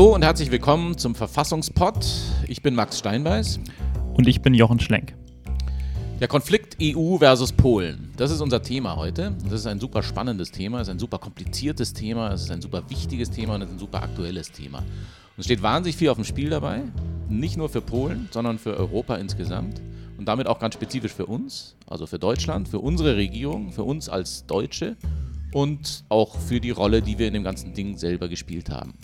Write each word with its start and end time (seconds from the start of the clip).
Hallo 0.00 0.14
und 0.14 0.24
herzlich 0.24 0.50
willkommen 0.50 0.96
zum 0.96 1.14
Verfassungspod. 1.14 2.06
Ich 2.48 2.62
bin 2.62 2.74
Max 2.74 2.98
Steinbeiß. 2.98 3.60
Und 4.14 4.26
ich 4.26 4.40
bin 4.40 4.54
Jochen 4.54 4.80
Schlenk. 4.80 5.14
Der 6.20 6.26
Konflikt 6.26 6.78
EU 6.82 7.18
versus 7.18 7.52
Polen, 7.52 8.10
das 8.16 8.30
ist 8.30 8.40
unser 8.40 8.62
Thema 8.62 8.96
heute. 8.96 9.36
Das 9.44 9.52
ist 9.52 9.66
ein 9.66 9.78
super 9.78 10.02
spannendes 10.02 10.52
Thema, 10.52 10.80
es 10.80 10.88
ist 10.88 10.92
ein 10.92 10.98
super 10.98 11.18
kompliziertes 11.18 11.92
Thema, 11.92 12.32
es 12.32 12.44
ist 12.44 12.50
ein 12.50 12.62
super 12.62 12.88
wichtiges 12.88 13.30
Thema 13.30 13.56
und 13.56 13.60
es 13.60 13.68
ist 13.68 13.74
ein 13.74 13.78
super 13.78 14.02
aktuelles 14.02 14.50
Thema. 14.50 14.78
Und 14.78 14.86
es 15.36 15.44
steht 15.44 15.60
wahnsinnig 15.60 15.98
viel 15.98 16.08
auf 16.08 16.16
dem 16.16 16.24
Spiel 16.24 16.48
dabei, 16.48 16.80
nicht 17.28 17.58
nur 17.58 17.68
für 17.68 17.82
Polen, 17.82 18.30
sondern 18.30 18.58
für 18.58 18.74
Europa 18.78 19.16
insgesamt 19.16 19.82
und 20.16 20.24
damit 20.24 20.46
auch 20.46 20.60
ganz 20.60 20.76
spezifisch 20.76 21.12
für 21.12 21.26
uns, 21.26 21.76
also 21.86 22.06
für 22.06 22.18
Deutschland, 22.18 22.68
für 22.68 22.78
unsere 22.78 23.16
Regierung, 23.16 23.70
für 23.70 23.84
uns 23.84 24.08
als 24.08 24.46
Deutsche 24.46 24.96
und 25.52 26.04
auch 26.08 26.38
für 26.38 26.58
die 26.58 26.70
Rolle, 26.70 27.02
die 27.02 27.18
wir 27.18 27.26
in 27.26 27.34
dem 27.34 27.44
ganzen 27.44 27.74
Ding 27.74 27.98
selber 27.98 28.30
gespielt 28.30 28.70
haben. 28.70 28.94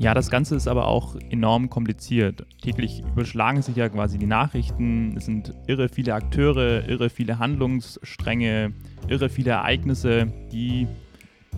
Ja, 0.00 0.14
das 0.14 0.30
Ganze 0.30 0.54
ist 0.54 0.68
aber 0.68 0.86
auch 0.86 1.16
enorm 1.28 1.70
kompliziert. 1.70 2.46
Täglich 2.62 3.00
überschlagen 3.00 3.62
sich 3.62 3.74
ja 3.74 3.88
quasi 3.88 4.16
die 4.16 4.26
Nachrichten. 4.26 5.16
Es 5.16 5.24
sind 5.24 5.52
irre 5.66 5.88
viele 5.88 6.14
Akteure, 6.14 6.88
irre 6.88 7.10
viele 7.10 7.40
Handlungsstränge, 7.40 8.72
irre 9.08 9.28
viele 9.28 9.50
Ereignisse, 9.50 10.32
die 10.52 10.86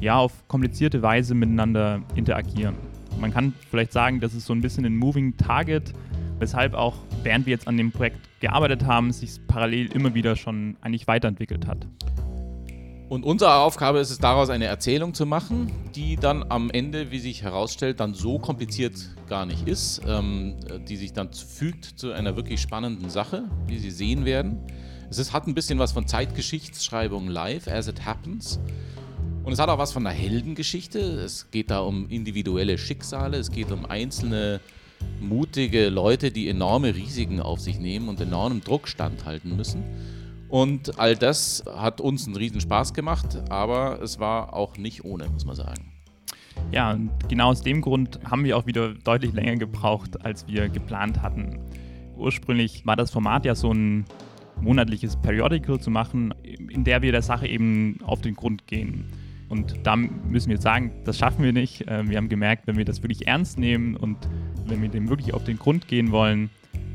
ja 0.01 0.17
auf 0.17 0.49
komplizierte 0.49 1.03
Weise 1.03 1.35
miteinander 1.35 2.01
interagieren. 2.15 2.77
Man 3.21 3.31
kann 3.31 3.53
vielleicht 3.71 3.93
sagen, 3.93 4.21
das 4.21 4.33
ist 4.33 4.47
so 4.47 4.55
ein 4.55 4.63
bisschen 4.63 4.87
ein 4.87 4.97
Moving 4.97 5.37
Target, 5.37 5.93
weshalb 6.39 6.73
auch, 6.73 6.97
während 7.23 7.45
wir 7.45 7.51
jetzt 7.51 7.69
an 7.69 7.77
dem 7.77 7.93
Projekt 7.93 8.17
gearbeitet 8.41 8.87
haben, 8.87 9.13
sich 9.13 9.39
parallel 9.49 9.93
immer 9.93 10.15
wieder 10.15 10.35
schon 10.35 10.77
eigentlich 10.81 11.07
weiterentwickelt 11.07 11.67
hat. 11.67 11.87
Und 13.11 13.25
unsere 13.25 13.57
Aufgabe 13.57 13.99
ist 13.99 14.11
es 14.11 14.19
daraus 14.19 14.51
eine 14.51 14.67
Erzählung 14.67 15.15
zu 15.15 15.27
machen, 15.27 15.73
die 15.97 16.15
dann 16.15 16.45
am 16.49 16.71
Ende, 16.71 17.11
wie 17.11 17.19
sich 17.19 17.43
herausstellt, 17.43 17.99
dann 17.99 18.15
so 18.15 18.39
kompliziert 18.39 18.95
gar 19.29 19.47
nicht 19.47 19.67
ist, 19.67 20.03
ähm, 20.07 20.55
die 20.89 20.97
sich 20.97 21.13
dann 21.13 21.33
fügt 21.33 21.87
zu 21.87 22.13
einer 22.13 22.37
wirklich 22.37 22.61
spannenden 22.61 23.11
Sache, 23.11 23.51
wie 23.67 23.79
Sie 23.79 23.91
sehen 23.91 24.25
werden. 24.25 24.61
Es 25.11 25.19
ist, 25.19 25.33
hat 25.33 25.49
ein 25.49 25.55
bisschen 25.57 25.81
was 25.81 25.91
von 25.91 26.07
Zeitgeschichtsschreibung 26.07 27.27
live, 27.27 27.67
as 27.67 27.89
it 27.89 28.07
happens. 28.07 28.61
Und 29.43 29.53
es 29.53 29.59
hat 29.59 29.71
auch 29.71 29.79
was 29.79 29.91
von 29.91 30.07
einer 30.07 30.15
Heldengeschichte. 30.15 31.01
Es 31.01 31.51
geht 31.51 31.73
da 31.73 31.81
um 31.81 32.09
individuelle 32.11 32.79
Schicksale, 32.79 33.39
es 33.39 33.51
geht 33.51 33.73
um 33.73 33.87
einzelne 33.87 34.61
mutige 35.19 35.89
Leute, 35.89 36.31
die 36.31 36.49
enorme 36.49 36.95
Risiken 36.95 37.41
auf 37.41 37.59
sich 37.59 37.81
nehmen 37.81 38.09
und 38.09 38.21
enormem 38.21 38.61
Druck 38.61 38.87
standhalten 38.87 39.57
müssen. 39.57 39.83
Und 40.51 40.99
all 40.99 41.15
das 41.15 41.65
hat 41.73 42.01
uns 42.01 42.27
einen 42.27 42.37
riesen 42.37 42.61
Spaß 42.61 42.93
gemacht, 42.93 43.39
aber 43.49 44.03
es 44.03 44.19
war 44.19 44.53
auch 44.53 44.77
nicht 44.77 45.05
ohne, 45.05 45.29
muss 45.29 45.45
man 45.45 45.55
sagen. 45.55 45.93
Ja, 46.73 46.93
und 46.93 47.11
genau 47.29 47.51
aus 47.51 47.63
dem 47.63 47.81
Grund 47.81 48.19
haben 48.29 48.45
wir 48.45 48.57
auch 48.57 48.67
wieder 48.67 48.95
deutlich 48.95 49.33
länger 49.33 49.57
gebraucht, 49.57 50.25
als 50.25 50.47
wir 50.49 50.69
geplant 50.69 51.23
hatten. 51.23 51.61
Ursprünglich 52.17 52.85
war 52.85 52.97
das 52.97 53.11
Format 53.13 53.45
ja 53.45 53.55
so 53.55 53.73
ein 53.73 54.05
monatliches 54.61 55.17
Periodical 55.17 55.81
zu 55.81 55.91
machen, 55.91 56.35
in 56.43 56.85
der 56.85 57.01
wir 57.01 57.13
der 57.13 57.23
Sache 57.23 57.47
eben 57.47 57.99
auf 58.05 58.21
den 58.21 58.35
Grund 58.35 58.67
gehen. 58.67 59.05
Und 59.49 59.75
da 59.85 59.97
müssen 59.97 60.49
wir 60.49 60.55
jetzt 60.55 60.63
sagen, 60.63 60.93
das 61.05 61.19
schaffen 61.19 61.45
wir 61.45 61.53
nicht. 61.53 61.89
Äh, 61.89 62.09
wir 62.09 62.17
haben 62.17 62.29
gemerkt, 62.29 62.67
wenn 62.67 62.77
wir 62.77 62.85
das 62.85 63.03
wirklich 63.03 63.27
ernst 63.27 63.59
nehmen 63.59 63.97
und 63.97 64.17
wenn 64.67 64.83
wir 64.83 64.89
dem 64.89 65.09
wirklich 65.09 65.35
auf 65.35 65.45
den 65.45 65.59
Grund 65.59 65.89
gehen 65.89 66.13
wollen, 66.13 66.51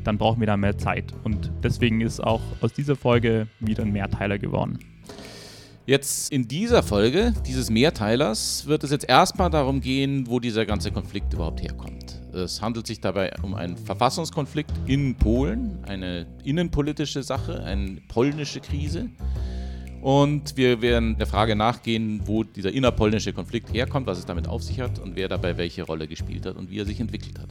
dann 0.06 0.18
brauchen 0.18 0.40
wir 0.40 0.46
da 0.46 0.56
mehr 0.56 0.78
Zeit. 0.78 1.12
Und 1.24 1.50
deswegen 1.62 2.00
ist 2.00 2.20
auch 2.20 2.42
aus 2.60 2.72
dieser 2.72 2.96
Folge 2.96 3.48
wieder 3.60 3.82
ein 3.82 3.92
Mehrteiler 3.92 4.38
geworden. 4.38 4.78
Jetzt 5.86 6.32
in 6.32 6.48
dieser 6.48 6.82
Folge 6.82 7.32
dieses 7.46 7.70
Mehrteilers 7.70 8.66
wird 8.66 8.82
es 8.82 8.90
jetzt 8.90 9.08
erstmal 9.08 9.50
darum 9.50 9.80
gehen, 9.80 10.26
wo 10.26 10.40
dieser 10.40 10.66
ganze 10.66 10.90
Konflikt 10.90 11.32
überhaupt 11.32 11.62
herkommt. 11.62 12.20
Es 12.34 12.60
handelt 12.60 12.88
sich 12.88 13.00
dabei 13.00 13.32
um 13.42 13.54
einen 13.54 13.76
Verfassungskonflikt 13.76 14.72
in 14.86 15.14
Polen, 15.14 15.78
eine 15.86 16.26
innenpolitische 16.42 17.22
Sache, 17.22 17.62
eine 17.62 18.00
polnische 18.08 18.60
Krise. 18.60 19.08
Und 20.02 20.56
wir 20.56 20.82
werden 20.82 21.16
der 21.18 21.26
Frage 21.26 21.56
nachgehen, 21.56 22.20
wo 22.26 22.44
dieser 22.44 22.72
innerpolnische 22.72 23.32
Konflikt 23.32 23.72
herkommt, 23.72 24.06
was 24.06 24.18
es 24.18 24.26
damit 24.26 24.48
auf 24.48 24.62
sich 24.62 24.80
hat 24.80 24.98
und 24.98 25.16
wer 25.16 25.28
dabei 25.28 25.56
welche 25.56 25.84
Rolle 25.84 26.06
gespielt 26.08 26.46
hat 26.46 26.56
und 26.56 26.68
wie 26.70 26.80
er 26.80 26.84
sich 26.84 27.00
entwickelt 27.00 27.38
hat. 27.38 27.48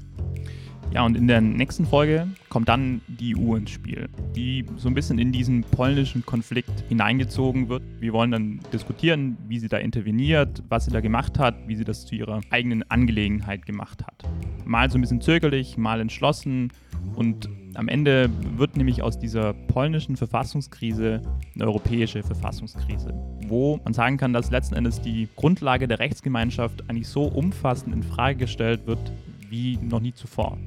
Ja, 0.92 1.06
und 1.06 1.18
in 1.18 1.28
der 1.28 1.42
nächsten 1.42 1.86
Folge 1.86 2.28
kommt 2.48 2.70
dann 2.70 3.02
die 3.08 3.36
EU 3.36 3.56
ins 3.56 3.72
Spiel, 3.72 4.08
die 4.36 4.66
so 4.78 4.88
ein 4.88 4.94
bisschen 4.94 5.20
in 5.20 5.32
diesen 5.32 5.64
polnischen 5.64 6.26
Konflikt 6.26 6.86
hineingezogen 6.88 7.68
wird. 7.68 7.84
Wir 8.00 8.14
wollen 8.14 8.32
dann 8.32 8.60
diskutieren, 8.72 9.38
wie 9.48 9.60
sie 9.60 9.68
da 9.68 9.78
interveniert, 9.78 10.64
was 10.70 10.86
sie 10.86 10.92
da 10.92 11.02
gemacht 11.02 11.38
hat, 11.38 11.56
wie 11.68 11.76
sie 11.76 11.84
das 11.84 12.06
zu 12.06 12.16
ihrer 12.16 12.40
eigenen 12.50 12.90
Angelegenheit 12.90 13.66
gemacht 13.66 14.06
hat. 14.06 14.24
Mal 14.64 14.90
so 14.90 14.98
ein 14.98 15.02
bisschen 15.02 15.22
zögerlich, 15.22 15.78
mal 15.78 16.00
entschlossen 16.00 16.72
und 17.16 17.50
am 17.76 17.90
Ende 17.90 18.30
wird 18.56 18.78
nämlich 18.78 19.02
aus 19.02 19.20
dieser 19.20 19.54
polnischen 19.54 20.16
Verfassungskrise 20.16 21.22
eine 21.56 21.66
europäische 21.66 22.24
Verfassungskrise, 22.24 23.14
wo 23.48 23.80
man 23.84 23.94
sagen 23.94 24.18
kann, 24.18 24.34
dass 24.34 24.50
letzten 24.50 24.76
Endes 24.76 25.02
die 25.02 25.28
Grundlage 25.36 25.88
der 25.88 26.00
Rechtsgemeinschaft 26.00 26.90
eigentlich 26.90 27.08
so 27.08 27.24
umfassend 27.24 27.94
in 27.94 28.04
Frage 28.04 28.38
gestellt 28.38 28.88
wird 28.88 29.12
wie 29.50 29.78
noch 29.78 30.00
nie 30.00 30.14
zuvor. 30.14 30.58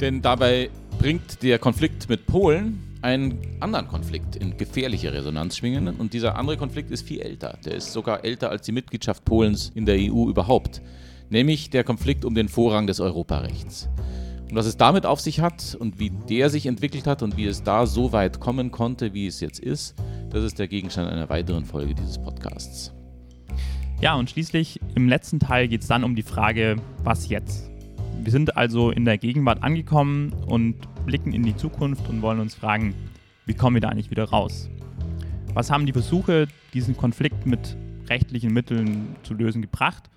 Denn 0.00 0.20
dabei 0.20 0.70
bringt 0.98 1.42
der 1.42 1.58
Konflikt 1.58 2.08
mit 2.08 2.26
Polen 2.26 2.98
einen 3.02 3.38
anderen 3.60 3.88
Konflikt 3.88 4.36
in 4.36 4.56
gefährliche 4.56 5.12
Resonanz 5.12 5.56
schwingen. 5.56 5.88
Und 5.88 6.12
dieser 6.12 6.36
andere 6.36 6.56
Konflikt 6.56 6.90
ist 6.90 7.06
viel 7.06 7.20
älter. 7.20 7.58
Der 7.64 7.74
ist 7.74 7.92
sogar 7.92 8.24
älter 8.24 8.50
als 8.50 8.66
die 8.66 8.72
Mitgliedschaft 8.72 9.24
Polens 9.24 9.70
in 9.74 9.86
der 9.86 9.96
EU 9.96 10.28
überhaupt. 10.28 10.82
Nämlich 11.30 11.70
der 11.70 11.84
Konflikt 11.84 12.24
um 12.24 12.34
den 12.34 12.48
Vorrang 12.48 12.86
des 12.86 13.00
Europarechts. 13.00 13.88
Und 14.50 14.54
was 14.54 14.66
es 14.66 14.76
damit 14.76 15.06
auf 15.06 15.20
sich 15.20 15.40
hat 15.40 15.76
und 15.78 15.98
wie 15.98 16.10
der 16.10 16.50
sich 16.50 16.66
entwickelt 16.66 17.06
hat 17.06 17.22
und 17.22 17.36
wie 17.36 17.46
es 17.46 17.62
da 17.62 17.86
so 17.86 18.12
weit 18.12 18.38
kommen 18.38 18.70
konnte, 18.70 19.12
wie 19.12 19.26
es 19.26 19.40
jetzt 19.40 19.58
ist, 19.58 19.96
das 20.30 20.44
ist 20.44 20.58
der 20.58 20.68
Gegenstand 20.68 21.10
einer 21.10 21.28
weiteren 21.28 21.64
Folge 21.64 21.94
dieses 21.94 22.18
Podcasts. 22.18 22.92
Ja, 24.00 24.14
und 24.14 24.30
schließlich 24.30 24.78
im 24.94 25.08
letzten 25.08 25.40
Teil 25.40 25.68
geht 25.68 25.82
es 25.82 25.88
dann 25.88 26.04
um 26.04 26.14
die 26.14 26.22
Frage, 26.22 26.76
was 27.02 27.28
jetzt? 27.28 27.70
Wir 28.22 28.32
sind 28.32 28.56
also 28.56 28.90
in 28.90 29.04
der 29.04 29.18
Gegenwart 29.18 29.62
angekommen 29.62 30.32
und 30.46 30.74
blicken 31.04 31.32
in 31.32 31.42
die 31.42 31.56
Zukunft 31.56 32.08
und 32.08 32.22
wollen 32.22 32.40
uns 32.40 32.54
fragen, 32.54 32.94
wie 33.46 33.54
kommen 33.54 33.76
wir 33.76 33.80
da 33.80 33.88
eigentlich 33.88 34.10
wieder 34.10 34.24
raus? 34.24 34.68
Was 35.54 35.70
haben 35.70 35.86
die 35.86 35.92
Versuche, 35.92 36.48
diesen 36.74 36.96
Konflikt 36.96 37.46
mit 37.46 37.76
rechtlichen 38.08 38.52
Mitteln 38.52 39.16
zu 39.22 39.34
lösen, 39.34 39.62
gebracht? 39.62 40.10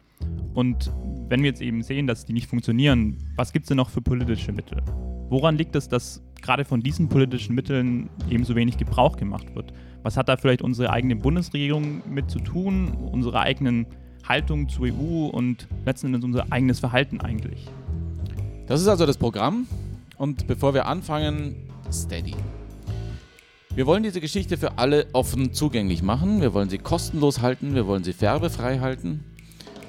Und 0.53 0.91
wenn 1.29 1.41
wir 1.41 1.49
jetzt 1.49 1.61
eben 1.61 1.83
sehen, 1.83 2.07
dass 2.07 2.25
die 2.25 2.33
nicht 2.33 2.47
funktionieren, 2.47 3.17
was 3.35 3.53
gibt 3.53 3.65
es 3.65 3.67
denn 3.67 3.77
noch 3.77 3.89
für 3.89 4.01
politische 4.01 4.51
Mittel? 4.51 4.81
Woran 5.29 5.57
liegt 5.57 5.75
es, 5.75 5.87
dass 5.87 6.23
gerade 6.41 6.65
von 6.65 6.81
diesen 6.81 7.07
politischen 7.07 7.53
Mitteln 7.53 8.09
eben 8.29 8.43
so 8.43 8.55
wenig 8.55 8.77
Gebrauch 8.77 9.15
gemacht 9.15 9.53
wird? 9.55 9.71
Was 10.01 10.17
hat 10.17 10.27
da 10.27 10.37
vielleicht 10.37 10.61
unsere 10.61 10.91
eigene 10.91 11.15
Bundesregierung 11.15 12.01
mit 12.09 12.31
zu 12.31 12.39
tun, 12.39 12.89
unsere 13.11 13.39
eigenen 13.39 13.85
Haltung 14.27 14.67
zur 14.67 14.87
EU 14.87 15.27
und 15.27 15.67
letzten 15.85 16.07
Endes 16.07 16.23
unser 16.23 16.51
eigenes 16.51 16.79
Verhalten 16.79 17.21
eigentlich? 17.21 17.67
Das 18.69 18.81
ist 18.81 18.87
also 18.87 19.07
das 19.07 19.17
Programm. 19.17 19.65
Und 20.19 20.45
bevor 20.45 20.75
wir 20.75 20.85
anfangen, 20.85 21.55
Steady. 21.91 22.35
Wir 23.73 23.87
wollen 23.87 24.03
diese 24.03 24.21
Geschichte 24.21 24.57
für 24.57 24.77
alle 24.77 25.07
offen 25.13 25.53
zugänglich 25.53 26.03
machen. 26.03 26.39
Wir 26.39 26.53
wollen 26.53 26.69
sie 26.69 26.77
kostenlos 26.77 27.41
halten. 27.41 27.73
Wir 27.73 27.87
wollen 27.87 28.03
sie 28.03 28.13
färbefrei 28.13 28.77
halten. 28.77 29.23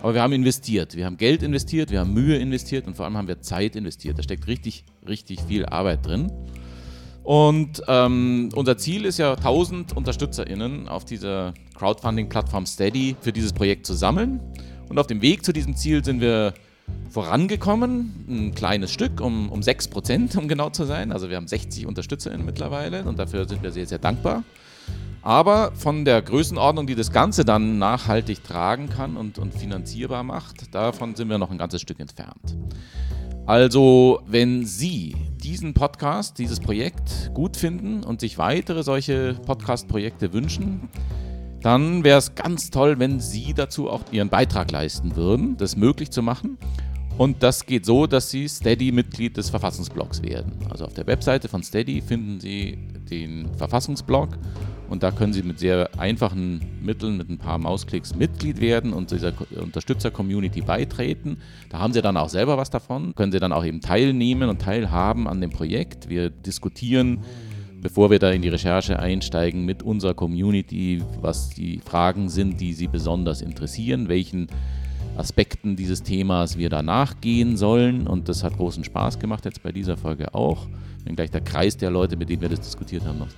Aber 0.01 0.15
wir 0.15 0.23
haben 0.23 0.33
investiert. 0.33 0.97
Wir 0.97 1.05
haben 1.05 1.19
Geld 1.19 1.43
investiert, 1.43 1.91
wir 1.91 2.01
haben 2.01 2.15
Mühe 2.15 2.39
investiert 2.39 2.87
und 2.87 2.97
vor 2.97 3.05
allem 3.05 3.19
haben 3.19 3.29
wir 3.29 3.43
Zeit 3.43 3.77
investiert. 3.77 4.19
Da 4.19 4.23
steckt 4.23 4.47
richtig, 4.47 4.87
richtig 5.07 5.43
viel 5.43 5.67
Arbeit 5.67 6.07
drin. 6.07 6.33
Und 7.23 7.83
ähm, 7.87 8.49
unser 8.55 8.79
Ziel 8.79 9.05
ist 9.05 9.19
ja, 9.19 9.35
1000 9.35 9.95
UnterstützerInnen 9.95 10.89
auf 10.89 11.05
dieser 11.05 11.53
Crowdfunding-Plattform 11.75 12.65
Steady 12.65 13.15
für 13.21 13.31
dieses 13.31 13.53
Projekt 13.53 13.85
zu 13.85 13.93
sammeln. 13.93 14.41
Und 14.89 14.99
auf 14.99 15.07
dem 15.07 15.21
Weg 15.21 15.45
zu 15.45 15.53
diesem 15.53 15.77
Ziel 15.77 16.03
sind 16.03 16.23
wir 16.23 16.55
vorangekommen, 17.11 18.25
ein 18.29 18.55
kleines 18.55 18.93
Stück, 18.93 19.21
um, 19.21 19.51
um 19.51 19.61
6%, 19.61 20.39
um 20.39 20.49
genau 20.49 20.71
zu 20.71 20.85
sein. 20.85 21.13
Also 21.13 21.29
wir 21.29 21.37
haben 21.37 21.49
60 21.49 21.87
UnterstützerInnen 21.87 22.47
mittlerweile 22.47 23.05
und 23.05 23.19
dafür 23.19 23.49
sind 23.49 23.63
wir 23.63 23.73
sehr, 23.73 23.87
sehr 23.87 23.99
dankbar. 23.99 24.45
Aber 25.23 25.73
von 25.75 26.05
der 26.05 26.23
Größenordnung, 26.23 26.87
die 26.87 26.95
das 26.95 27.13
Ganze 27.13 27.45
dann 27.45 27.79
nachhaltig 27.79 28.43
tragen 28.43 28.89
kann 28.89 29.17
und, 29.17 29.39
und 29.39 29.53
finanzierbar 29.53 30.23
macht, 30.23 30.75
davon 30.75 31.15
sind 31.15 31.29
wir 31.29 31.39
noch 31.39 31.51
ein 31.51 31.59
ganzes 31.59 31.83
Stück 31.83 32.01
entfernt. 32.01 32.57
Also, 33.45 34.21
wenn 34.27 34.65
Sie 34.65 35.17
diesen 35.43 35.75
Podcast, 35.75 36.39
dieses 36.39 36.61
Projekt 36.61 37.33
gut 37.35 37.57
finden 37.57 38.05
und 38.05 38.21
sich 38.21 38.39
weitere 38.39 38.83
solche 38.83 39.35
Podcast-Projekte 39.45 40.33
wünschen, 40.33 40.89
dann 41.63 42.05
wäre 42.05 42.19
es 42.19 42.35
ganz 42.35 42.71
toll, 42.71 42.99
wenn 42.99 43.21
Sie 43.21 43.53
dazu 43.55 43.91
auch 43.91 44.03
Ihren 44.13 44.29
Beitrag 44.29 44.71
leisten 44.71 45.17
würden, 45.17 45.57
das 45.57 45.77
möglich 45.77 46.11
zu 46.11 46.23
machen. 46.23 46.59
Und 47.19 47.43
das 47.43 47.67
geht 47.67 47.85
so, 47.85 48.07
dass 48.07 48.31
Sie 48.31 48.49
Steady-Mitglied 48.49 49.37
des 49.37 49.51
Verfassungsblocks 49.51 50.23
werden. 50.23 50.53
Also 50.71 50.87
auf 50.87 50.95
der 50.95 51.07
Webseite 51.07 51.49
von 51.49 51.63
Steady 51.63 52.01
finden 52.01 52.41
Sie 52.41 52.79
den 53.11 53.55
Verfassungsblog 53.57 54.39
und 54.89 55.03
da 55.03 55.11
können 55.11 55.33
Sie 55.33 55.43
mit 55.43 55.59
sehr 55.59 55.91
einfachen 55.99 56.61
Mitteln, 56.83 57.19
mit 57.19 57.29
ein 57.29 57.39
paar 57.39 57.59
Mausklicks 57.59 58.15
Mitglied 58.15 58.61
werden 58.61 58.93
und 58.93 59.11
dieser 59.11 59.35
Unterstützer-Community 59.61 60.63
beitreten. 60.63 61.39
Da 61.69 61.79
haben 61.79 61.93
Sie 61.93 62.01
dann 62.01 62.17
auch 62.17 62.31
selber 62.31 62.57
was 62.57 62.71
davon, 62.71 63.15
können 63.15 63.33
Sie 63.33 63.39
dann 63.39 63.53
auch 63.53 63.65
eben 63.65 63.83
teilnehmen 63.83 64.49
und 64.49 64.63
teilhaben 64.63 65.29
an 65.29 65.41
dem 65.41 65.51
Projekt. 65.51 66.09
Wir 66.09 66.31
diskutieren, 66.31 67.21
bevor 67.81 68.11
wir 68.11 68.19
da 68.19 68.31
in 68.31 68.43
die 68.43 68.49
Recherche 68.49 68.99
einsteigen, 68.99 69.65
mit 69.65 69.83
unserer 69.83 70.15
Community, 70.15 71.03
was 71.21 71.51
die 71.51 71.81
Fragen 71.85 72.29
sind, 72.29 72.61
die 72.61 72.73
Sie 72.73 72.89
besonders 72.89 73.43
interessieren, 73.43 74.09
welchen 74.09 74.49
Aspekten 75.17 75.77
dieses 75.77 76.03
Themas 76.03 76.59
wir 76.59 76.69
da 76.71 76.83
nachgehen 76.83 77.57
sollen. 77.57 78.07
Und 78.07 78.29
das 78.29 78.45
hat 78.45 78.57
großen 78.57 78.85
Spaß 78.85 79.19
gemacht, 79.19 79.45
jetzt 79.45 79.63
bei 79.63 79.73
dieser 79.73 79.97
Folge 79.97 80.35
auch. 80.35 80.67
Wenn 81.05 81.17
gleich 81.17 81.31
der 81.31 81.41
Kreis 81.41 81.77
der 81.77 81.91
Leute, 81.91 82.17
mit 82.17 82.29
denen 82.29 82.43
wir 82.43 82.49
das 82.49 82.61
diskutiert 82.61 83.05
haben, 83.05 83.19
noch 83.19 83.29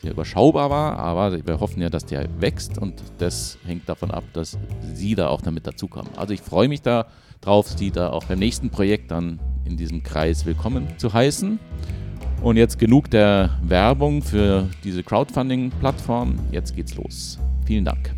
sehr 0.00 0.12
überschaubar 0.12 0.70
war, 0.70 0.98
aber 0.98 1.46
wir 1.46 1.60
hoffen 1.60 1.82
ja, 1.82 1.90
dass 1.90 2.06
der 2.06 2.26
wächst 2.40 2.78
und 2.78 3.02
das 3.18 3.58
hängt 3.66 3.86
davon 3.86 4.10
ab, 4.10 4.24
dass 4.32 4.58
Sie 4.94 5.14
da 5.14 5.28
auch 5.28 5.42
damit 5.42 5.66
dazukommen. 5.66 6.10
Also 6.16 6.32
ich 6.32 6.40
freue 6.40 6.68
mich 6.68 6.80
da 6.80 7.06
drauf, 7.42 7.68
Sie 7.68 7.90
da 7.90 8.10
auch 8.10 8.24
beim 8.24 8.38
nächsten 8.38 8.70
Projekt 8.70 9.10
dann 9.10 9.38
in 9.66 9.76
diesem 9.76 10.02
Kreis 10.02 10.46
willkommen 10.46 10.88
zu 10.96 11.12
heißen. 11.12 11.58
Und 12.42 12.56
jetzt 12.56 12.78
genug 12.78 13.10
der 13.10 13.50
Werbung 13.62 14.22
für 14.22 14.66
diese 14.82 15.02
Crowdfunding-Plattform. 15.02 16.38
Jetzt 16.50 16.74
geht's 16.74 16.94
los. 16.94 17.38
Vielen 17.66 17.84
Dank. 17.84 18.14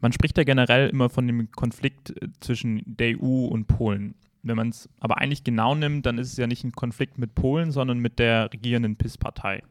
Man 0.00 0.12
spricht 0.12 0.36
ja 0.36 0.42
generell 0.42 0.88
immer 0.88 1.08
von 1.08 1.28
dem 1.28 1.52
Konflikt 1.52 2.10
äh, 2.10 2.28
zwischen 2.40 2.82
der 2.86 3.22
EU 3.22 3.46
und 3.46 3.68
Polen. 3.68 4.16
Wenn 4.42 4.56
man 4.56 4.70
es 4.70 4.88
aber 4.98 5.18
eigentlich 5.18 5.44
genau 5.44 5.76
nimmt, 5.76 6.06
dann 6.06 6.18
ist 6.18 6.32
es 6.32 6.36
ja 6.38 6.48
nicht 6.48 6.64
ein 6.64 6.72
Konflikt 6.72 7.18
mit 7.18 7.36
Polen, 7.36 7.70
sondern 7.70 8.00
mit 8.00 8.18
der 8.18 8.52
regierenden 8.52 8.96
PIS-Partei. 8.96 9.62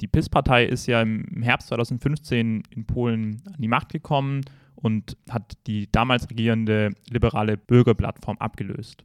Die 0.00 0.06
PIS-Partei 0.06 0.64
ist 0.64 0.86
ja 0.86 1.02
im 1.02 1.42
Herbst 1.42 1.68
2015 1.68 2.62
in 2.70 2.84
Polen 2.86 3.42
an 3.46 3.60
die 3.60 3.68
Macht 3.68 3.90
gekommen 3.90 4.42
und 4.74 5.16
hat 5.28 5.56
die 5.66 5.90
damals 5.92 6.28
regierende 6.30 6.94
liberale 7.10 7.56
Bürgerplattform 7.56 8.38
abgelöst. 8.38 9.04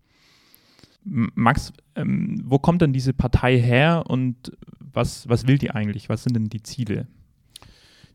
Max, 1.04 1.72
ähm, 1.96 2.42
wo 2.46 2.58
kommt 2.58 2.82
denn 2.82 2.94
diese 2.94 3.14
Partei 3.14 3.60
her 3.60 4.06
und 4.08 4.52
was, 4.80 5.28
was 5.30 5.46
will 5.46 5.58
die 5.58 5.72
eigentlich? 5.72 6.10
Was 6.10 6.24
sind 6.24 6.36
denn 6.36 6.50
die 6.50 6.64
Ziele? 6.64 7.08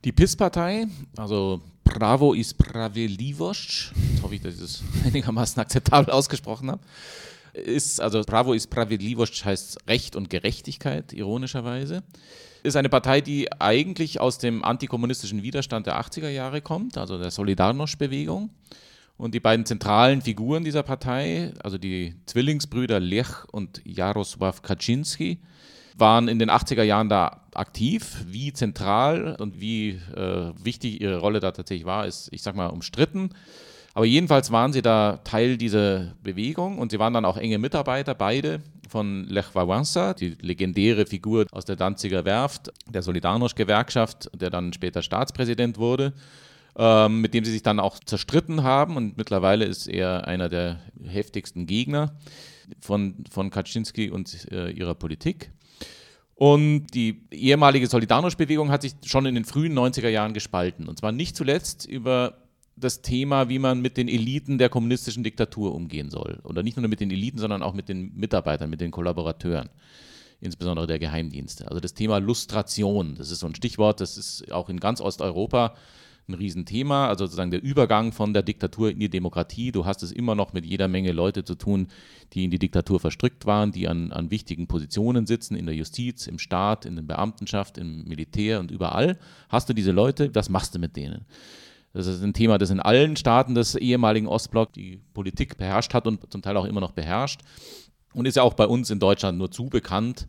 Die 0.05 0.13
PIS-Partei, 0.13 0.87
also 1.17 1.61
Bravo 1.85 2.35
i 2.35 2.43
Sprawiedliwość, 2.43 3.93
jetzt 4.13 4.23
hoffe 4.23 4.35
ich, 4.35 4.41
dass 4.41 4.55
ich 4.55 4.61
das 4.61 4.83
einigermaßen 5.05 5.61
akzeptabel 5.61 6.11
ausgesprochen 6.11 6.71
habe, 6.71 6.81
ist, 7.53 8.01
also 8.01 8.23
Bravo 8.23 8.55
i 8.55 8.61
Sprawiedliwość 8.61 9.45
heißt 9.45 9.89
Recht 9.89 10.17
und 10.17 10.31
Gerechtigkeit, 10.31 11.13
ironischerweise, 11.13 12.03
ist 12.63 12.77
eine 12.77 12.89
Partei, 12.89 13.21
die 13.21 13.51
eigentlich 13.61 14.21
aus 14.21 14.39
dem 14.39 14.65
antikommunistischen 14.65 15.43
Widerstand 15.43 15.87
der 15.87 16.01
80er 16.01 16.29
Jahre 16.29 16.61
kommt, 16.61 16.99
also 16.99 17.19
der 17.19 17.31
Solidarność-Bewegung. 17.31 18.51
Und 19.17 19.35
die 19.35 19.41
beiden 19.41 19.67
zentralen 19.67 20.23
Figuren 20.23 20.65
dieser 20.65 20.83
Partei, 20.83 21.53
also 21.63 21.77
die 21.77 22.15
Zwillingsbrüder 22.27 23.01
Lech 23.01 23.45
und 23.53 23.83
Jarosław 23.85 24.63
Kaczynski, 24.63 25.41
waren 25.97 26.29
in 26.29 26.39
den 26.39 26.51
80er 26.51 26.83
Jahren 26.83 27.11
da 27.11 27.43
aktiv. 27.55 28.25
Wie 28.27 28.53
zentral 28.53 29.37
und 29.39 29.61
wie 29.61 30.01
äh, 30.17 30.53
wichtig 30.63 31.01
ihre 31.01 31.19
Rolle 31.19 31.41
da 31.41 31.53
tatsächlich 31.53 31.87
war, 31.87 32.07
ist, 32.07 32.29
ich 32.33 32.43
sag 32.43 32.57
mal, 32.57 32.69
umstritten. 32.69 33.31
Aber 33.95 34.07
jedenfalls 34.07 34.53
waren 34.53 34.73
sie 34.73 34.83
da 34.83 35.19
Teil 35.25 35.57
dieser 35.57 36.15
Bewegung 36.23 36.79
und 36.79 36.93
sie 36.93 36.99
waren 36.99 37.13
dann 37.13 37.25
auch 37.25 37.37
enge 37.37 37.59
Mitarbeiter, 37.59 38.15
beide 38.15 38.63
von 38.89 39.25
Lech 39.25 39.55
Wałęsa, 39.55 40.15
die 40.15 40.37
legendäre 40.41 41.07
Figur 41.07 41.47
aus 41.53 41.65
der 41.65 41.77
Danziger 41.77 42.25
Werft, 42.25 42.73
der 42.89 43.03
Solidarność-Gewerkschaft, 43.03 44.31
der 44.35 44.51
dann 44.51 44.73
später 44.73 45.03
Staatspräsident 45.03 45.79
wurde, 45.79 46.13
ähm, 46.77 47.21
mit 47.21 47.35
dem 47.35 47.45
sie 47.45 47.53
sich 47.53 47.63
dann 47.63 47.81
auch 47.81 47.99
zerstritten 48.01 48.63
haben 48.63 48.97
und 48.97 49.17
mittlerweile 49.17 49.65
ist 49.65 49.87
er 49.87 50.27
einer 50.27 50.49
der 50.49 50.81
heftigsten 51.05 51.67
Gegner 51.67 52.17
von, 52.81 53.25
von 53.31 53.51
Kaczynski 53.51 54.11
und 54.11 54.51
äh, 54.51 54.71
ihrer 54.71 54.95
Politik. 54.95 55.51
Und 56.35 56.87
die 56.95 57.21
ehemalige 57.31 57.87
Solidarność-Bewegung 57.87 58.71
hat 58.71 58.83
sich 58.83 58.95
schon 59.05 59.27
in 59.27 59.35
den 59.35 59.45
frühen 59.45 59.79
90er 59.79 60.09
Jahren 60.09 60.33
gespalten. 60.33 60.89
Und 60.89 60.99
zwar 60.99 61.13
nicht 61.13 61.37
zuletzt 61.37 61.85
über 61.85 62.39
das 62.77 63.03
Thema, 63.03 63.49
wie 63.49 63.59
man 63.59 63.81
mit 63.81 63.97
den 63.97 64.09
Eliten 64.09 64.59
der 64.59 64.69
kommunistischen 64.69 65.23
Diktatur 65.23 65.75
umgehen 65.75 66.11
soll. 66.11 66.41
Oder 66.45 66.63
nicht 66.63 66.77
nur 66.77 66.89
mit 66.89 67.01
den 67.01 67.11
Eliten, 67.11 67.39
sondern 67.39 67.63
auch 67.63 67.75
mit 67.75 67.89
den 67.89 68.15
Mitarbeitern, 68.15 68.71
mit 68.71 68.81
den 68.81 68.91
Kollaborateuren, 68.91 69.69
insbesondere 70.41 70.87
der 70.87 70.99
Geheimdienste. 70.99 71.69
Also 71.69 71.81
das 71.81 71.95
Thema 71.95 72.19
Lustration, 72.19 73.17
das 73.17 73.31
ist 73.31 73.41
so 73.41 73.47
ein 73.47 73.55
Stichwort, 73.55 74.01
das 74.01 74.17
ist 74.17 74.51
auch 74.51 74.69
in 74.69 74.81
ganz 74.81 75.01
Osteuropa 75.01 75.75
ein 76.31 76.35
Riesenthema, 76.35 77.09
also 77.09 77.27
sozusagen 77.27 77.51
der 77.51 77.63
Übergang 77.63 78.13
von 78.13 78.33
der 78.33 78.43
Diktatur 78.43 78.91
in 78.91 79.01
die 79.01 79.11
Demokratie. 79.11 79.73
Du 79.73 79.85
hast 79.85 80.03
es 80.03 80.13
immer 80.13 80.35
noch 80.35 80.53
mit 80.53 80.65
jeder 80.65 80.89
Menge 80.89 81.13
Leute 81.13 81.45
zu 81.45 81.55
tun, 81.55 81.89
die 82.33 82.45
in 82.45 82.51
die 82.51 82.59
Diktatur 82.59 83.01
verstrickt 83.01 83.47
waren, 83.47 83.73
die 83.73 83.89
an, 83.89 84.13
an 84.13 84.31
wichtigen 84.31 84.67
Positionen 84.67 85.27
sitzen, 85.27 85.57
in 85.57 85.67
der 85.67 85.75
Justiz, 85.75 86.27
im 86.27 86.39
Staat, 86.39 86.87
in 86.87 86.97
der 86.97 87.03
Beamtenschaft, 87.03 87.79
im 87.79 88.05
Militär 88.05 88.61
und 88.61 88.71
überall. 88.71 89.19
Hast 89.49 89.69
du 89.69 89.75
diese 89.75 89.93
Leute, 89.93 90.35
was 90.35 90.49
machst 90.49 90.75
du 90.75 90.79
mit 90.79 90.97
denen? 90.97 91.27
Das 91.93 92.07
ist 92.07 92.23
ein 92.23 92.33
Thema, 92.33 92.59
das 92.59 92.71
in 92.71 92.81
allen 92.81 93.17
Staaten 93.17 93.55
des 93.55 93.75
ehemaligen 93.75 94.29
Ostblocks 94.29 94.73
die 94.73 95.01
Politik 95.13 95.57
beherrscht 95.57 95.93
hat 95.93 96.07
und 96.07 96.31
zum 96.31 96.43
Teil 96.43 96.57
auch 96.57 96.65
immer 96.65 96.81
noch 96.81 96.93
beherrscht. 96.93 97.41
Und 98.13 98.27
ist 98.27 98.37
ja 98.37 98.43
auch 98.43 98.55
bei 98.55 98.67
uns 98.67 98.91
in 98.91 99.01
Deutschland 99.01 99.39
nur 99.39 99.51
zu 99.51 99.67
bekannt 99.67 100.27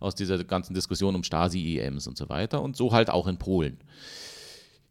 aus 0.00 0.14
dieser 0.14 0.42
ganzen 0.44 0.74
Diskussion 0.74 1.14
um 1.14 1.22
Stasi-EMs 1.22 2.06
und 2.06 2.16
so 2.16 2.28
weiter. 2.28 2.62
Und 2.62 2.76
so 2.76 2.92
halt 2.92 3.10
auch 3.10 3.26
in 3.26 3.38
Polen. 3.38 3.78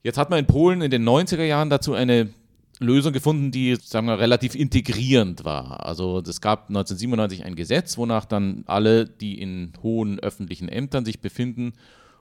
Jetzt 0.02 0.18
hat 0.18 0.30
man 0.30 0.40
in 0.40 0.48
Polen 0.48 0.82
in 0.82 0.92
den 0.92 1.08
90er 1.08 1.44
Jahren 1.44 1.70
dazu 1.70 1.94
eine 1.94 2.34
Lösung 2.80 3.14
gefunden, 3.14 3.52
die, 3.52 3.76
sagen 3.76 4.08
wir, 4.08 4.20
relativ 4.20 4.56
integrierend 4.56 5.46
war. 5.46 5.86
Also 5.86 6.20
es 6.20 6.42
gab 6.42 6.70
1997 6.70 7.46
ein 7.46 7.56
Gesetz, 7.56 7.98
wonach 7.98 8.26
dann 8.26 8.64
alle, 8.66 9.06
die 9.06 9.40
in 9.40 9.74
hohen 9.82 10.20
öffentlichen 10.20 10.70
Ämtern 10.70 11.06
sich 11.06 11.22
befinden 11.22 11.74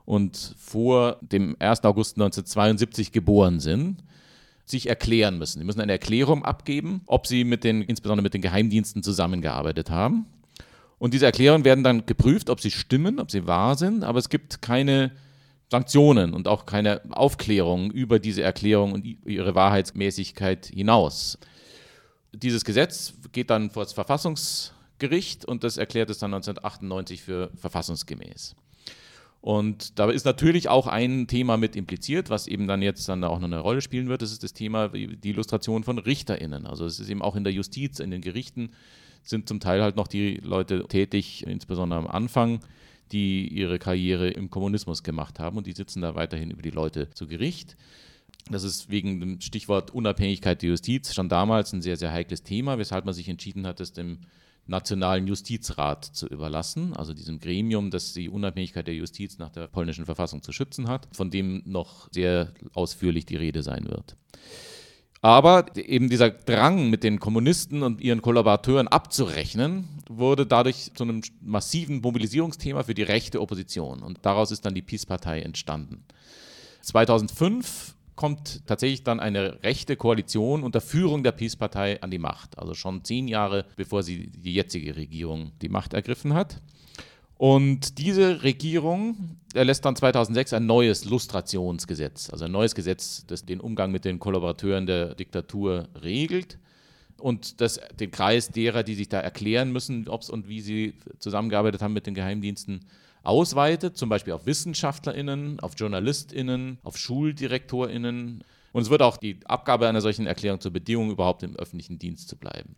und 0.05 0.55
vor 0.57 1.17
dem 1.21 1.55
1. 1.59 1.83
August 1.83 2.17
1972 2.17 3.11
geboren 3.11 3.59
sind, 3.59 4.03
sich 4.65 4.87
erklären 4.87 5.37
müssen. 5.37 5.59
Sie 5.59 5.65
müssen 5.65 5.81
eine 5.81 5.91
Erklärung 5.91 6.45
abgeben, 6.45 7.01
ob 7.05 7.27
sie 7.27 7.43
mit 7.43 7.63
den, 7.63 7.81
insbesondere 7.81 8.23
mit 8.23 8.33
den 8.33 8.41
Geheimdiensten 8.41 9.03
zusammengearbeitet 9.03 9.89
haben. 9.89 10.25
Und 10.99 11.13
diese 11.13 11.25
Erklärungen 11.25 11.65
werden 11.65 11.83
dann 11.83 12.05
geprüft, 12.05 12.49
ob 12.49 12.61
sie 12.61 12.71
stimmen, 12.71 13.19
ob 13.19 13.29
sie 13.29 13.45
wahr 13.45 13.75
sind, 13.75 14.03
aber 14.03 14.19
es 14.19 14.29
gibt 14.29 14.61
keine 14.61 15.11
Sanktionen 15.69 16.33
und 16.33 16.47
auch 16.47 16.65
keine 16.65 17.01
Aufklärung 17.09 17.91
über 17.91 18.19
diese 18.19 18.43
Erklärung 18.43 18.93
und 18.93 19.05
ihre 19.25 19.55
Wahrheitsmäßigkeit 19.55 20.67
hinaus. 20.67 21.37
Dieses 22.31 22.63
Gesetz 22.63 23.13
geht 23.31 23.49
dann 23.49 23.69
vor 23.69 23.83
das 23.83 23.93
Verfassungsgericht 23.93 25.45
und 25.45 25.63
das 25.63 25.77
erklärt 25.77 26.09
es 26.09 26.19
dann 26.19 26.33
1998 26.33 27.21
für 27.21 27.49
verfassungsgemäß. 27.55 28.55
Und 29.43 29.99
da 29.99 30.09
ist 30.09 30.23
natürlich 30.23 30.69
auch 30.69 30.87
ein 30.87 31.27
Thema 31.27 31.57
mit 31.57 31.75
impliziert, 31.75 32.29
was 32.29 32.47
eben 32.47 32.65
dann 32.65 32.81
jetzt 32.81 33.09
dann 33.09 33.25
auch 33.25 33.39
noch 33.39 33.47
eine 33.47 33.59
Rolle 33.59 33.81
spielen 33.81 34.07
wird. 34.07 34.21
Das 34.21 34.31
ist 34.31 34.41
das 34.41 34.53
Thema 34.53 34.87
die 34.87 35.29
Illustration 35.29 35.83
von 35.83 35.99
RichterInnen. 35.99 36.65
Also 36.65 36.85
es 36.85 36.97
ist 36.97 37.09
eben 37.09 37.21
auch 37.21 37.35
in 37.35 37.43
der 37.43 37.51
Justiz, 37.51 37.99
in 37.99 38.09
den 38.09 38.21
Gerichten 38.21 38.69
sind 39.21 39.49
zum 39.49 39.59
Teil 39.59 39.81
halt 39.81 39.97
noch 39.97 40.07
die 40.07 40.35
Leute 40.35 40.87
tätig, 40.87 41.45
insbesondere 41.45 41.99
am 41.99 42.07
Anfang, 42.07 42.61
die 43.11 43.49
ihre 43.49 43.79
Karriere 43.79 44.29
im 44.29 44.49
Kommunismus 44.49 45.03
gemacht 45.03 45.41
haben 45.41 45.57
und 45.57 45.67
die 45.67 45.73
sitzen 45.73 46.01
da 46.01 46.15
weiterhin 46.15 46.49
über 46.49 46.61
die 46.61 46.69
Leute 46.69 47.09
zu 47.09 47.27
Gericht. 47.27 47.75
Das 48.49 48.63
ist 48.63 48.89
wegen 48.89 49.19
dem 49.19 49.41
Stichwort 49.41 49.91
Unabhängigkeit 49.91 50.61
der 50.61 50.69
Justiz 50.69 51.13
schon 51.13 51.27
damals 51.27 51.73
ein 51.73 51.81
sehr, 51.81 51.97
sehr 51.97 52.13
heikles 52.13 52.43
Thema, 52.43 52.77
weshalb 52.77 53.03
man 53.03 53.13
sich 53.13 53.27
entschieden 53.27 53.67
hat, 53.67 53.81
es 53.81 53.91
dem 53.91 54.19
Nationalen 54.65 55.27
Justizrat 55.27 56.05
zu 56.05 56.27
überlassen, 56.27 56.93
also 56.95 57.13
diesem 57.13 57.39
Gremium, 57.39 57.91
das 57.91 58.13
die 58.13 58.29
Unabhängigkeit 58.29 58.87
der 58.87 58.95
Justiz 58.95 59.37
nach 59.37 59.49
der 59.49 59.67
polnischen 59.67 60.05
Verfassung 60.05 60.41
zu 60.41 60.51
schützen 60.51 60.87
hat, 60.87 61.07
von 61.11 61.29
dem 61.29 61.63
noch 61.65 62.07
sehr 62.11 62.53
ausführlich 62.73 63.25
die 63.25 63.35
Rede 63.35 63.61
sein 63.61 63.85
wird. 63.89 64.15
Aber 65.21 65.65
eben 65.77 66.09
dieser 66.09 66.31
Drang, 66.31 66.89
mit 66.89 67.03
den 67.05 67.17
Kommunisten 67.19 67.81
und 67.81 68.01
ihren 68.01 68.21
Kollaborateuren 68.21 68.89
abzurechnen, 68.89 69.87
wurde 70.09 70.45
dadurch 70.45 70.91
zu 70.95 71.03
einem 71.03 71.21
massiven 71.41 72.01
Mobilisierungsthema 72.01 72.83
für 72.83 72.93
die 72.93 73.03
rechte 73.03 73.39
Opposition. 73.39 74.03
Und 74.03 74.19
daraus 74.23 74.51
ist 74.51 74.65
dann 74.65 74.75
die 74.75 74.81
Peace-Partei 74.81 75.39
entstanden. 75.39 76.03
2005 76.81 77.95
kommt 78.15 78.65
tatsächlich 78.67 79.03
dann 79.03 79.19
eine 79.19 79.63
rechte 79.63 79.95
Koalition 79.95 80.63
unter 80.63 80.81
Führung 80.81 81.23
der 81.23 81.31
Peace-Partei 81.31 82.01
an 82.01 82.11
die 82.11 82.19
Macht. 82.19 82.57
Also 82.59 82.73
schon 82.73 83.03
zehn 83.03 83.27
Jahre 83.27 83.65
bevor 83.75 84.03
sie 84.03 84.27
die 84.27 84.53
jetzige 84.53 84.95
Regierung 84.95 85.51
die 85.61 85.69
Macht 85.69 85.93
ergriffen 85.93 86.33
hat. 86.33 86.61
Und 87.37 87.97
diese 87.97 88.43
Regierung 88.43 89.37
erlässt 89.53 89.83
dann 89.83 89.95
2006 89.95 90.53
ein 90.53 90.65
neues 90.65 91.05
Lustrationsgesetz, 91.05 92.29
also 92.29 92.45
ein 92.45 92.51
neues 92.51 92.75
Gesetz, 92.75 93.25
das 93.27 93.45
den 93.45 93.59
Umgang 93.59 93.91
mit 93.91 94.05
den 94.05 94.19
Kollaborateuren 94.19 94.85
der 94.85 95.15
Diktatur 95.15 95.89
regelt 96.01 96.57
und 97.17 97.59
das 97.61 97.79
den 97.99 98.11
Kreis 98.11 98.49
derer, 98.49 98.83
die 98.83 98.95
sich 98.95 99.09
da 99.09 99.19
erklären 99.19 99.71
müssen, 99.71 100.07
ob 100.07 100.21
es 100.21 100.29
und 100.29 100.47
wie 100.47 100.61
sie 100.61 100.93
zusammengearbeitet 101.19 101.81
haben 101.81 101.93
mit 101.93 102.07
den 102.07 102.13
Geheimdiensten, 102.13 102.85
ausweitet, 103.23 103.97
zum 103.97 104.09
Beispiel 104.09 104.33
auf 104.33 104.45
WissenschaftlerInnen, 104.45 105.59
auf 105.59 105.73
JournalistInnen, 105.77 106.77
auf 106.83 106.97
SchuldirektorInnen. 106.97 108.43
Und 108.73 108.81
es 108.81 108.89
wird 108.89 109.01
auch 109.01 109.17
die 109.17 109.39
Abgabe 109.45 109.87
einer 109.87 110.01
solchen 110.01 110.27
Erklärung 110.27 110.59
zur 110.59 110.71
Bedingung, 110.71 111.11
überhaupt 111.11 111.43
im 111.43 111.55
öffentlichen 111.55 111.99
Dienst 111.99 112.27
zu 112.27 112.37
bleiben. 112.37 112.75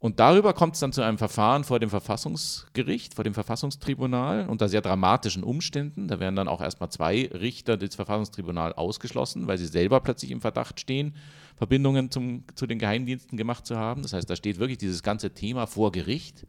Und 0.00 0.18
darüber 0.18 0.54
kommt 0.54 0.74
es 0.74 0.80
dann 0.80 0.94
zu 0.94 1.02
einem 1.02 1.18
Verfahren 1.18 1.62
vor 1.62 1.78
dem 1.78 1.90
Verfassungsgericht, 1.90 3.12
vor 3.12 3.22
dem 3.22 3.34
Verfassungstribunal 3.34 4.48
unter 4.48 4.66
sehr 4.66 4.80
dramatischen 4.80 5.44
Umständen. 5.44 6.08
Da 6.08 6.18
werden 6.18 6.36
dann 6.36 6.48
auch 6.48 6.62
erstmal 6.62 6.90
zwei 6.90 7.28
Richter 7.34 7.76
des 7.76 7.96
Verfassungstribunals 7.96 8.78
ausgeschlossen, 8.78 9.46
weil 9.46 9.58
sie 9.58 9.66
selber 9.66 10.00
plötzlich 10.00 10.30
im 10.30 10.40
Verdacht 10.40 10.80
stehen, 10.80 11.14
Verbindungen 11.56 12.10
zum, 12.10 12.44
zu 12.54 12.66
den 12.66 12.78
Geheimdiensten 12.78 13.36
gemacht 13.36 13.66
zu 13.66 13.76
haben. 13.76 14.00
Das 14.00 14.14
heißt, 14.14 14.28
da 14.30 14.36
steht 14.36 14.58
wirklich 14.58 14.78
dieses 14.78 15.02
ganze 15.02 15.34
Thema 15.34 15.66
vor 15.66 15.92
Gericht. 15.92 16.46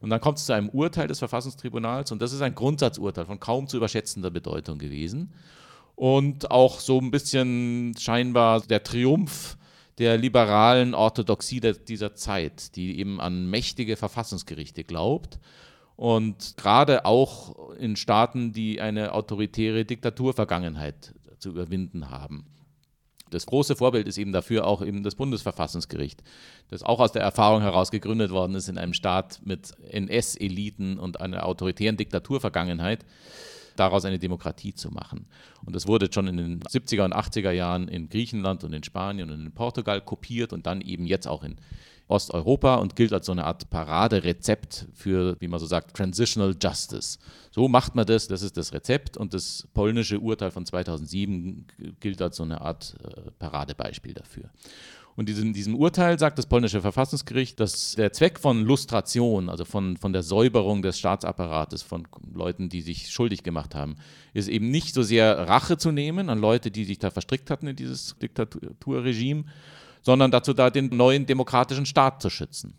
Und 0.00 0.10
dann 0.10 0.20
kommt 0.20 0.38
es 0.38 0.46
zu 0.46 0.52
einem 0.52 0.68
Urteil 0.68 1.08
des 1.08 1.18
Verfassungstribunals 1.18 2.12
und 2.12 2.20
das 2.20 2.32
ist 2.32 2.42
ein 2.42 2.54
Grundsatzurteil 2.54 3.26
von 3.26 3.40
kaum 3.40 3.66
zu 3.66 3.76
überschätzender 3.76 4.30
Bedeutung 4.30 4.78
gewesen. 4.78 5.32
Und 5.94 6.50
auch 6.50 6.80
so 6.80 6.98
ein 6.98 7.10
bisschen 7.10 7.94
scheinbar 7.98 8.60
der 8.60 8.82
Triumph 8.82 9.56
der 9.98 10.18
liberalen 10.18 10.94
Orthodoxie 10.94 11.60
dieser 11.60 12.14
Zeit, 12.14 12.76
die 12.76 12.98
eben 12.98 13.20
an 13.20 13.48
mächtige 13.48 13.96
Verfassungsgerichte 13.96 14.84
glaubt. 14.84 15.38
Und 15.96 16.54
gerade 16.58 17.06
auch 17.06 17.70
in 17.78 17.96
Staaten, 17.96 18.52
die 18.52 18.82
eine 18.82 19.12
autoritäre 19.12 19.86
Diktaturvergangenheit 19.86 21.14
zu 21.38 21.48
überwinden 21.48 22.10
haben. 22.10 22.44
Das 23.30 23.46
große 23.46 23.74
Vorbild 23.74 24.06
ist 24.06 24.18
eben 24.18 24.32
dafür 24.32 24.66
auch 24.66 24.82
eben 24.82 25.02
das 25.02 25.16
Bundesverfassungsgericht, 25.16 26.22
das 26.68 26.82
auch 26.82 27.00
aus 27.00 27.12
der 27.12 27.22
Erfahrung 27.22 27.60
heraus 27.60 27.90
gegründet 27.90 28.30
worden 28.30 28.54
ist 28.54 28.68
in 28.68 28.78
einem 28.78 28.92
Staat 28.92 29.40
mit 29.44 29.72
NS-Eliten 29.90 30.98
und 30.98 31.20
einer 31.20 31.44
autoritären 31.44 31.96
Diktaturvergangenheit 31.96 33.04
daraus 33.76 34.04
eine 34.04 34.18
Demokratie 34.18 34.74
zu 34.74 34.90
machen. 34.90 35.26
Und 35.64 35.74
das 35.74 35.86
wurde 35.86 36.10
schon 36.12 36.26
in 36.28 36.36
den 36.36 36.60
70er 36.60 37.04
und 37.04 37.14
80er 37.14 37.50
Jahren 37.50 37.88
in 37.88 38.08
Griechenland 38.08 38.64
und 38.64 38.72
in 38.72 38.82
Spanien 38.82 39.30
und 39.30 39.40
in 39.40 39.52
Portugal 39.52 40.00
kopiert 40.00 40.52
und 40.52 40.66
dann 40.66 40.80
eben 40.80 41.06
jetzt 41.06 41.26
auch 41.28 41.44
in 41.44 41.56
Osteuropa 42.08 42.76
und 42.76 42.94
gilt 42.94 43.12
als 43.12 43.26
so 43.26 43.32
eine 43.32 43.44
Art 43.44 43.68
Paraderezept 43.68 44.86
für, 44.94 45.36
wie 45.40 45.48
man 45.48 45.58
so 45.58 45.66
sagt, 45.66 45.96
Transitional 45.96 46.54
Justice. 46.60 47.18
So 47.50 47.68
macht 47.68 47.94
man 47.94 48.06
das, 48.06 48.28
das 48.28 48.42
ist 48.42 48.56
das 48.56 48.72
Rezept 48.72 49.16
und 49.16 49.34
das 49.34 49.66
polnische 49.74 50.20
Urteil 50.20 50.50
von 50.50 50.64
2007 50.64 51.66
gilt 52.00 52.22
als 52.22 52.36
so 52.36 52.44
eine 52.44 52.60
Art 52.60 52.96
äh, 53.02 53.30
Paradebeispiel 53.38 54.14
dafür. 54.14 54.50
Und 55.16 55.30
in 55.30 55.54
diesem 55.54 55.74
Urteil 55.74 56.18
sagt 56.18 56.38
das 56.38 56.44
polnische 56.44 56.82
Verfassungsgericht, 56.82 57.58
dass 57.58 57.94
der 57.94 58.12
Zweck 58.12 58.38
von 58.38 58.62
Lustration, 58.62 59.48
also 59.48 59.64
von, 59.64 59.96
von 59.96 60.12
der 60.12 60.22
Säuberung 60.22 60.82
des 60.82 60.98
Staatsapparates, 60.98 61.82
von 61.82 62.06
Leuten, 62.34 62.68
die 62.68 62.82
sich 62.82 63.10
schuldig 63.10 63.42
gemacht 63.42 63.74
haben, 63.74 63.96
ist 64.34 64.48
eben 64.48 64.70
nicht 64.70 64.92
so 64.92 65.02
sehr 65.02 65.48
Rache 65.48 65.78
zu 65.78 65.90
nehmen 65.90 66.28
an 66.28 66.38
Leute, 66.38 66.70
die 66.70 66.84
sich 66.84 66.98
da 66.98 67.10
verstrickt 67.10 67.50
hatten 67.50 67.66
in 67.66 67.76
dieses 67.76 68.16
Diktaturregime, 68.18 69.44
sondern 70.06 70.30
dazu 70.30 70.54
da, 70.54 70.70
den 70.70 70.96
neuen 70.96 71.26
demokratischen 71.26 71.84
Staat 71.84 72.22
zu 72.22 72.30
schützen. 72.30 72.74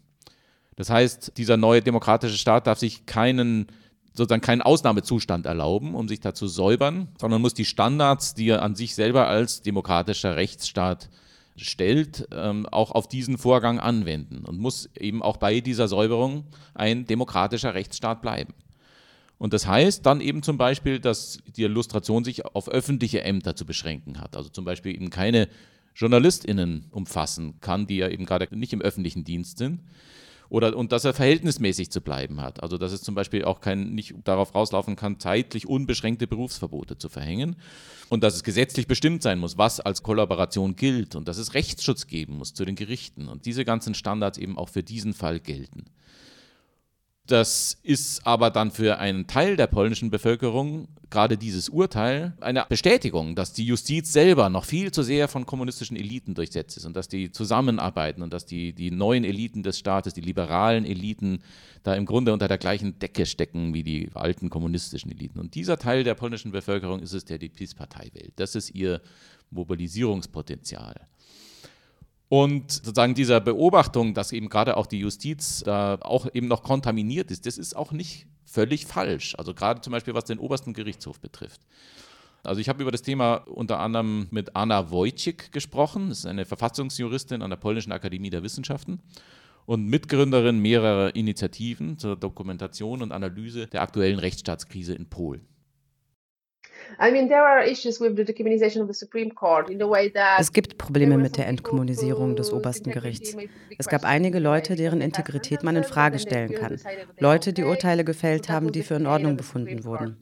Das 0.77 0.89
heißt, 0.89 1.33
dieser 1.35 1.57
neue 1.57 1.81
demokratische 1.81 2.37
Staat 2.37 2.67
darf 2.67 2.79
sich 2.79 3.05
keinen 3.05 3.67
sozusagen 4.13 4.41
keinen 4.41 4.61
Ausnahmezustand 4.61 5.45
erlauben, 5.45 5.93
um 5.93 6.07
sich 6.07 6.21
da 6.21 6.33
zu 6.33 6.47
säubern, 6.47 7.09
sondern 7.19 7.41
muss 7.41 7.53
die 7.53 7.65
Standards, 7.65 8.33
die 8.33 8.47
er 8.47 8.63
an 8.63 8.75
sich 8.75 8.95
selber 8.95 9.27
als 9.27 9.61
demokratischer 9.61 10.37
Rechtsstaat 10.37 11.09
stellt, 11.57 12.29
ähm, 12.31 12.65
auch 12.65 12.91
auf 12.91 13.09
diesen 13.09 13.37
Vorgang 13.37 13.77
anwenden 13.77 14.45
und 14.45 14.57
muss 14.57 14.89
eben 14.97 15.21
auch 15.21 15.35
bei 15.35 15.59
dieser 15.59 15.89
Säuberung 15.89 16.45
ein 16.75 17.05
demokratischer 17.05 17.73
Rechtsstaat 17.73 18.21
bleiben. 18.21 18.53
Und 19.37 19.51
das 19.53 19.67
heißt 19.67 20.05
dann 20.05 20.21
eben 20.21 20.43
zum 20.43 20.57
Beispiel, 20.57 20.99
dass 20.99 21.39
die 21.57 21.63
Illustration 21.63 22.23
sich 22.23 22.45
auf 22.45 22.69
öffentliche 22.69 23.21
Ämter 23.21 23.55
zu 23.55 23.65
beschränken 23.65 24.21
hat. 24.21 24.37
Also 24.37 24.47
zum 24.47 24.63
Beispiel 24.63 24.95
eben 24.95 25.09
keine 25.09 25.49
JournalistInnen 25.97 26.85
umfassen 26.91 27.59
kann, 27.59 27.87
die 27.87 27.97
ja 27.97 28.07
eben 28.07 28.25
gerade 28.25 28.55
nicht 28.55 28.73
im 28.73 28.81
öffentlichen 28.81 29.23
Dienst 29.23 29.57
sind, 29.57 29.81
oder, 30.49 30.77
und 30.77 30.91
dass 30.91 31.03
er 31.03 31.13
verhältnismäßig 31.13 31.91
zu 31.91 31.99
bleiben 31.99 32.41
hat. 32.41 32.63
Also 32.63 32.77
dass 32.77 32.93
es 32.93 33.01
zum 33.01 33.15
Beispiel 33.15 33.43
auch 33.43 33.59
kein, 33.59 33.93
nicht 33.93 34.15
darauf 34.23 34.55
rauslaufen 34.55 34.95
kann, 34.95 35.19
zeitlich 35.19 35.67
unbeschränkte 35.67 36.25
Berufsverbote 36.27 36.97
zu 36.97 37.09
verhängen. 37.09 37.57
Und 38.09 38.23
dass 38.23 38.35
es 38.35 38.43
gesetzlich 38.43 38.87
bestimmt 38.87 39.21
sein 39.23 39.39
muss, 39.39 39.57
was 39.57 39.81
als 39.81 40.03
Kollaboration 40.03 40.77
gilt. 40.77 41.15
Und 41.15 41.27
dass 41.27 41.37
es 41.37 41.53
Rechtsschutz 41.53 42.07
geben 42.07 42.37
muss 42.37 42.53
zu 42.53 42.63
den 42.63 42.75
Gerichten. 42.75 43.27
Und 43.27 43.45
diese 43.45 43.65
ganzen 43.65 43.93
Standards 43.93 44.37
eben 44.37 44.57
auch 44.57 44.69
für 44.69 44.83
diesen 44.83 45.13
Fall 45.13 45.41
gelten. 45.41 45.85
Das 47.27 47.77
ist 47.83 48.25
aber 48.25 48.51
dann 48.51 48.71
für 48.71 48.99
einen 48.99 49.27
Teil 49.27 49.57
der 49.57 49.67
polnischen 49.67 50.09
Bevölkerung, 50.09 50.87
gerade 51.09 51.37
dieses 51.37 51.67
Urteil, 51.67 52.33
eine 52.39 52.65
Bestätigung, 52.69 53.35
dass 53.35 53.51
die 53.51 53.65
Justiz 53.65 54.13
selber 54.13 54.47
noch 54.49 54.63
viel 54.63 54.91
zu 54.91 55.03
sehr 55.03 55.27
von 55.27 55.45
kommunistischen 55.45 55.97
Eliten 55.97 56.35
durchsetzt 56.35 56.77
ist 56.77 56.85
und 56.85 56.95
dass 56.95 57.09
die 57.09 57.29
zusammenarbeiten 57.29 58.21
und 58.21 58.31
dass 58.31 58.45
die, 58.45 58.71
die 58.71 58.91
neuen 58.91 59.25
Eliten 59.25 59.61
des 59.61 59.77
Staates, 59.77 60.13
die 60.13 60.21
liberalen 60.21 60.85
Eliten, 60.85 61.39
da 61.83 61.95
im 61.95 62.05
Grunde 62.05 62.31
unter 62.31 62.47
der 62.47 62.57
gleichen 62.57 62.97
Decke 62.97 63.25
stecken 63.25 63.73
wie 63.73 63.83
die 63.83 64.09
alten 64.13 64.49
kommunistischen 64.49 65.11
Eliten. 65.11 65.41
Und 65.41 65.53
dieser 65.53 65.77
Teil 65.77 66.05
der 66.05 66.15
polnischen 66.15 66.53
Bevölkerung 66.53 67.01
ist 67.01 67.13
es, 67.13 67.25
der 67.25 67.39
die 67.39 67.49
PiS-Partei 67.49 68.09
wählt. 68.13 68.33
Das 68.37 68.55
ist 68.55 68.73
ihr 68.73 69.01
Mobilisierungspotenzial. 69.51 70.95
Und 72.29 72.71
sozusagen 72.71 73.15
dieser 73.15 73.39
Beobachtung, 73.39 74.13
dass 74.13 74.31
eben 74.31 74.49
gerade 74.49 74.75
auch 74.75 74.85
die 74.85 74.99
Justiz 74.99 75.61
da 75.63 75.97
auch 76.01 76.27
eben 76.33 76.47
noch 76.47 76.63
kontaminiert 76.63 77.31
ist, 77.31 77.45
das 77.45 77.57
ist 77.57 77.75
auch 77.75 77.91
nicht 77.91 78.27
völlig 78.45 78.85
falsch. 78.85 79.35
Also 79.37 79.53
gerade 79.53 79.81
zum 79.81 79.91
Beispiel 79.91 80.13
was 80.13 80.25
den 80.25 80.39
obersten 80.39 80.73
Gerichtshof 80.73 81.19
betrifft. 81.19 81.61
Also 82.43 82.61
ich 82.61 82.69
habe 82.69 82.81
über 82.81 82.91
das 82.91 83.01
Thema 83.01 83.35
unter 83.35 83.79
anderem 83.79 84.27
mit 84.31 84.55
Anna 84.55 84.91
Wojcik 84.91 85.51
gesprochen. 85.51 86.09
Das 86.09 86.19
ist 86.19 86.25
eine 86.25 86.45
Verfassungsjuristin 86.45 87.41
an 87.41 87.49
der 87.49 87.57
Polnischen 87.57 87.91
Akademie 87.91 88.29
der 88.29 88.43
Wissenschaften 88.43 89.01
und 89.65 89.85
Mitgründerin 89.85 90.59
mehrerer 90.59 91.15
Initiativen 91.15 91.97
zur 91.97 92.15
Dokumentation 92.15 93.01
und 93.01 93.11
Analyse 93.11 93.67
der 93.67 93.81
aktuellen 93.81 94.19
Rechtsstaatskrise 94.19 94.93
in 94.93 95.07
Polen. 95.07 95.41
Es 100.39 100.53
gibt 100.53 100.77
Probleme 100.77 101.17
mit 101.17 101.37
der 101.37 101.47
Entkommunisierung 101.47 102.35
des 102.35 102.53
obersten 102.53 102.91
Gerichts. 102.91 103.35
Es 103.77 103.87
gab 103.87 104.03
einige 104.03 104.39
Leute, 104.39 104.75
deren 104.75 105.01
Integrität 105.01 105.63
man 105.63 105.75
in 105.75 105.83
Frage 105.83 106.19
stellen 106.19 106.53
kann. 106.53 106.79
Leute, 107.19 107.53
die 107.53 107.63
Urteile 107.63 108.03
gefällt 108.03 108.49
haben, 108.49 108.71
die 108.71 108.83
für 108.83 108.95
in 108.95 109.07
Ordnung 109.07 109.37
befunden 109.37 109.83
wurden. 109.83 110.17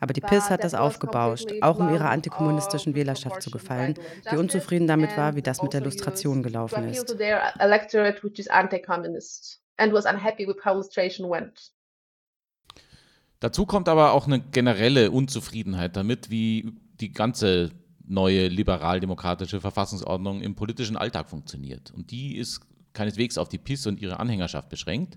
Aber 0.00 0.14
die 0.14 0.22
PIS 0.22 0.48
hat 0.48 0.64
das 0.64 0.74
aufgebauscht, 0.74 1.52
auch 1.60 1.78
um 1.78 1.92
ihrer 1.92 2.08
antikommunistischen 2.10 2.94
Wählerschaft 2.94 3.42
zu 3.42 3.50
gefallen, 3.50 3.94
die 4.32 4.36
unzufrieden 4.36 4.86
damit 4.86 5.16
war, 5.16 5.36
wie 5.36 5.42
das 5.42 5.62
mit 5.62 5.74
der 5.74 5.82
Lustration 5.82 6.42
gelaufen 6.42 6.88
ist. 6.88 7.16
And 9.76 9.94
was 9.94 10.04
unhappy 10.04 10.46
with 10.46 10.62
how 10.62 10.74
lustration 10.74 11.30
went. 11.30 11.72
Dazu 13.40 13.64
kommt 13.64 13.88
aber 13.88 14.12
auch 14.12 14.26
eine 14.26 14.40
generelle 14.40 15.10
Unzufriedenheit 15.10 15.96
damit, 15.96 16.30
wie 16.30 16.74
die 17.00 17.12
ganze 17.12 17.70
neue 18.06 18.48
liberal-demokratische 18.48 19.60
Verfassungsordnung 19.60 20.42
im 20.42 20.54
politischen 20.54 20.96
Alltag 20.96 21.30
funktioniert. 21.30 21.90
Und 21.90 22.10
die 22.10 22.36
ist 22.36 22.60
keineswegs 22.92 23.38
auf 23.38 23.48
die 23.48 23.58
PIS 23.58 23.86
und 23.86 24.00
ihre 24.00 24.20
Anhängerschaft 24.20 24.68
beschränkt, 24.68 25.16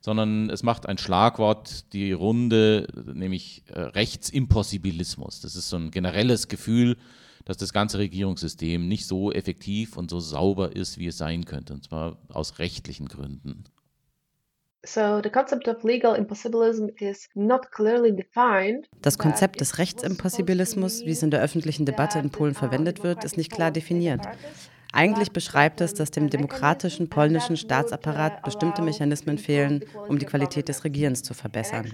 sondern 0.00 0.48
es 0.50 0.62
macht 0.62 0.86
ein 0.86 0.98
Schlagwort 0.98 1.92
die 1.92 2.12
Runde, 2.12 2.88
nämlich 3.12 3.62
äh, 3.68 3.80
Rechtsimpossibilismus. 3.80 5.40
Das 5.40 5.54
ist 5.54 5.68
so 5.68 5.76
ein 5.76 5.90
generelles 5.90 6.48
Gefühl, 6.48 6.96
dass 7.44 7.58
das 7.58 7.72
ganze 7.72 7.98
Regierungssystem 7.98 8.88
nicht 8.88 9.06
so 9.06 9.30
effektiv 9.30 9.96
und 9.96 10.10
so 10.10 10.18
sauber 10.18 10.74
ist, 10.74 10.98
wie 10.98 11.08
es 11.08 11.18
sein 11.18 11.44
könnte, 11.44 11.74
und 11.74 11.84
zwar 11.84 12.18
aus 12.28 12.58
rechtlichen 12.58 13.06
Gründen. 13.06 13.64
Das 19.02 19.18
Konzept 19.18 19.60
des 19.60 19.78
Rechtsimpossibilismus, 19.78 21.04
wie 21.04 21.10
es 21.10 21.22
in 21.22 21.30
der 21.30 21.42
öffentlichen 21.42 21.84
Debatte 21.84 22.18
in 22.18 22.30
Polen 22.30 22.54
verwendet 22.54 23.02
wird, 23.02 23.24
ist 23.24 23.36
nicht 23.36 23.52
klar 23.52 23.70
definiert. 23.70 24.26
Eigentlich 24.92 25.30
beschreibt 25.32 25.80
es, 25.80 25.94
dass 25.94 26.10
dem 26.10 26.30
demokratischen 26.30 27.08
polnischen 27.08 27.56
Staatsapparat 27.56 28.42
bestimmte 28.42 28.82
Mechanismen 28.82 29.38
fehlen, 29.38 29.84
um 30.08 30.18
die 30.18 30.26
Qualität 30.26 30.68
des 30.68 30.84
Regierens 30.84 31.22
zu 31.22 31.34
verbessern. 31.34 31.90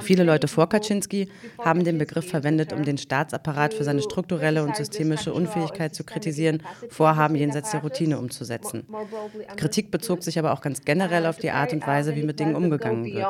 Viele 0.00 0.24
Leute 0.24 0.48
vor 0.48 0.68
Kaczynski 0.68 1.28
haben 1.58 1.84
den 1.84 1.98
Begriff 1.98 2.28
verwendet, 2.28 2.72
um 2.72 2.84
den 2.84 2.98
Staatsapparat 2.98 3.74
für 3.74 3.84
seine 3.84 4.02
strukturelle 4.02 4.64
und 4.64 4.76
systemische 4.76 5.32
Unfähigkeit 5.32 5.94
zu 5.94 6.04
kritisieren, 6.04 6.62
Vorhaben 6.88 7.34
jenseits 7.34 7.72
der 7.72 7.80
Routine 7.80 8.18
umzusetzen. 8.18 8.86
Kritik 9.56 9.90
bezog 9.90 10.22
sich 10.22 10.38
aber 10.38 10.52
auch 10.52 10.62
ganz 10.62 10.84
generell 10.84 11.26
auf 11.26 11.38
die 11.38 11.50
Art 11.50 11.72
und 11.72 11.86
Weise, 11.86 12.16
wie 12.16 12.22
mit 12.22 12.40
Dingen 12.40 12.56
umgegangen 12.56 13.04
wird. 13.04 13.26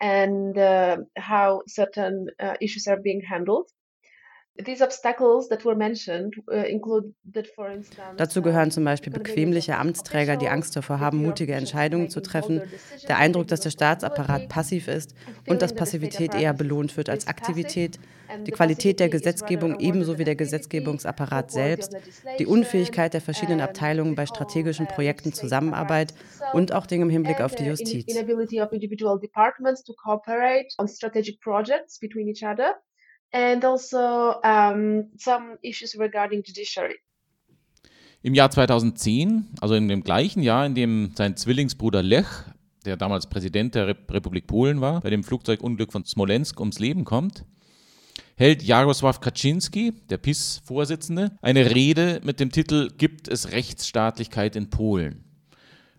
and 0.00 0.56
uh, 0.56 0.96
how 1.18 1.60
certain 1.66 2.28
uh, 2.40 2.54
issues 2.60 2.86
are 2.86 3.00
being 3.00 3.20
handled. 3.20 3.66
Uh, 4.60 4.64
Dazu 8.16 8.42
gehören 8.42 8.70
zum 8.72 8.84
Beispiel 8.84 9.12
bequemliche 9.12 9.76
Amtsträger, 9.76 10.36
die 10.36 10.48
Angst 10.48 10.74
davor 10.74 10.98
haben, 10.98 11.18
mutige 11.18 11.54
Entscheidungen 11.54 12.10
zu 12.10 12.20
treffen, 12.20 12.62
der 13.06 13.18
Eindruck, 13.18 13.46
dass 13.46 13.60
der 13.60 13.70
Staatsapparat 13.70 14.48
passiv 14.48 14.88
ist 14.88 15.14
und 15.46 15.62
dass 15.62 15.74
Passivität 15.74 16.34
eher 16.34 16.54
belohnt 16.54 16.96
wird 16.96 17.08
als 17.08 17.28
Aktivität, 17.28 18.00
die 18.46 18.50
Qualität 18.50 18.98
der 18.98 19.08
Gesetzgebung 19.08 19.78
ebenso 19.78 20.18
wie 20.18 20.24
der 20.24 20.34
Gesetzgebungsapparat 20.36 21.52
selbst, 21.52 21.96
die 22.40 22.46
Unfähigkeit 22.46 23.14
der 23.14 23.20
verschiedenen 23.20 23.60
Abteilungen 23.60 24.16
bei 24.16 24.26
strategischen 24.26 24.88
Projekten 24.88 25.32
Zusammenarbeit 25.32 26.14
und 26.52 26.72
auch 26.72 26.86
Dinge 26.86 27.04
im 27.04 27.10
Hinblick 27.10 27.40
auf 27.40 27.54
die 27.54 27.66
Justiz. 27.66 28.06
And 33.32 33.64
also 33.64 34.40
um, 34.42 35.10
some 35.18 35.58
issues 35.62 35.98
regarding 35.98 36.42
judiciary. 36.42 36.96
Im 38.22 38.34
Jahr 38.34 38.50
2010, 38.50 39.54
also 39.60 39.74
in 39.74 39.88
dem 39.88 40.02
gleichen 40.02 40.42
Jahr, 40.42 40.66
in 40.66 40.74
dem 40.74 41.12
sein 41.16 41.36
Zwillingsbruder 41.36 42.02
Lech, 42.02 42.26
der 42.84 42.96
damals 42.96 43.28
Präsident 43.28 43.74
der 43.74 43.86
Republik 43.86 44.46
Polen 44.46 44.80
war, 44.80 45.00
bei 45.00 45.10
dem 45.10 45.22
Flugzeugunglück 45.22 45.92
von 45.92 46.04
Smolensk 46.04 46.58
ums 46.58 46.78
Leben 46.80 47.04
kommt, 47.04 47.44
hält 48.36 48.62
Jarosław 48.62 49.20
Kaczynski, 49.20 49.92
der 50.10 50.18
PiS-Vorsitzende, 50.18 51.36
eine 51.42 51.74
Rede 51.74 52.20
mit 52.24 52.40
dem 52.40 52.50
Titel 52.50 52.90
Gibt 52.96 53.28
es 53.28 53.52
Rechtsstaatlichkeit 53.52 54.56
in 54.56 54.70
Polen? 54.70 55.24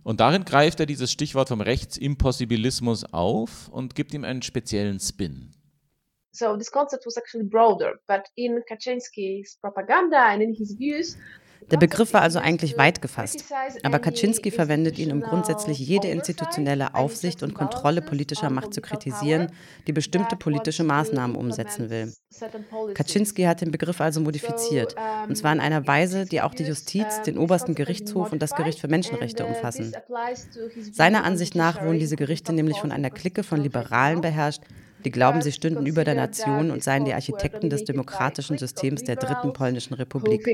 Und 0.03 0.19
darin 0.19 0.45
greift 0.45 0.79
er 0.79 0.86
dieses 0.86 1.12
Stichwort 1.12 1.50
vom 1.50 1.62
Rechtsimpossibilismus 1.62 3.05
auf 3.13 3.69
und 3.69 3.95
gibt 3.95 4.13
ihm 4.13 4.24
einen 4.24 4.41
speziellen 4.41 5.00
Spin. 5.00 5.51
So 6.31 6.55
this 6.57 6.71
concept 6.71 7.05
was 7.05 7.17
actually 7.17 7.45
broader, 7.45 8.00
but 8.07 8.29
in 8.36 8.62
Kaczynski's 8.69 9.57
propaganda 9.62 10.27
and 10.31 10.41
in 10.41 10.53
his 10.53 10.77
views, 10.77 11.17
der 11.71 11.77
Begriff 11.77 12.13
war 12.13 12.21
also 12.21 12.39
eigentlich 12.39 12.77
weit 12.77 13.01
gefasst. 13.01 13.45
Aber 13.83 14.00
Kaczynski 14.00 14.51
verwendet 14.51 14.98
ihn, 14.98 15.12
um 15.12 15.21
grundsätzlich 15.21 15.77
jede 15.77 16.07
institutionelle 16.07 16.95
Aufsicht 16.95 17.43
und 17.43 17.53
Kontrolle 17.53 18.01
politischer 18.01 18.50
Macht 18.50 18.74
zu 18.74 18.81
kritisieren, 18.81 19.51
die 19.86 19.93
bestimmte 19.93 20.36
politische 20.36 20.83
Maßnahmen 20.83 21.36
umsetzen 21.36 21.89
will. 21.89 22.13
Kaczynski 22.93 23.43
hat 23.43 23.62
den 23.62 23.71
Begriff 23.71 24.01
also 24.01 24.21
modifiziert, 24.21 24.95
und 25.27 25.36
zwar 25.36 25.53
in 25.53 25.59
einer 25.59 25.86
Weise, 25.86 26.25
die 26.25 26.41
auch 26.41 26.53
die 26.53 26.63
Justiz, 26.63 27.21
den 27.21 27.38
obersten 27.38 27.75
Gerichtshof 27.75 28.31
und 28.31 28.41
das 28.41 28.55
Gericht 28.55 28.79
für 28.79 28.88
Menschenrechte 28.88 29.45
umfassen. 29.45 29.93
Seiner 30.91 31.24
Ansicht 31.24 31.55
nach 31.55 31.83
wurden 31.83 32.00
diese 32.00 32.15
Gerichte 32.15 32.53
nämlich 32.53 32.79
von 32.79 32.91
einer 32.91 33.09
Clique 33.09 33.43
von 33.43 33.62
Liberalen 33.62 34.21
beherrscht, 34.21 34.63
die 35.06 35.12
glauben, 35.12 35.41
sie 35.41 35.51
stünden 35.51 35.86
über 35.86 36.03
der 36.03 36.15
Nation 36.15 36.72
und 36.72 36.84
seien 36.84 37.06
die 37.06 37.13
Architekten 37.13 37.70
des 37.70 37.86
demokratischen 37.86 38.58
Systems 38.58 39.03
der 39.03 39.15
dritten 39.15 39.53
polnischen 39.53 39.94
Republik. 39.94 40.46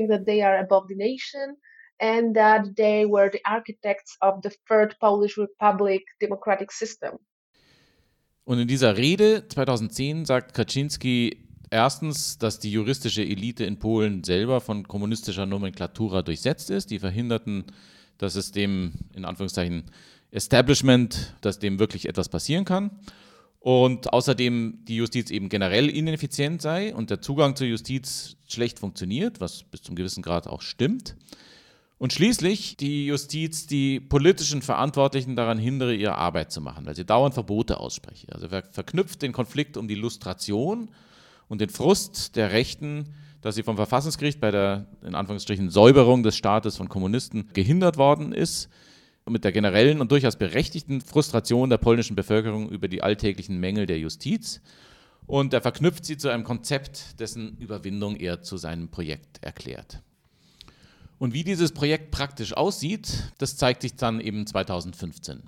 And 1.98 2.36
that 2.36 2.76
they 2.76 3.06
were 3.06 3.30
the 3.32 3.40
architects 3.44 4.18
of 4.20 4.40
the 4.42 4.50
third 4.68 4.98
Polish 4.98 5.38
Republic 5.38 6.02
democratic 6.20 6.70
system. 6.70 7.18
Und 8.44 8.58
in 8.58 8.68
dieser 8.68 8.98
Rede 8.98 9.48
2010 9.48 10.26
sagt 10.26 10.52
Kaczynski 10.52 11.42
erstens, 11.70 12.36
dass 12.36 12.60
die 12.60 12.70
juristische 12.70 13.22
Elite 13.22 13.64
in 13.64 13.78
Polen 13.78 14.24
selber 14.24 14.60
von 14.60 14.86
kommunistischer 14.86 15.46
Nomenklatura 15.46 16.20
durchsetzt 16.20 16.68
ist. 16.68 16.90
Die 16.90 16.98
verhinderten, 16.98 17.64
dass 18.18 18.34
es 18.34 18.52
dem, 18.52 18.92
in 19.14 19.24
Anführungszeichen, 19.24 19.90
Establishment, 20.30 21.34
dass 21.40 21.58
dem 21.58 21.78
wirklich 21.78 22.06
etwas 22.06 22.28
passieren 22.28 22.66
kann 22.66 22.90
und 23.66 24.12
außerdem 24.12 24.84
die 24.84 24.94
Justiz 24.94 25.28
eben 25.32 25.48
generell 25.48 25.88
ineffizient 25.88 26.62
sei 26.62 26.94
und 26.94 27.10
der 27.10 27.20
Zugang 27.20 27.56
zur 27.56 27.66
Justiz 27.66 28.36
schlecht 28.46 28.78
funktioniert, 28.78 29.40
was 29.40 29.64
bis 29.64 29.82
zum 29.82 29.96
gewissen 29.96 30.22
Grad 30.22 30.46
auch 30.46 30.62
stimmt. 30.62 31.16
Und 31.98 32.12
schließlich 32.12 32.76
die 32.76 33.06
Justiz 33.06 33.66
die 33.66 33.98
politischen 33.98 34.62
Verantwortlichen 34.62 35.34
daran 35.34 35.58
hindere, 35.58 35.96
ihre 35.96 36.16
Arbeit 36.16 36.52
zu 36.52 36.60
machen, 36.60 36.86
weil 36.86 36.94
sie 36.94 37.04
dauernd 37.04 37.34
Verbote 37.34 37.80
ausspreche. 37.80 38.32
Also 38.32 38.46
verknüpft 38.48 39.20
den 39.22 39.32
Konflikt 39.32 39.76
um 39.76 39.88
die 39.88 39.96
Lustration 39.96 40.88
und 41.48 41.60
den 41.60 41.70
Frust 41.70 42.36
der 42.36 42.52
Rechten, 42.52 43.14
dass 43.40 43.56
sie 43.56 43.64
vom 43.64 43.74
Verfassungsgericht 43.74 44.38
bei 44.38 44.52
der 44.52 44.86
in 45.02 45.16
Anführungsstrichen 45.16 45.70
Säuberung 45.70 46.22
des 46.22 46.36
Staates 46.36 46.76
von 46.76 46.88
Kommunisten 46.88 47.50
gehindert 47.52 47.96
worden 47.96 48.30
ist, 48.30 48.68
mit 49.28 49.44
der 49.44 49.52
generellen 49.52 50.00
und 50.00 50.12
durchaus 50.12 50.36
berechtigten 50.36 51.00
Frustration 51.00 51.70
der 51.70 51.78
polnischen 51.78 52.14
Bevölkerung 52.14 52.70
über 52.70 52.88
die 52.88 53.02
alltäglichen 53.02 53.58
Mängel 53.58 53.86
der 53.86 53.98
Justiz. 53.98 54.60
Und 55.26 55.52
er 55.52 55.60
verknüpft 55.60 56.04
sie 56.04 56.16
zu 56.16 56.28
einem 56.28 56.44
Konzept, 56.44 57.18
dessen 57.18 57.56
Überwindung 57.58 58.16
er 58.16 58.42
zu 58.42 58.56
seinem 58.56 58.88
Projekt 58.88 59.42
erklärt. 59.42 60.00
Und 61.18 61.34
wie 61.34 61.44
dieses 61.44 61.72
Projekt 61.72 62.10
praktisch 62.10 62.52
aussieht, 62.52 63.32
das 63.38 63.56
zeigt 63.56 63.82
sich 63.82 63.96
dann 63.96 64.20
eben 64.20 64.46
2015. 64.46 65.42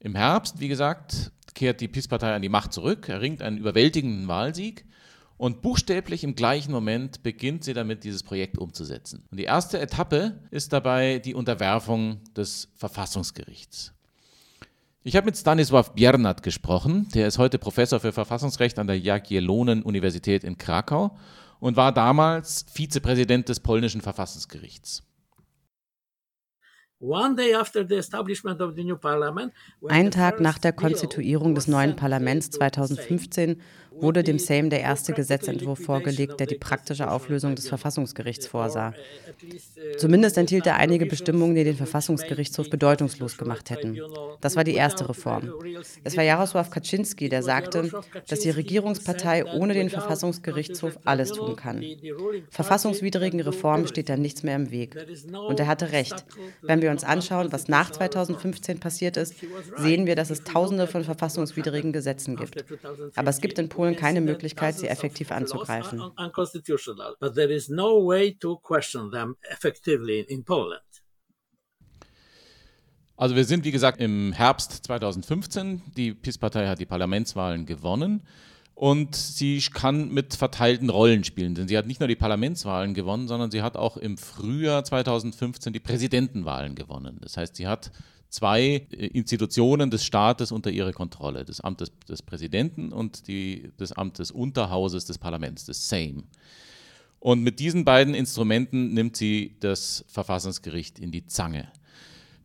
Im 0.00 0.14
Herbst, 0.14 0.58
wie 0.58 0.68
gesagt, 0.68 1.30
kehrt 1.54 1.80
die 1.80 1.88
PiS-Partei 1.88 2.34
an 2.34 2.42
die 2.42 2.48
Macht 2.48 2.72
zurück, 2.72 3.08
erringt 3.08 3.42
einen 3.42 3.58
überwältigenden 3.58 4.26
Wahlsieg 4.26 4.84
und 5.38 5.62
buchstäblich 5.62 6.24
im 6.24 6.34
gleichen 6.34 6.72
Moment 6.72 7.22
beginnt 7.22 7.64
sie 7.64 7.74
damit, 7.74 8.04
dieses 8.04 8.22
Projekt 8.22 8.58
umzusetzen. 8.58 9.24
Und 9.30 9.38
die 9.38 9.44
erste 9.44 9.78
Etappe 9.78 10.40
ist 10.50 10.72
dabei 10.72 11.18
die 11.18 11.34
Unterwerfung 11.34 12.20
des 12.34 12.68
Verfassungsgerichts. 12.76 13.92
Ich 15.02 15.14
habe 15.14 15.26
mit 15.26 15.36
Stanisław 15.36 15.92
Biernat 15.94 16.42
gesprochen, 16.42 17.08
der 17.14 17.28
ist 17.28 17.38
heute 17.38 17.58
Professor 17.58 18.00
für 18.00 18.12
Verfassungsrecht 18.12 18.78
an 18.78 18.88
der 18.88 18.98
Jagiellonen-Universität 18.98 20.42
in 20.42 20.58
Krakau 20.58 21.16
und 21.60 21.76
war 21.76 21.92
damals 21.92 22.66
Vizepräsident 22.68 23.48
des 23.48 23.60
polnischen 23.60 24.00
Verfassungsgerichts. 24.00 25.04
Einen 29.86 30.10
Tag 30.10 30.40
nach 30.40 30.58
der 30.58 30.72
Konstituierung 30.72 31.54
des 31.54 31.68
neuen 31.68 31.94
Parlaments 31.94 32.50
2015 32.50 33.60
wurde 34.00 34.22
dem 34.22 34.38
Sejm 34.38 34.70
der 34.70 34.80
erste 34.80 35.12
Gesetzentwurf 35.12 35.80
vorgelegt, 35.80 36.40
der 36.40 36.46
die 36.46 36.56
praktische 36.56 37.10
Auflösung 37.10 37.54
des 37.54 37.68
Verfassungsgerichts 37.68 38.46
vorsah. 38.46 38.94
Zumindest 39.98 40.38
enthielt 40.38 40.66
er 40.66 40.76
einige 40.76 41.06
Bestimmungen, 41.06 41.54
die 41.54 41.64
den 41.64 41.76
Verfassungsgerichtshof 41.76 42.70
bedeutungslos 42.70 43.36
gemacht 43.36 43.70
hätten. 43.70 44.00
Das 44.40 44.56
war 44.56 44.64
die 44.64 44.74
erste 44.74 45.08
Reform. 45.08 45.52
Es 46.04 46.16
war 46.16 46.24
Jarosław 46.24 46.70
Kaczynski, 46.70 47.28
der 47.28 47.42
sagte, 47.42 47.90
dass 48.28 48.40
die 48.40 48.50
Regierungspartei 48.50 49.44
ohne 49.44 49.74
den 49.74 49.90
Verfassungsgerichtshof 49.90 50.98
alles 51.04 51.32
tun 51.32 51.56
kann. 51.56 51.84
Verfassungswidrigen 52.50 53.40
Reformen 53.40 53.86
steht 53.86 54.08
da 54.08 54.16
nichts 54.16 54.42
mehr 54.42 54.56
im 54.56 54.70
Weg. 54.70 54.96
Und 55.48 55.60
er 55.60 55.66
hatte 55.66 55.92
recht. 55.92 56.24
Wenn 56.62 56.82
wir 56.82 56.90
uns 56.90 57.04
anschauen, 57.04 57.52
was 57.52 57.68
nach 57.68 57.90
2015 57.90 58.80
passiert 58.80 59.16
ist, 59.16 59.34
sehen 59.76 60.06
wir, 60.06 60.16
dass 60.16 60.30
es 60.30 60.44
Tausende 60.44 60.86
von 60.86 61.04
verfassungswidrigen 61.04 61.92
Gesetzen 61.92 62.36
gibt. 62.36 62.64
Aber 63.14 63.30
es 63.30 63.40
gibt 63.40 63.58
in 63.58 63.68
Polen 63.68 63.85
Polen 63.86 63.96
keine 63.96 64.20
Möglichkeit, 64.20 64.78
sie 64.78 64.88
effektiv 64.88 65.30
anzugreifen. 65.30 66.02
Also 73.18 73.34
wir 73.34 73.44
sind, 73.44 73.64
wie 73.64 73.70
gesagt, 73.70 74.00
im 74.00 74.32
Herbst 74.32 74.84
2015. 74.84 75.82
Die 75.96 76.12
PiS-Partei 76.12 76.66
hat 76.66 76.80
die 76.80 76.86
Parlamentswahlen 76.86 77.64
gewonnen 77.64 78.22
und 78.74 79.16
sie 79.16 79.58
kann 79.72 80.10
mit 80.10 80.34
verteilten 80.34 80.90
Rollen 80.90 81.24
spielen. 81.24 81.54
Denn 81.54 81.66
sie 81.66 81.78
hat 81.78 81.86
nicht 81.86 82.00
nur 82.00 82.08
die 82.08 82.16
Parlamentswahlen 82.16 82.92
gewonnen, 82.92 83.26
sondern 83.26 83.50
sie 83.50 83.62
hat 83.62 83.76
auch 83.76 83.96
im 83.96 84.18
Frühjahr 84.18 84.84
2015 84.84 85.72
die 85.72 85.80
Präsidentenwahlen 85.80 86.74
gewonnen. 86.74 87.18
Das 87.22 87.38
heißt, 87.38 87.56
sie 87.56 87.66
hat 87.66 87.90
zwei 88.28 88.86
äh, 88.90 89.06
Institutionen 89.08 89.90
des 89.90 90.04
Staates 90.04 90.52
unter 90.52 90.70
ihre 90.70 90.92
Kontrolle, 90.92 91.44
das 91.44 91.60
Amt 91.60 91.80
des, 91.80 91.92
des 92.08 92.22
Präsidenten 92.22 92.92
und 92.92 93.28
die, 93.28 93.70
das 93.76 93.92
Amt 93.92 94.18
des 94.18 94.30
Unterhauses 94.30 95.04
des 95.04 95.18
Parlaments, 95.18 95.64
des 95.64 95.88
Sejm. 95.88 96.24
Und 97.18 97.42
mit 97.42 97.58
diesen 97.58 97.84
beiden 97.84 98.14
Instrumenten 98.14 98.94
nimmt 98.94 99.16
sie 99.16 99.56
das 99.60 100.04
Verfassungsgericht 100.08 100.98
in 100.98 101.10
die 101.10 101.26
Zange. 101.26 101.68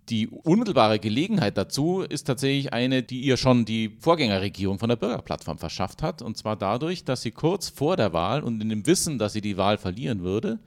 Die 0.10 0.28
unmittelbare 0.28 1.00
Gelegenheit 1.00 1.58
dazu 1.58 2.02
ist 2.02 2.24
tatsächlich 2.24 2.74
eine, 2.74 3.04
die 3.04 3.22
ihr 3.22 3.38
schon 3.38 3.66
die 3.66 3.96
Vorgängerregierung 4.00 4.80
von 4.80 4.90
der 4.90 4.96
Bürgerplattform 4.96 5.58
verschafft 5.58 6.02
hat. 6.02 6.22
Und 6.22 6.38
zwar 6.38 6.56
dadurch, 6.56 7.06
dass 7.06 7.22
sie 7.22 7.32
kurz 7.32 7.70
vor 7.70 7.96
der 7.96 8.12
Wahl 8.12 8.44
und 8.44 8.60
in 8.62 8.70
dem 8.70 8.88
Wissen, 8.88 9.20
dass 9.20 9.34
sie 9.34 9.42
die 9.42 9.58
Wahl 9.58 9.78
verlieren 9.78 10.22
würde, 10.22 10.60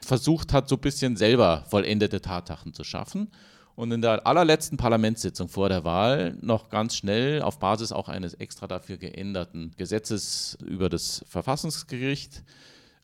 versucht 0.00 0.52
hat, 0.52 0.68
so 0.68 0.76
ein 0.76 0.80
bisschen 0.80 1.16
selber 1.16 1.64
vollendete 1.68 2.20
Tatsachen 2.20 2.72
zu 2.72 2.82
schaffen 2.82 3.28
und 3.74 3.90
in 3.92 4.02
der 4.02 4.26
allerletzten 4.26 4.76
Parlamentssitzung 4.76 5.48
vor 5.48 5.68
der 5.68 5.84
Wahl 5.84 6.36
noch 6.40 6.68
ganz 6.68 6.96
schnell 6.96 7.42
auf 7.42 7.58
Basis 7.58 7.92
auch 7.92 8.08
eines 8.08 8.34
extra 8.34 8.66
dafür 8.66 8.96
geänderten 8.96 9.72
Gesetzes 9.76 10.58
über 10.64 10.88
das 10.88 11.24
Verfassungsgericht 11.28 12.42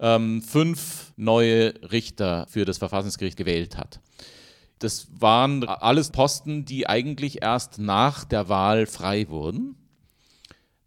ähm, 0.01 0.43
fünf 0.43 1.13
neue 1.17 1.75
Richter 1.91 2.47
für 2.49 2.65
das 2.65 2.79
Verfassungsgericht 2.79 3.37
gewählt 3.37 3.77
hat. 3.77 4.01
Das 4.79 5.09
waren 5.19 5.65
alles 5.65 6.11
Posten, 6.11 6.65
die 6.65 6.89
eigentlich 6.89 7.43
erst 7.43 7.79
nach 7.79 8.25
der 8.25 8.49
Wahl 8.49 8.87
frei 8.87 9.29
wurden. 9.29 9.75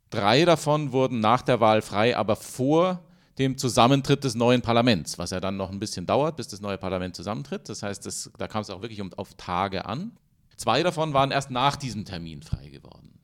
Drei 0.10 0.46
davon 0.46 0.92
wurden 0.92 1.20
nach 1.20 1.42
der 1.42 1.60
Wahl 1.60 1.82
frei, 1.82 2.16
aber 2.16 2.36
vor 2.36 3.04
dem 3.42 3.58
Zusammentritt 3.58 4.24
des 4.24 4.36
neuen 4.36 4.62
Parlaments, 4.62 5.18
was 5.18 5.32
ja 5.32 5.40
dann 5.40 5.58
noch 5.58 5.72
ein 5.72 5.80
bisschen 5.80 6.06
dauert, 6.06 6.38
bis 6.38 6.48
das 6.48 6.62
neue 6.62 6.78
Parlament 6.78 7.16
zusammentritt. 7.16 7.68
Das 7.68 7.84
heißt, 7.84 8.06
das, 8.06 8.32
da 8.38 8.48
kam 8.48 8.62
es 8.62 8.70
auch 8.70 8.82
wirklich 8.82 9.02
auf 9.18 9.34
Tage 9.34 9.86
an. 9.86 10.12
Zwei 10.56 10.84
davon 10.84 11.14
waren 11.14 11.32
erst 11.32 11.52
nach 11.52 11.76
diesem 11.76 12.06
Termin 12.06 12.44
frei 12.44 12.70
geworden. 12.70 13.20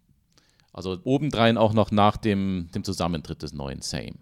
Also 0.74 1.00
obendrein 1.04 1.58
auch 1.58 1.74
noch 1.74 1.92
nach 1.92 2.18
dem, 2.18 2.70
dem 2.74 2.84
Zusammentritt 2.84 3.42
des 3.44 3.54
neuen 3.54 3.82
Sejm. 3.82 4.16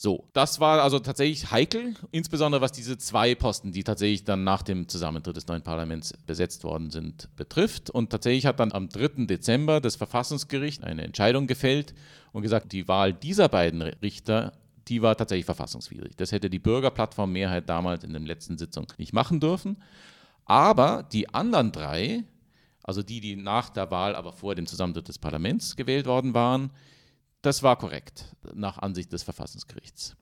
So, 0.00 0.28
das 0.32 0.60
war 0.60 0.80
also 0.80 1.00
tatsächlich 1.00 1.50
heikel, 1.50 1.94
insbesondere 2.12 2.60
was 2.60 2.70
diese 2.70 2.98
zwei 2.98 3.34
Posten, 3.34 3.72
die 3.72 3.82
tatsächlich 3.82 4.22
dann 4.22 4.44
nach 4.44 4.62
dem 4.62 4.86
Zusammentritt 4.86 5.36
des 5.36 5.48
neuen 5.48 5.62
Parlaments 5.62 6.14
besetzt 6.24 6.62
worden 6.62 6.90
sind, 6.90 7.28
betrifft. 7.34 7.90
Und 7.90 8.10
tatsächlich 8.10 8.46
hat 8.46 8.60
dann 8.60 8.70
am 8.70 8.88
3. 8.88 9.26
Dezember 9.26 9.80
das 9.80 9.96
Verfassungsgericht 9.96 10.84
eine 10.84 11.02
Entscheidung 11.02 11.48
gefällt 11.48 11.94
und 12.30 12.42
gesagt, 12.42 12.70
die 12.70 12.86
Wahl 12.86 13.12
dieser 13.12 13.48
beiden 13.48 13.82
Richter, 13.82 14.52
die 14.88 15.02
war 15.02 15.16
tatsächlich 15.16 15.46
verfassungswidrig. 15.46 16.16
Das 16.16 16.32
hätte 16.32 16.50
die 16.50 16.58
Bürgerplattform-Mehrheit 16.58 17.68
damals 17.68 18.04
in 18.04 18.12
der 18.12 18.22
letzten 18.22 18.58
Sitzung 18.58 18.86
nicht 18.98 19.12
machen 19.12 19.40
dürfen. 19.40 19.76
Aber 20.44 21.02
die 21.02 21.32
anderen 21.34 21.72
drei, 21.72 22.24
also 22.82 23.02
die, 23.02 23.20
die 23.20 23.36
nach 23.36 23.70
der 23.70 23.90
Wahl, 23.90 24.16
aber 24.16 24.32
vor 24.32 24.54
dem 24.54 24.66
Zusammentritt 24.66 25.08
des 25.08 25.18
Parlaments 25.18 25.76
gewählt 25.76 26.06
worden 26.06 26.34
waren, 26.34 26.70
das 27.42 27.62
war 27.62 27.76
korrekt, 27.76 28.24
nach 28.54 28.78
Ansicht 28.78 29.12
des 29.12 29.22
Verfassungsgerichts. 29.22 30.16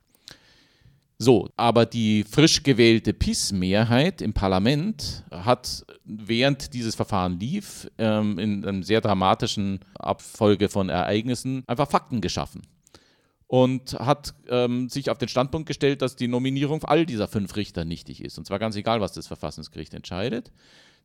So, 1.19 1.49
aber 1.55 1.87
die 1.87 2.23
frisch 2.23 2.61
gewählte 2.61 3.11
PIS-Mehrheit 3.11 4.21
im 4.21 4.33
Parlament 4.33 5.23
hat, 5.31 5.83
während 6.03 6.73
dieses 6.75 6.93
Verfahren 6.93 7.39
lief, 7.39 7.89
ähm, 7.97 8.37
in 8.37 8.63
einer 8.63 8.83
sehr 8.83 9.01
dramatischen 9.01 9.79
Abfolge 9.95 10.69
von 10.69 10.89
Ereignissen 10.89 11.63
einfach 11.65 11.89
Fakten 11.89 12.21
geschaffen 12.21 12.61
und 13.47 13.93
hat 13.93 14.35
ähm, 14.49 14.89
sich 14.89 15.09
auf 15.09 15.17
den 15.17 15.29
Standpunkt 15.29 15.67
gestellt, 15.67 16.01
dass 16.01 16.15
die 16.15 16.27
Nominierung 16.27 16.83
all 16.83 17.05
dieser 17.05 17.27
fünf 17.27 17.55
Richter 17.55 17.85
nichtig 17.85 18.23
ist. 18.23 18.37
Und 18.37 18.45
zwar 18.45 18.59
ganz 18.59 18.75
egal, 18.75 19.01
was 19.01 19.13
das 19.13 19.27
Verfassungsgericht 19.27 19.93
entscheidet. 19.93 20.51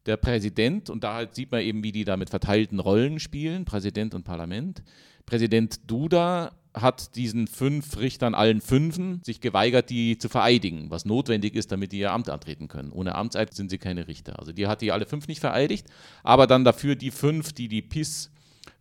Der 0.07 0.16
Präsident, 0.16 0.90
und 0.90 1.05
da 1.05 1.24
sieht 1.31 1.52
man 1.52 1.61
eben, 1.61 1.85
wie 1.85 1.92
die 1.92 2.05
da 2.05 2.16
mit 2.16 2.31
verteilten 2.31 2.81
Rollen 2.81 3.20
spielen, 3.20 3.64
Präsident 3.64 4.14
und 4.14 4.24
Parlament, 4.24 4.83
Präsident 5.24 5.88
Duda 5.88 6.50
hat 6.74 7.14
diesen 7.14 7.46
fünf 7.46 7.98
Richtern, 7.98 8.35
allen 8.35 8.61
fünfen, 8.61 9.20
sich 9.22 9.40
geweigert, 9.40 9.90
die 9.90 10.18
zu 10.18 10.28
vereidigen, 10.28 10.90
was 10.90 11.05
notwendig 11.05 11.55
ist, 11.55 11.70
damit 11.70 11.92
die 11.92 11.98
ihr 11.98 12.12
Amt 12.12 12.31
antreten 12.31 12.66
können. 12.66 12.90
Ohne 12.90 13.14
Amtseid 13.14 13.55
sind 13.55 13.70
sie 13.70 13.78
keine 13.78 14.09
Richter. 14.09 14.38
Also 14.38 14.52
die 14.52 14.66
hat 14.66 14.81
die 14.81 14.90
alle 14.90 15.07
fünf 15.07 15.28
nicht 15.28 15.40
vereidigt, 15.40 15.87
aber 16.24 16.46
dann 16.46 16.64
dafür 16.64 16.96
die 16.96 17.11
fünf, 17.11 17.52
die 17.52 17.68
die 17.68 17.83
PIS 17.83 18.31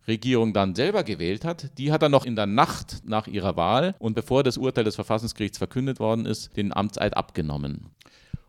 Regierung 0.06 0.52
dann 0.52 0.74
selber 0.74 1.04
gewählt 1.04 1.44
hat, 1.44 1.78
die 1.78 1.92
hat 1.92 2.02
er 2.02 2.08
noch 2.08 2.24
in 2.24 2.36
der 2.36 2.46
Nacht 2.46 3.02
nach 3.04 3.26
ihrer 3.26 3.56
Wahl 3.56 3.94
und 3.98 4.14
bevor 4.14 4.42
das 4.42 4.58
Urteil 4.58 4.84
des 4.84 4.96
Verfassungsgerichts 4.96 5.58
verkündet 5.58 6.00
worden 6.00 6.26
ist, 6.26 6.56
den 6.56 6.74
Amtseid 6.74 7.16
abgenommen. 7.16 7.90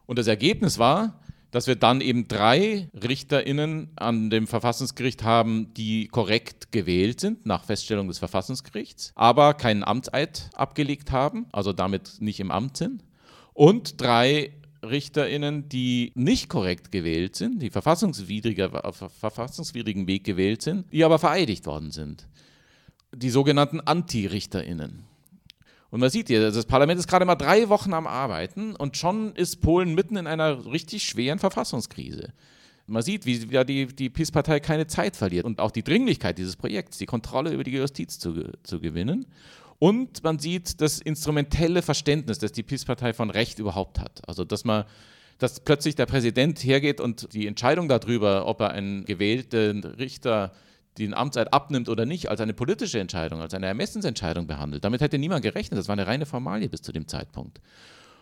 Und 0.05 0.19
das 0.19 0.27
Ergebnis 0.27 0.79
war, 0.79 1.19
dass 1.51 1.67
wir 1.67 1.75
dann 1.75 2.01
eben 2.01 2.27
drei 2.27 2.89
RichterInnen 2.95 3.91
an 3.95 4.31
dem 4.31 4.47
Verfassungsgericht 4.47 5.23
haben, 5.23 5.71
die 5.75 6.07
korrekt 6.07 6.71
gewählt 6.71 7.19
sind, 7.19 7.45
nach 7.45 7.63
Feststellung 7.63 8.07
des 8.07 8.17
Verfassungsgerichts, 8.17 9.11
aber 9.13 9.53
keinen 9.53 9.83
Amtseid 9.83 10.49
abgelegt 10.55 11.11
haben, 11.11 11.45
also 11.51 11.71
damit 11.71 12.15
nicht 12.19 12.39
im 12.39 12.49
Amt 12.49 12.77
sind. 12.77 13.03
Und 13.53 14.01
drei 14.01 14.51
RichterInnen, 14.83 15.69
die 15.69 16.11
nicht 16.15 16.49
korrekt 16.49 16.91
gewählt 16.91 17.35
sind, 17.35 17.61
die 17.61 17.69
verfassungswidriger, 17.69 18.85
auf 18.85 18.97
verfassungswidrigen 19.19 20.07
Weg 20.07 20.23
gewählt 20.23 20.61
sind, 20.61 20.91
die 20.91 21.03
aber 21.03 21.19
vereidigt 21.19 21.65
worden 21.65 21.91
sind. 21.91 22.27
Die 23.15 23.29
sogenannten 23.29 23.79
Anti-RichterInnen. 23.79 25.05
Und 25.89 25.99
man 25.99 26.09
sieht 26.09 26.27
hier, 26.27 26.51
das 26.51 26.65
Parlament 26.65 26.99
ist 26.99 27.07
gerade 27.07 27.25
mal 27.25 27.35
drei 27.35 27.69
Wochen 27.69 27.93
am 27.93 28.07
Arbeiten 28.07 28.75
und 28.75 28.97
schon 28.97 29.35
ist 29.35 29.61
Polen 29.61 29.93
mitten 29.93 30.17
in 30.17 30.25
einer 30.25 30.65
richtig 30.65 31.03
schweren 31.03 31.37
Verfassungskrise. 31.37 32.33
Man 32.87 33.01
sieht, 33.01 33.25
wie 33.25 33.37
die, 33.63 33.85
die 33.87 34.09
PiS-Partei 34.09 34.59
keine 34.59 34.87
Zeit 34.87 35.15
verliert 35.15 35.45
und 35.45 35.59
auch 35.59 35.71
die 35.71 35.83
Dringlichkeit 35.83 36.37
dieses 36.37 36.55
Projekts, 36.55 36.97
die 36.97 37.05
Kontrolle 37.05 37.51
über 37.51 37.63
die 37.63 37.71
Justiz 37.71 38.19
zu, 38.19 38.51
zu 38.63 38.81
gewinnen. 38.81 39.25
Und 39.79 40.23
man 40.23 40.39
sieht 40.39 40.81
das 40.81 40.99
instrumentelle 40.99 41.81
Verständnis, 41.81 42.39
das 42.39 42.51
die 42.51 42.63
PiS-Partei 42.63 43.13
von 43.13 43.29
Recht 43.29 43.59
überhaupt 43.59 43.99
hat. 43.99 44.21
Also, 44.27 44.43
dass 44.43 44.63
man 44.63 44.85
dass 45.39 45.59
plötzlich 45.59 45.95
der 45.95 46.05
Präsident 46.05 46.63
hergeht 46.63 47.01
und 47.01 47.33
die 47.33 47.47
Entscheidung 47.47 47.89
darüber, 47.89 48.47
ob 48.47 48.61
er 48.61 48.69
einen 48.69 49.03
gewählten 49.03 49.83
Richter 49.83 50.53
den 50.97 51.13
Amtseid 51.13 51.51
abnimmt 51.53 51.89
oder 51.89 52.05
nicht, 52.05 52.29
als 52.29 52.39
eine 52.39 52.53
politische 52.53 52.99
Entscheidung, 52.99 53.41
als 53.41 53.53
eine 53.53 53.65
Ermessensentscheidung 53.65 54.47
behandelt. 54.47 54.85
Damit 54.85 55.01
hätte 55.01 55.17
niemand 55.17 55.41
gerechnet. 55.41 55.79
Das 55.79 55.87
war 55.87 55.93
eine 55.93 56.07
reine 56.07 56.25
Formalie 56.25 56.69
bis 56.69 56.81
zu 56.81 56.91
dem 56.91 57.07
Zeitpunkt. 57.07 57.59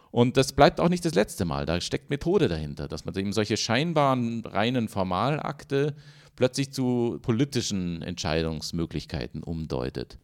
Und 0.10 0.36
das 0.36 0.54
bleibt 0.54 0.80
auch 0.80 0.90
nicht 0.90 1.06
das 1.06 1.14
letzte 1.14 1.46
Mal. 1.46 1.66
Da 1.66 1.80
steckt 1.80 2.10
Methode 2.10 2.48
dahinter, 2.48 2.88
dass 2.88 3.06
man 3.06 3.16
eben 3.16 3.34
solche 3.34 3.58
scheinbaren 3.58 4.44
reinen 4.46 4.88
Formalakte 4.88 5.96
plötzlich 6.36 6.72
zu 6.72 7.20
politischen 7.22 8.02
Entscheidungsmöglichkeiten 8.02 9.44
umdeutet. 9.44 10.18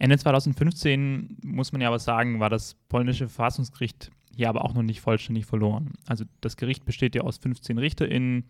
Ende 0.00 0.18
2015 0.18 1.38
muss 1.44 1.70
man 1.70 1.80
ja 1.80 1.88
aber 1.88 2.00
sagen, 2.00 2.40
war 2.40 2.50
das 2.50 2.74
polnische 2.88 3.28
Verfassungsgericht 3.28 4.10
hier 4.34 4.48
aber 4.48 4.64
auch 4.64 4.74
noch 4.74 4.82
nicht 4.82 5.00
vollständig 5.00 5.46
verloren. 5.46 5.92
Also 6.06 6.24
das 6.40 6.56
Gericht 6.56 6.84
besteht 6.84 7.14
ja 7.14 7.22
aus 7.22 7.38
15 7.38 7.78
RichterInnen, 7.78 8.44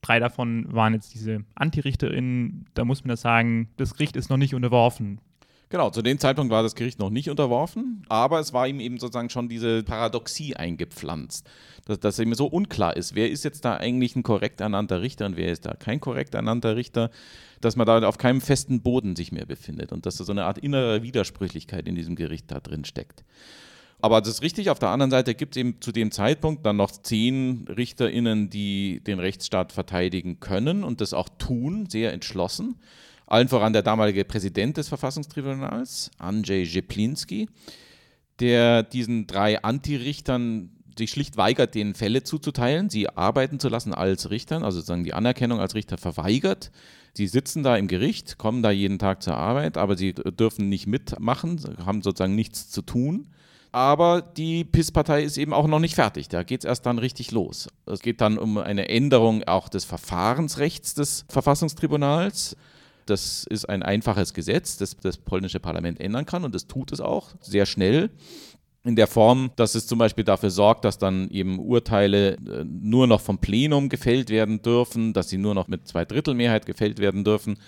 Drei 0.00 0.20
davon 0.20 0.72
waren 0.72 0.94
jetzt 0.94 1.12
diese 1.14 1.44
Antirichterinnen. 1.54 2.66
Da 2.74 2.84
muss 2.84 3.02
man 3.02 3.10
ja 3.10 3.16
sagen, 3.16 3.68
das 3.76 3.94
Gericht 3.94 4.16
ist 4.16 4.30
noch 4.30 4.36
nicht 4.36 4.54
unterworfen. 4.54 5.20
Genau, 5.70 5.90
zu 5.90 6.00
dem 6.00 6.18
Zeitpunkt 6.18 6.50
war 6.50 6.62
das 6.62 6.74
Gericht 6.74 6.98
noch 6.98 7.10
nicht 7.10 7.28
unterworfen, 7.28 8.02
aber 8.08 8.40
es 8.40 8.54
war 8.54 8.66
ihm 8.66 8.80
eben 8.80 8.98
sozusagen 8.98 9.28
schon 9.28 9.50
diese 9.50 9.82
Paradoxie 9.82 10.56
eingepflanzt, 10.56 11.46
dass, 11.84 12.00
dass 12.00 12.18
ihm 12.18 12.32
so 12.32 12.46
unklar 12.46 12.96
ist, 12.96 13.14
wer 13.14 13.30
ist 13.30 13.44
jetzt 13.44 13.66
da 13.66 13.76
eigentlich 13.76 14.16
ein 14.16 14.22
korrekt 14.22 14.62
ernannter 14.62 15.02
Richter 15.02 15.26
und 15.26 15.36
wer 15.36 15.52
ist 15.52 15.66
da 15.66 15.74
kein 15.74 16.00
korrekt 16.00 16.34
ernannter 16.34 16.76
Richter, 16.76 17.10
dass 17.60 17.76
man 17.76 17.86
da 17.86 18.00
auf 18.08 18.16
keinem 18.16 18.40
festen 18.40 18.80
Boden 18.80 19.14
sich 19.14 19.30
mehr 19.30 19.44
befindet 19.44 19.92
und 19.92 20.06
dass 20.06 20.16
da 20.16 20.24
so 20.24 20.32
eine 20.32 20.44
Art 20.44 20.56
innere 20.56 21.02
Widersprüchlichkeit 21.02 21.86
in 21.86 21.94
diesem 21.94 22.16
Gericht 22.16 22.50
da 22.50 22.60
drin 22.60 22.86
steckt. 22.86 23.24
Aber 24.00 24.20
das 24.20 24.30
ist 24.30 24.42
richtig, 24.42 24.70
auf 24.70 24.78
der 24.78 24.90
anderen 24.90 25.10
Seite 25.10 25.34
gibt 25.34 25.56
es 25.56 25.60
eben 25.60 25.80
zu 25.80 25.92
dem 25.92 26.12
Zeitpunkt 26.12 26.64
dann 26.64 26.76
noch 26.76 26.92
zehn 26.92 27.66
RichterInnen, 27.68 28.48
die 28.48 29.00
den 29.00 29.18
Rechtsstaat 29.18 29.72
verteidigen 29.72 30.40
können 30.40 30.84
und 30.84 31.00
das 31.00 31.12
auch 31.12 31.28
tun, 31.36 31.86
sehr 31.90 32.12
entschlossen. 32.12 32.76
Allen 33.28 33.48
voran 33.48 33.74
der 33.74 33.82
damalige 33.82 34.24
Präsident 34.24 34.78
des 34.78 34.88
Verfassungstribunals, 34.88 36.10
Andrzej 36.18 36.64
Jeplinski, 36.64 37.48
der 38.40 38.82
diesen 38.82 39.26
drei 39.26 39.62
Antirichtern 39.62 40.70
sich 40.96 41.10
schlicht 41.10 41.36
weigert, 41.36 41.74
denen 41.74 41.94
Fälle 41.94 42.22
zuzuteilen, 42.24 42.88
sie 42.88 43.08
arbeiten 43.08 43.60
zu 43.60 43.68
lassen 43.68 43.92
als 43.94 44.30
Richtern, 44.30 44.64
also 44.64 44.78
sozusagen 44.78 45.04
die 45.04 45.14
Anerkennung 45.14 45.60
als 45.60 45.74
Richter 45.74 45.98
verweigert. 45.98 46.72
Sie 47.12 47.26
sitzen 47.26 47.62
da 47.62 47.76
im 47.76 47.86
Gericht, 47.86 48.38
kommen 48.38 48.62
da 48.62 48.70
jeden 48.70 48.98
Tag 48.98 49.22
zur 49.22 49.36
Arbeit, 49.36 49.76
aber 49.76 49.96
sie 49.96 50.14
dürfen 50.14 50.68
nicht 50.68 50.86
mitmachen, 50.86 51.60
haben 51.84 52.02
sozusagen 52.02 52.34
nichts 52.34 52.70
zu 52.70 52.82
tun. 52.82 53.28
Aber 53.70 54.22
die 54.22 54.64
PIS-Partei 54.64 55.22
ist 55.22 55.36
eben 55.36 55.52
auch 55.52 55.66
noch 55.66 55.78
nicht 55.78 55.94
fertig. 55.94 56.28
Da 56.28 56.42
geht 56.42 56.60
es 56.60 56.64
erst 56.64 56.86
dann 56.86 56.98
richtig 56.98 57.30
los. 57.32 57.68
Es 57.84 58.00
geht 58.00 58.22
dann 58.22 58.38
um 58.38 58.56
eine 58.56 58.88
Änderung 58.88 59.44
auch 59.44 59.68
des 59.68 59.84
Verfahrensrechts 59.84 60.94
des 60.94 61.26
Verfassungstribunals. 61.28 62.56
Das 63.10 63.44
ist 63.44 63.68
ein 63.68 63.82
einfaches 63.82 64.34
Gesetz, 64.34 64.76
das 64.76 64.96
das 64.96 65.16
polnische 65.16 65.60
Parlament 65.60 66.00
ändern 66.00 66.26
kann 66.26 66.44
und 66.44 66.54
das 66.54 66.66
tut 66.66 66.92
es 66.92 67.00
auch 67.00 67.34
sehr 67.40 67.66
schnell 67.66 68.10
in 68.84 68.96
der 68.96 69.06
Form, 69.06 69.50
dass 69.56 69.74
es 69.74 69.86
zum 69.86 69.98
Beispiel 69.98 70.24
dafür 70.24 70.50
sorgt, 70.50 70.84
dass 70.84 70.98
dann 70.98 71.28
eben 71.30 71.58
Urteile 71.58 72.34
äh, 72.34 72.64
nur 72.64 73.06
noch 73.06 73.20
vom 73.20 73.38
Plenum 73.38 73.88
gefällt 73.88 74.30
werden 74.30 74.62
dürfen, 74.62 75.12
dass 75.12 75.28
sie 75.28 75.36
nur 75.36 75.54
noch 75.54 75.68
mit 75.68 75.86
Zweidrittelmehrheit 75.86 76.64
gefällt 76.64 76.98
werden 76.98 77.24
dürfen 77.24 77.58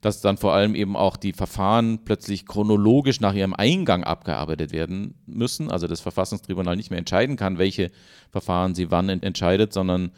dass 0.00 0.20
dann 0.20 0.36
vor 0.36 0.52
allem 0.52 0.74
eben 0.74 0.96
auch 0.96 1.16
die 1.16 1.32
Verfahren 1.32 2.04
plötzlich 2.04 2.46
chronologisch 2.46 3.20
nach 3.20 3.34
ihrem 3.34 3.54
Eingang 3.54 4.04
abgearbeitet 4.04 4.72
werden 4.72 5.14
müssen. 5.26 5.70
Also 5.70 5.86
das 5.86 6.00
Verfassungstribunal 6.00 6.76
nicht 6.76 6.90
mehr 6.90 6.98
entscheiden 6.98 7.36
kann, 7.36 7.58
welche 7.58 7.90
Verfahren 8.30 8.74
sie 8.74 8.90
wann 8.90 9.08
entscheidet, 9.08 9.72
sondern 9.72 10.12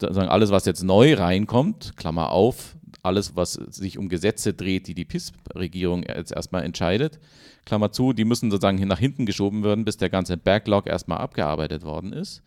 alles, 0.00 0.50
was 0.50 0.64
jetzt 0.64 0.82
neu 0.82 1.14
reinkommt, 1.14 1.96
Klammer 1.96 2.30
auf, 2.30 2.76
alles, 3.02 3.36
was 3.36 3.52
sich 3.52 3.98
um 3.98 4.08
Gesetze 4.08 4.54
dreht, 4.54 4.86
die 4.88 4.94
die 4.94 5.04
PIS-Regierung 5.04 6.02
jetzt 6.02 6.32
erstmal 6.32 6.64
entscheidet, 6.64 7.18
Klammer 7.64 7.92
zu, 7.92 8.12
die 8.12 8.24
müssen 8.24 8.50
sozusagen 8.50 8.78
nach 8.86 8.98
hinten 8.98 9.26
geschoben 9.26 9.62
werden, 9.62 9.84
bis 9.84 9.96
der 9.96 10.10
ganze 10.10 10.36
Backlog 10.36 10.86
erstmal 10.86 11.18
abgearbeitet 11.18 11.84
worden 11.84 12.12
ist. 12.12 12.42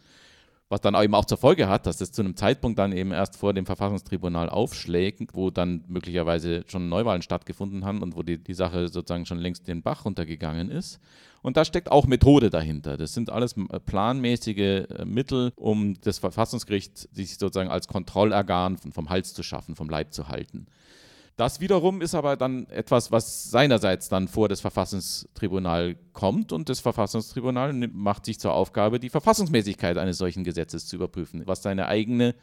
was 0.69 0.79
dann 0.79 0.95
eben 0.95 1.13
auch 1.15 1.25
zur 1.25 1.37
Folge 1.37 1.67
hat, 1.67 1.85
dass 1.85 1.99
es 1.99 2.13
zu 2.13 2.21
einem 2.21 2.37
Zeitpunkt 2.37 2.79
dann 2.79 2.93
eben 2.93 3.11
erst 3.11 3.35
vor 3.35 3.53
dem 3.53 3.65
Verfassungstribunal 3.65 4.49
aufschlägt, 4.49 5.33
wo 5.33 5.49
dann 5.51 5.83
möglicherweise 5.89 6.63
schon 6.67 6.87
Neuwahlen 6.87 7.21
stattgefunden 7.21 7.83
haben 7.83 8.01
und 8.01 8.15
wo 8.15 8.23
die, 8.23 8.37
die 8.37 8.53
Sache 8.53 8.87
sozusagen 8.87 9.25
schon 9.25 9.39
längst 9.39 9.67
den 9.67 9.81
Bach 9.81 10.05
runtergegangen 10.05 10.71
ist. 10.71 11.01
Und 11.41 11.57
da 11.57 11.65
steckt 11.65 11.91
auch 11.91 12.05
Methode 12.05 12.49
dahinter. 12.49 12.97
Das 12.97 13.13
sind 13.13 13.29
alles 13.29 13.55
planmäßige 13.85 14.57
äh, 14.57 15.05
Mittel, 15.05 15.53
um 15.55 15.95
das 16.01 16.19
Verfassungsgericht 16.19 17.09
sich 17.15 17.37
sozusagen 17.37 17.71
als 17.71 17.87
Kontrollorgan 17.87 18.77
vom 18.77 19.09
Hals 19.09 19.33
zu 19.33 19.43
schaffen, 19.43 19.75
vom 19.75 19.89
Leib 19.89 20.13
zu 20.13 20.27
halten. 20.27 20.67
Das 21.37 21.59
wiederum 21.59 22.01
ist 22.01 22.13
aber 22.13 22.35
dann 22.35 22.67
etwas, 22.67 23.11
was 23.11 23.49
seinerseits 23.49 24.09
dann 24.09 24.27
vor 24.27 24.47
das 24.49 24.61
Verfassungstribunal 24.61 25.95
kommt 26.13 26.51
und 26.51 26.69
das 26.69 26.81
Verfassungstribunal 26.81 27.73
macht 27.73 28.25
sich 28.25 28.39
zur 28.39 28.53
Aufgabe, 28.53 28.99
die 28.99 29.09
Verfassungsmäßigkeit 29.09 29.97
eines 29.97 30.19
solchen 30.19 30.43
Gesetzes 30.43 30.85
zu 30.85 30.97
überprüfen, 30.97 31.41
was 31.47 31.63
seine 31.63 31.87
eigene 31.87 32.35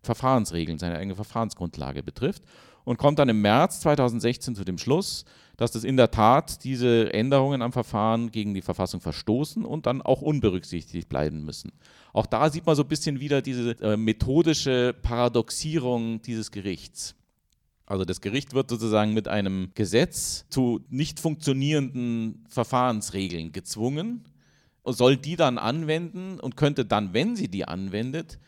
Verfahrensregeln, 0.00 0.78
seine 0.78 0.96
eigene 0.96 1.16
Verfahrensgrundlage 1.16 2.02
betrifft 2.02 2.42
und 2.84 2.98
kommt 2.98 3.18
dann 3.18 3.28
im 3.28 3.40
März 3.40 3.80
2016 3.80 4.54
zu 4.54 4.64
dem 4.64 4.78
Schluss, 4.78 5.24
dass 5.56 5.72
das 5.72 5.84
in 5.84 5.96
der 5.96 6.10
Tat 6.10 6.64
diese 6.64 7.12
Änderungen 7.12 7.60
am 7.60 7.72
Verfahren 7.72 8.30
gegen 8.30 8.54
die 8.54 8.62
Verfassung 8.62 9.00
verstoßen 9.00 9.64
und 9.64 9.86
dann 9.86 10.00
auch 10.00 10.22
unberücksichtigt 10.22 11.08
bleiben 11.08 11.44
müssen. 11.44 11.72
Auch 12.12 12.26
da 12.26 12.48
sieht 12.50 12.64
man 12.64 12.76
so 12.76 12.82
ein 12.82 12.88
bisschen 12.88 13.20
wieder 13.20 13.42
diese 13.42 13.72
äh, 13.82 13.96
methodische 13.96 14.94
Paradoxierung 15.02 16.22
dieses 16.22 16.50
Gerichts. 16.50 17.14
Also 17.84 18.04
das 18.04 18.20
Gericht 18.20 18.54
wird 18.54 18.70
sozusagen 18.70 19.12
mit 19.14 19.28
einem 19.28 19.72
Gesetz 19.74 20.46
zu 20.48 20.80
nicht 20.88 21.20
funktionierenden 21.20 22.46
Verfahrensregeln 22.48 23.52
gezwungen 23.52 24.24
und 24.82 24.94
soll 24.94 25.16
die 25.16 25.36
dann 25.36 25.58
anwenden 25.58 26.40
und 26.40 26.56
könnte 26.56 26.84
dann, 26.84 27.12
wenn 27.12 27.36
sie 27.36 27.48
die 27.48 27.64
anwendet, 27.66 28.38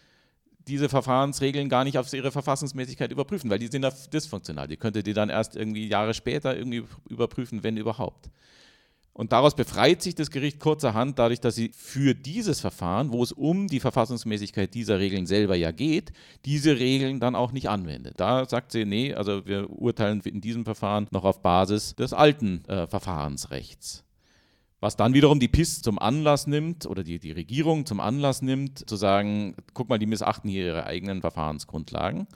diese 0.67 0.89
Verfahrensregeln 0.89 1.69
gar 1.69 1.85
nicht 1.85 1.99
auf 1.99 2.13
ihre 2.13 2.31
Verfassungsmäßigkeit 2.31 3.11
überprüfen, 3.13 3.51
weil 3.51 3.59
die 3.59 3.69
sind 3.69 3.87
dysfunktional. 4.13 4.69
Die 4.69 4.77
könnte 4.77 5.03
die 5.03 5.13
dann 5.13 5.29
erst 5.29 5.57
irgendwie 5.57 5.89
Jahre 5.89 6.15
später 6.15 6.57
irgendwie 6.57 6.85
überprüfen, 7.09 7.63
wenn 7.63 7.77
überhaupt. 7.77 8.31
Und 9.15 9.33
daraus 9.33 9.55
befreit 9.55 10.01
sich 10.01 10.15
das 10.15 10.31
Gericht 10.31 10.59
kurzerhand 10.59 11.19
dadurch, 11.19 11.41
dass 11.41 11.55
sie 11.55 11.71
für 11.77 12.15
dieses 12.15 12.61
Verfahren, 12.61 13.13
wo 13.13 13.23
es 13.23 13.33
um 13.33 13.69
die 13.69 13.81
Verfassungsmäßigkeit 13.81 14.73
dieser 14.73 14.99
Regeln 14.99 15.27
selber 15.27 15.55
ja 15.55 15.71
geht, 15.71 16.13
diese 16.47 16.79
Regeln 16.79 17.21
dann 17.21 17.35
auch 17.35 17.53
nicht 17.53 17.69
anwendet. 17.69 18.15
Da 18.17 18.47
sagt 18.49 18.73
sie, 18.73 18.87
nee, 18.87 19.13
also 19.13 19.45
wir 19.45 19.69
urteilen 19.69 20.23
in 20.23 20.41
diesem 20.41 20.65
Verfahren 20.65 21.09
noch 21.11 21.25
auf 21.25 21.43
Basis 21.43 21.95
des 21.95 22.15
alten 22.15 22.65
äh, 22.65 22.87
Verfahrensrechts. 22.87 24.03
Was 24.83 24.97
dann 24.97 25.15
wiederum 25.15 25.39
die 25.39 25.47
PIS 25.47 25.81
zum 25.81 26.01
Anlass 26.01 26.49
nimmt 26.49 26.87
oder 26.87 27.05
die, 27.05 27.21
die 27.21 27.31
Regierung 27.31 27.87
zum 27.87 28.01
Anlass 28.01 28.43
nimmt, 28.43 28.91
zu 28.91 28.97
sagen, 28.97 29.55
guck 29.75 29.89
mal, 29.89 30.01
die 30.01 30.07
missachten 30.07 30.51
hier 30.51 30.67
ihre 30.67 30.87
eigenen 30.87 31.21
Verfahrensgrundlagen. 31.21 32.27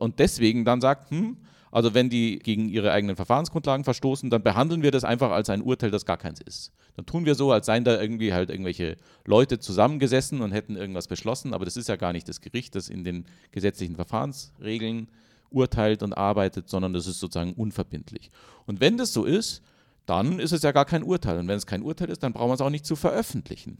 Und 0.00 0.18
deswegen 0.18 0.64
dann 0.64 0.80
sagt, 0.80 1.12
hm, 1.12 1.36
also 1.70 1.94
wenn 1.94 2.10
die 2.10 2.40
gegen 2.40 2.68
ihre 2.68 2.90
eigenen 2.90 3.14
Verfahrensgrundlagen 3.14 3.84
verstoßen, 3.84 4.30
dann 4.30 4.42
behandeln 4.42 4.82
wir 4.82 4.90
das 4.90 5.04
einfach 5.04 5.30
als 5.30 5.48
ein 5.48 5.62
Urteil, 5.62 5.92
das 5.92 6.04
gar 6.04 6.16
keins 6.16 6.40
ist. 6.40 6.72
Dann 6.96 7.06
tun 7.06 7.24
wir 7.24 7.36
so, 7.36 7.52
als 7.52 7.66
seien 7.66 7.84
da 7.84 8.00
irgendwie 8.00 8.32
halt 8.34 8.50
irgendwelche 8.50 8.96
Leute 9.24 9.60
zusammengesessen 9.60 10.40
und 10.40 10.50
hätten 10.50 10.74
irgendwas 10.74 11.06
beschlossen, 11.06 11.54
aber 11.54 11.66
das 11.66 11.76
ist 11.76 11.88
ja 11.88 11.94
gar 11.94 12.12
nicht 12.12 12.28
das 12.28 12.40
Gericht, 12.40 12.74
das 12.74 12.88
in 12.88 13.04
den 13.04 13.26
gesetzlichen 13.52 13.94
Verfahrensregeln 13.94 15.06
urteilt 15.50 16.02
und 16.02 16.14
arbeitet, 16.14 16.68
sondern 16.68 16.92
das 16.92 17.06
ist 17.06 17.20
sozusagen 17.20 17.52
unverbindlich. 17.52 18.32
Und 18.66 18.80
wenn 18.80 18.96
das 18.96 19.12
so 19.12 19.24
ist, 19.24 19.62
dann 20.06 20.38
ist 20.38 20.52
es 20.52 20.62
ja 20.62 20.72
gar 20.72 20.84
kein 20.84 21.02
Urteil. 21.02 21.38
Und 21.38 21.48
wenn 21.48 21.56
es 21.56 21.66
kein 21.66 21.82
Urteil 21.82 22.10
ist, 22.10 22.22
dann 22.22 22.32
brauchen 22.32 22.50
wir 22.50 22.54
es 22.54 22.60
auch 22.60 22.70
nicht 22.70 22.86
zu 22.86 22.96
veröffentlichen. 22.96 23.78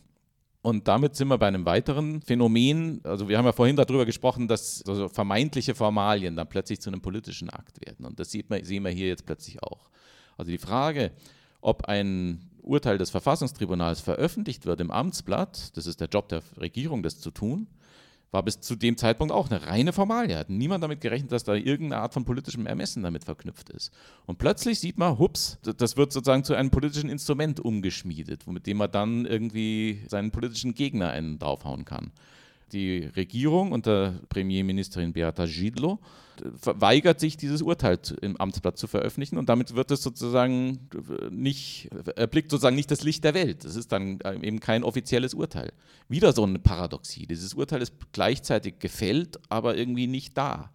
Und 0.62 0.88
damit 0.88 1.16
sind 1.16 1.28
wir 1.28 1.38
bei 1.38 1.48
einem 1.48 1.64
weiteren 1.64 2.20
Phänomen. 2.20 3.00
Also 3.04 3.28
wir 3.28 3.38
haben 3.38 3.46
ja 3.46 3.52
vorhin 3.52 3.76
darüber 3.76 4.04
gesprochen, 4.04 4.46
dass 4.46 4.84
also 4.86 5.08
vermeintliche 5.08 5.74
Formalien 5.74 6.36
dann 6.36 6.48
plötzlich 6.48 6.80
zu 6.80 6.90
einem 6.90 7.00
politischen 7.00 7.48
Akt 7.48 7.84
werden. 7.84 8.04
Und 8.04 8.20
das 8.20 8.30
sieht 8.30 8.50
man, 8.50 8.62
sehen 8.64 8.84
wir 8.84 8.90
hier 8.90 9.08
jetzt 9.08 9.24
plötzlich 9.24 9.62
auch. 9.62 9.90
Also 10.36 10.50
die 10.50 10.58
Frage, 10.58 11.12
ob 11.62 11.86
ein 11.86 12.50
Urteil 12.62 12.98
des 12.98 13.10
Verfassungstribunals 13.10 14.00
veröffentlicht 14.00 14.66
wird 14.66 14.80
im 14.80 14.90
Amtsblatt, 14.90 15.76
das 15.76 15.86
ist 15.86 16.00
der 16.00 16.08
Job 16.08 16.28
der 16.28 16.42
Regierung, 16.58 17.02
das 17.02 17.18
zu 17.20 17.30
tun, 17.30 17.66
war 18.30 18.42
bis 18.42 18.60
zu 18.60 18.76
dem 18.76 18.96
Zeitpunkt 18.96 19.32
auch 19.32 19.50
eine 19.50 19.66
reine 19.66 19.92
Formalie. 19.92 20.36
Hat 20.36 20.50
niemand 20.50 20.84
damit 20.84 21.00
gerechnet, 21.00 21.32
dass 21.32 21.44
da 21.44 21.54
irgendeine 21.54 22.02
Art 22.02 22.14
von 22.14 22.24
politischem 22.24 22.66
Ermessen 22.66 23.02
damit 23.02 23.24
verknüpft 23.24 23.70
ist. 23.70 23.92
Und 24.26 24.38
plötzlich 24.38 24.78
sieht 24.78 24.98
man, 24.98 25.18
hups, 25.18 25.58
das 25.62 25.96
wird 25.96 26.12
sozusagen 26.12 26.44
zu 26.44 26.54
einem 26.54 26.70
politischen 26.70 27.10
Instrument 27.10 27.60
umgeschmiedet, 27.60 28.46
mit 28.46 28.66
dem 28.66 28.76
man 28.76 28.90
dann 28.90 29.26
irgendwie 29.26 30.02
seinen 30.08 30.30
politischen 30.30 30.74
Gegner 30.74 31.10
einen 31.10 31.38
draufhauen 31.38 31.84
kann 31.84 32.12
die 32.72 33.04
Regierung 33.16 33.72
unter 33.72 34.20
Premierministerin 34.28 35.12
Beata 35.12 35.46
Gidlo 35.46 35.98
weigert 36.64 37.20
sich, 37.20 37.36
dieses 37.36 37.62
Urteil 37.62 37.98
im 38.22 38.36
Amtsblatt 38.36 38.78
zu 38.78 38.86
veröffentlichen 38.86 39.36
und 39.36 39.48
damit 39.48 39.74
wird 39.74 39.90
es 39.90 40.02
sozusagen 40.02 40.88
nicht, 41.30 41.90
erblickt 42.16 42.50
sozusagen 42.50 42.76
nicht 42.76 42.90
das 42.90 43.02
Licht 43.02 43.24
der 43.24 43.34
Welt. 43.34 43.64
Es 43.64 43.76
ist 43.76 43.92
dann 43.92 44.20
eben 44.42 44.60
kein 44.60 44.82
offizielles 44.82 45.34
Urteil. 45.34 45.72
Wieder 46.08 46.32
so 46.32 46.44
eine 46.44 46.58
Paradoxie. 46.58 47.26
Dieses 47.26 47.54
Urteil 47.54 47.82
ist 47.82 47.92
gleichzeitig 48.12 48.78
gefällt, 48.78 49.38
aber 49.48 49.76
irgendwie 49.76 50.06
nicht 50.06 50.36
da. 50.36 50.70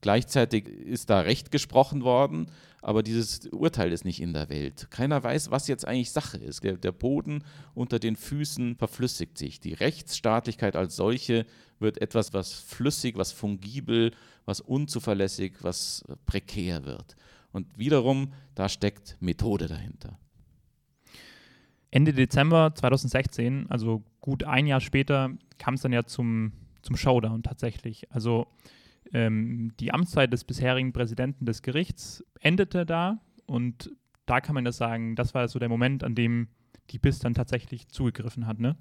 Gleichzeitig 0.00 0.66
ist 0.66 1.10
da 1.10 1.20
Recht 1.20 1.50
gesprochen 1.50 2.02
worden, 2.02 2.46
aber 2.80 3.02
dieses 3.02 3.46
Urteil 3.48 3.92
ist 3.92 4.04
nicht 4.04 4.20
in 4.20 4.32
der 4.32 4.48
Welt. 4.48 4.90
Keiner 4.90 5.22
weiß, 5.22 5.50
was 5.50 5.68
jetzt 5.68 5.86
eigentlich 5.86 6.10
Sache 6.10 6.38
ist. 6.38 6.64
Der, 6.64 6.78
der, 6.78 6.92
Boden 6.92 7.44
unter 7.74 7.98
den 7.98 8.16
Füßen 8.16 8.76
verflüssigt 8.76 9.36
sich. 9.36 9.60
Die 9.60 9.74
Rechtsstaatlichkeit 9.74 10.76
als 10.76 10.96
solche 10.96 11.44
wird 11.78 12.00
etwas, 12.00 12.32
was 12.32 12.52
flüssig, 12.52 13.16
was 13.16 13.32
fungibel, 13.32 14.12
was 14.46 14.60
unzuverlässig, 14.60 15.52
was 15.60 16.04
prekär 16.24 16.86
wird. 16.86 17.16
Und 17.52 17.66
wiederum, 17.78 18.32
da 18.54 18.68
steckt 18.68 19.16
Methode 19.20 19.66
dahinter. 19.66 20.18
Ende 21.90 22.12
Dezember 22.12 22.72
2016, 22.74 23.66
also 23.68 24.04
gut 24.20 24.44
ein 24.44 24.66
Jahr 24.66 24.80
später, 24.80 25.32
kam 25.58 25.74
es 25.74 25.82
dann 25.82 25.92
ja 25.92 26.04
zum, 26.04 26.52
zum 26.82 26.96
Showdown 26.96 27.42
tatsächlich. 27.42 28.10
Also 28.12 28.46
ähm, 29.12 29.72
die 29.80 29.92
Amtszeit 29.92 30.32
des 30.32 30.44
bisherigen 30.44 30.92
Präsidenten 30.92 31.44
des 31.46 31.62
Gerichts 31.62 32.24
endete 32.40 32.86
da 32.86 33.20
und 33.46 33.90
da 34.26 34.40
kann 34.40 34.54
man 34.54 34.64
das 34.64 34.76
sagen, 34.76 35.16
das 35.16 35.34
war 35.34 35.48
so 35.48 35.58
der 35.58 35.68
Moment, 35.68 36.04
an 36.04 36.14
dem 36.14 36.48
die 36.90 36.98
BIS 36.98 37.18
dann 37.18 37.34
tatsächlich 37.34 37.88
zugegriffen 37.88 38.46
hat, 38.46 38.60
ne? 38.60 38.76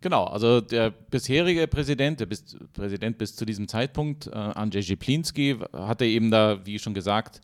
Genau, 0.00 0.24
also 0.24 0.60
der 0.60 0.90
bisherige 0.90 1.66
Präsident, 1.66 2.20
der 2.20 2.26
bis, 2.26 2.56
Präsident 2.72 3.18
bis 3.18 3.36
zu 3.36 3.44
diesem 3.44 3.68
Zeitpunkt, 3.68 4.26
äh, 4.26 4.30
Andrzej 4.30 4.82
Jeplinski, 4.82 5.58
hatte 5.72 6.06
eben 6.06 6.30
da, 6.30 6.64
wie 6.64 6.78
schon 6.78 6.94
gesagt, 6.94 7.42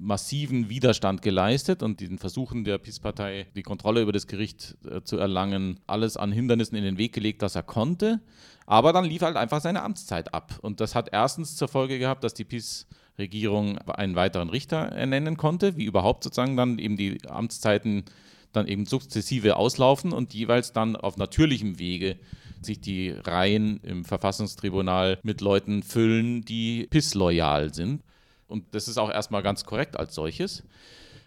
massiven 0.00 0.68
Widerstand 0.68 1.22
geleistet 1.22 1.82
und 1.82 2.00
diesen 2.00 2.18
Versuchen 2.18 2.64
der 2.64 2.78
PiS-Partei, 2.78 3.46
die 3.54 3.62
Kontrolle 3.62 4.02
über 4.02 4.12
das 4.12 4.26
Gericht 4.26 4.76
äh, 4.90 5.02
zu 5.02 5.18
erlangen, 5.18 5.80
alles 5.86 6.16
an 6.16 6.32
Hindernissen 6.32 6.76
in 6.76 6.84
den 6.84 6.98
Weg 6.98 7.12
gelegt, 7.12 7.42
was 7.42 7.54
er 7.54 7.62
konnte. 7.62 8.20
Aber 8.66 8.92
dann 8.92 9.04
lief 9.04 9.22
halt 9.22 9.36
einfach 9.36 9.60
seine 9.60 9.82
Amtszeit 9.82 10.32
ab. 10.32 10.58
Und 10.62 10.80
das 10.80 10.94
hat 10.94 11.10
erstens 11.12 11.56
zur 11.56 11.68
Folge 11.68 11.98
gehabt, 11.98 12.24
dass 12.24 12.34
die 12.34 12.44
PiS-Regierung 12.44 13.78
einen 13.78 14.16
weiteren 14.16 14.48
Richter 14.48 14.76
ernennen 14.76 15.36
konnte, 15.36 15.76
wie 15.76 15.84
überhaupt 15.84 16.24
sozusagen 16.24 16.56
dann 16.56 16.78
eben 16.78 16.96
die 16.96 17.18
Amtszeiten 17.28 18.04
dann 18.52 18.66
eben 18.66 18.86
sukzessive 18.86 19.56
auslaufen 19.56 20.12
und 20.12 20.32
jeweils 20.32 20.72
dann 20.72 20.96
auf 20.96 21.16
natürlichem 21.16 21.78
Wege 21.78 22.16
sich 22.62 22.80
die 22.80 23.10
Reihen 23.10 23.80
im 23.82 24.04
Verfassungstribunal 24.04 25.18
mit 25.22 25.40
Leuten 25.40 25.82
füllen, 25.82 26.44
die 26.44 26.86
PIS-loyal 26.88 27.74
sind. 27.74 28.02
Und 28.48 28.74
das 28.74 28.88
ist 28.88 28.98
auch 28.98 29.10
erstmal 29.10 29.42
ganz 29.42 29.64
korrekt 29.64 29.98
als 29.98 30.14
solches. 30.14 30.62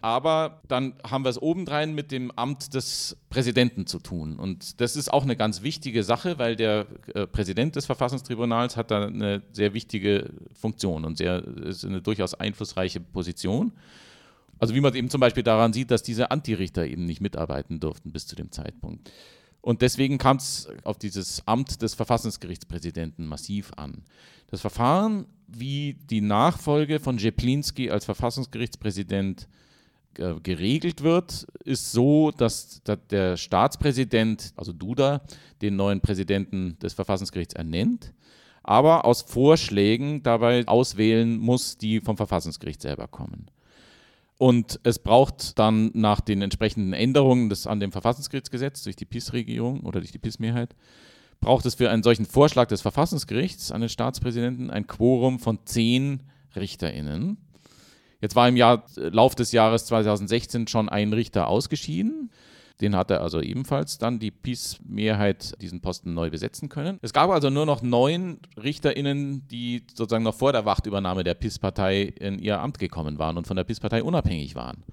Aber 0.00 0.62
dann 0.68 0.94
haben 1.02 1.24
wir 1.24 1.30
es 1.30 1.42
obendrein 1.42 1.94
mit 1.94 2.12
dem 2.12 2.30
Amt 2.32 2.74
des 2.74 3.16
Präsidenten 3.30 3.86
zu 3.86 3.98
tun. 3.98 4.38
Und 4.38 4.80
das 4.80 4.94
ist 4.94 5.12
auch 5.12 5.24
eine 5.24 5.34
ganz 5.34 5.62
wichtige 5.62 6.04
Sache, 6.04 6.38
weil 6.38 6.54
der 6.54 6.86
äh, 7.14 7.26
Präsident 7.26 7.74
des 7.74 7.86
Verfassungstribunals 7.86 8.76
hat 8.76 8.92
da 8.92 9.06
eine 9.06 9.42
sehr 9.52 9.74
wichtige 9.74 10.30
Funktion 10.52 11.04
und 11.04 11.18
sehr, 11.18 11.44
ist 11.44 11.84
eine 11.84 12.00
durchaus 12.00 12.34
einflussreiche 12.34 13.00
Position. 13.00 13.72
Also 14.60 14.74
wie 14.74 14.80
man 14.80 14.94
eben 14.94 15.10
zum 15.10 15.20
Beispiel 15.20 15.42
daran 15.42 15.72
sieht, 15.72 15.90
dass 15.90 16.02
diese 16.02 16.30
Antirichter 16.30 16.86
eben 16.86 17.04
nicht 17.04 17.20
mitarbeiten 17.20 17.80
durften 17.80 18.12
bis 18.12 18.26
zu 18.26 18.36
dem 18.36 18.52
Zeitpunkt. 18.52 19.10
Und 19.60 19.82
deswegen 19.82 20.18
kam 20.18 20.36
es 20.36 20.68
auf 20.84 20.98
dieses 20.98 21.46
Amt 21.46 21.82
des 21.82 21.94
Verfassungsgerichtspräsidenten 21.94 23.26
massiv 23.26 23.72
an. 23.76 24.02
Das 24.46 24.60
Verfahren, 24.60 25.26
wie 25.48 25.94
die 25.94 26.20
Nachfolge 26.20 27.00
von 27.00 27.18
Jeplinski 27.18 27.90
als 27.90 28.04
Verfassungsgerichtspräsident 28.04 29.48
äh, 30.18 30.34
geregelt 30.42 31.02
wird, 31.02 31.46
ist 31.64 31.92
so, 31.92 32.30
dass, 32.30 32.82
dass 32.84 32.98
der 33.10 33.36
Staatspräsident, 33.36 34.52
also 34.56 34.72
Duda, 34.72 35.22
den 35.62 35.76
neuen 35.76 36.00
Präsidenten 36.00 36.78
des 36.80 36.94
Verfassungsgerichts 36.94 37.54
ernennt, 37.54 38.12
aber 38.62 39.04
aus 39.04 39.22
Vorschlägen 39.22 40.22
dabei 40.22 40.66
auswählen 40.66 41.38
muss, 41.38 41.78
die 41.78 42.00
vom 42.00 42.16
Verfassungsgericht 42.16 42.82
selber 42.82 43.08
kommen. 43.08 43.46
Und 44.38 44.78
es 44.84 44.98
braucht 44.98 45.58
dann 45.58 45.90
nach 45.94 46.20
den 46.20 46.42
entsprechenden 46.42 46.92
Änderungen 46.92 47.48
des, 47.48 47.66
an 47.66 47.80
dem 47.80 47.90
Verfassungsgerichtsgesetz 47.90 48.84
durch 48.84 48.94
die 48.94 49.04
PIS-Regierung 49.04 49.80
oder 49.80 50.00
durch 50.00 50.12
die 50.12 50.18
PIS-Mehrheit, 50.18 50.76
braucht 51.40 51.66
es 51.66 51.74
für 51.74 51.90
einen 51.90 52.02
solchen 52.02 52.26
Vorschlag 52.26 52.68
des 52.68 52.80
Verfassungsgerichts 52.80 53.72
an 53.72 53.80
den 53.80 53.90
Staatspräsidenten 53.90 54.70
ein 54.70 54.86
Quorum 54.86 55.38
von 55.38 55.60
zehn 55.64 56.22
RichterInnen. 56.54 57.36
Jetzt 58.20 58.34
war 58.34 58.48
im 58.48 58.56
Jahr, 58.56 58.84
Lauf 58.96 59.34
des 59.34 59.52
Jahres 59.52 59.86
2016 59.86 60.66
schon 60.66 60.88
ein 60.88 61.12
Richter 61.12 61.48
ausgeschieden. 61.48 62.30
Den 62.80 62.94
hatte 62.94 63.20
also 63.20 63.40
ebenfalls 63.40 63.98
dann 63.98 64.20
die 64.20 64.30
PiS-Mehrheit 64.30 65.60
diesen 65.60 65.80
Posten 65.80 66.14
neu 66.14 66.30
besetzen 66.30 66.68
können. 66.68 66.98
Es 67.02 67.12
gab 67.12 67.30
also 67.30 67.50
nur 67.50 67.66
noch 67.66 67.82
neun 67.82 68.38
RichterInnen, 68.56 69.48
die 69.48 69.84
sozusagen 69.94 70.22
noch 70.22 70.36
vor 70.36 70.52
der 70.52 70.64
Wachtübernahme 70.64 71.24
der 71.24 71.34
PiS-Partei 71.34 72.02
in 72.02 72.38
ihr 72.38 72.60
Amt 72.60 72.78
gekommen 72.78 73.18
waren 73.18 73.36
und 73.36 73.48
von 73.48 73.56
der 73.56 73.64
PiS-Partei 73.64 74.02
unabhängig 74.02 74.54
waren. 74.54 74.84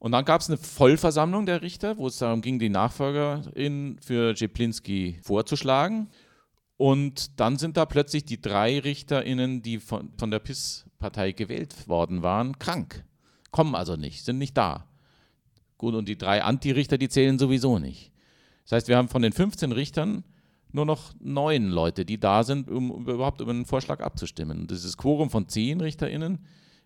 Und 0.00 0.10
dann 0.10 0.24
gab 0.24 0.40
es 0.40 0.48
eine 0.48 0.58
Vollversammlung 0.58 1.46
der 1.46 1.62
Richter, 1.62 1.96
wo 1.98 2.08
es 2.08 2.18
darum 2.18 2.40
ging, 2.40 2.58
die 2.58 2.68
Nachfolgerin 2.68 3.98
für 4.04 4.34
Jeplinski 4.34 5.20
vorzuschlagen. 5.22 6.08
Und 6.76 7.38
dann 7.38 7.56
sind 7.58 7.76
da 7.76 7.86
plötzlich 7.86 8.24
die 8.24 8.40
drei 8.40 8.80
RichterInnen, 8.80 9.62
die 9.62 9.78
von, 9.78 10.10
von 10.18 10.32
der 10.32 10.40
PIS-Partei 11.02 11.32
gewählt 11.32 11.88
worden 11.88 12.22
waren, 12.22 12.58
krank. 12.58 13.04
Kommen 13.50 13.74
also 13.74 13.96
nicht, 13.96 14.24
sind 14.24 14.38
nicht 14.38 14.56
da. 14.56 14.86
Gut, 15.76 15.94
und 15.94 16.08
die 16.08 16.16
drei 16.16 16.42
Anti-Richter, 16.42 16.96
die 16.96 17.08
zählen 17.08 17.38
sowieso 17.38 17.78
nicht. 17.78 18.12
Das 18.64 18.72
heißt, 18.72 18.88
wir 18.88 18.96
haben 18.96 19.08
von 19.08 19.22
den 19.22 19.32
15 19.32 19.72
Richtern 19.72 20.24
nur 20.70 20.86
noch 20.86 21.12
neun 21.20 21.68
Leute, 21.68 22.04
die 22.04 22.18
da 22.18 22.44
sind, 22.44 22.70
um 22.70 23.06
überhaupt 23.06 23.40
über 23.40 23.50
einen 23.50 23.66
Vorschlag 23.66 24.00
abzustimmen. 24.00 24.60
Und 24.60 24.70
dieses 24.70 24.96
Quorum 24.96 25.28
von 25.28 25.48
zehn 25.48 25.80
RichterInnen 25.80 26.38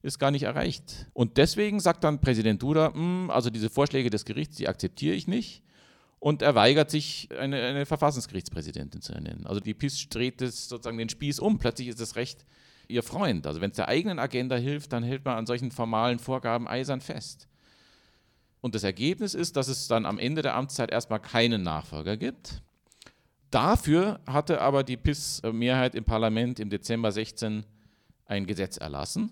ist 0.03 0.19
gar 0.19 0.31
nicht 0.31 0.45
erreicht. 0.45 1.07
Und 1.13 1.37
deswegen 1.37 1.79
sagt 1.79 2.03
dann 2.03 2.21
Präsident 2.21 2.63
Duda, 2.63 2.95
hm, 2.95 3.31
also 3.31 3.51
diese 3.51 3.71
Vorschläge 3.71 4.11
des 4.11 4.25
Gerichts, 4.25 4.57
die 4.57 4.69
akzeptiere 4.69 5.15
ich 5.15 5.29
nicht. 5.29 5.63
Und 6.19 6.43
er 6.43 6.55
weigert 6.55 6.91
sich, 6.91 7.29
eine, 7.39 7.63
eine 7.63 7.87
Verfassungsgerichtspräsidentin 7.87 9.03
zu 9.03 9.13
ernennen. 9.13 9.47
Also 9.47 9.61
die 9.61 9.75
PiS 9.75 10.09
dreht 10.09 10.41
das, 10.41 10.69
sozusagen 10.69 10.99
den 10.99 11.11
Spieß 11.11 11.39
um. 11.39 11.59
Plötzlich 11.59 11.89
ist 11.89 12.01
das 12.01 12.17
Recht 12.17 12.45
ihr 12.89 13.03
Freund. 13.03 13.47
Also 13.47 13.61
wenn 13.61 13.71
es 13.71 13.77
der 13.77 13.89
eigenen 13.89 14.19
Agenda 14.19 14.57
hilft, 14.57 14.93
dann 14.93 15.03
hält 15.03 15.25
man 15.25 15.37
an 15.37 15.47
solchen 15.47 15.71
formalen 15.71 16.19
Vorgaben 16.19 16.69
eisern 16.69 17.01
fest. 17.01 17.49
Und 18.61 18.75
das 18.75 18.85
Ergebnis 18.85 19.35
ist, 19.35 19.57
dass 19.57 19.69
es 19.69 19.89
dann 19.89 20.07
am 20.07 20.19
Ende 20.19 20.43
der 20.43 20.55
Amtszeit 20.55 20.91
erstmal 20.91 21.21
keinen 21.21 21.63
Nachfolger 21.63 22.17
gibt. 22.17 22.63
Dafür 23.51 24.21
hatte 24.27 24.61
aber 24.61 24.83
die 24.83 24.97
PIS-Mehrheit 24.97 25.95
im 25.95 26.05
Parlament 26.05 26.59
im 26.59 26.69
Dezember 26.71 27.13
16 27.13 27.65
ein 28.27 28.47
Gesetz 28.47 28.77
erlassen, 28.77 29.31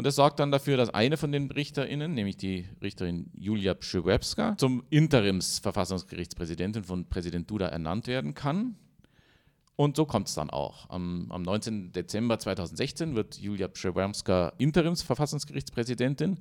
und 0.00 0.06
das 0.06 0.16
sorgt 0.16 0.40
dann 0.40 0.50
dafür, 0.50 0.78
dass 0.78 0.88
eine 0.88 1.18
von 1.18 1.30
den 1.30 1.50
RichterInnen, 1.50 2.14
nämlich 2.14 2.38
die 2.38 2.66
Richterin 2.80 3.30
Julia 3.34 3.74
Pschewebska, 3.74 4.56
zum 4.56 4.82
Interims-Verfassungsgerichtspräsidentin 4.88 6.84
von 6.84 7.06
Präsident 7.10 7.50
Duda 7.50 7.66
ernannt 7.66 8.06
werden 8.06 8.32
kann. 8.32 8.76
Und 9.80 9.96
so 9.96 10.04
kommt 10.04 10.28
es 10.28 10.34
dann 10.34 10.50
auch. 10.50 10.90
Am, 10.90 11.28
am 11.30 11.40
19. 11.40 11.92
Dezember 11.92 12.38
2016 12.38 13.14
wird 13.14 13.38
Julia 13.38 13.66
Pschewebska 13.66 14.52
Interims-Verfassungsgerichtspräsidentin 14.58 16.40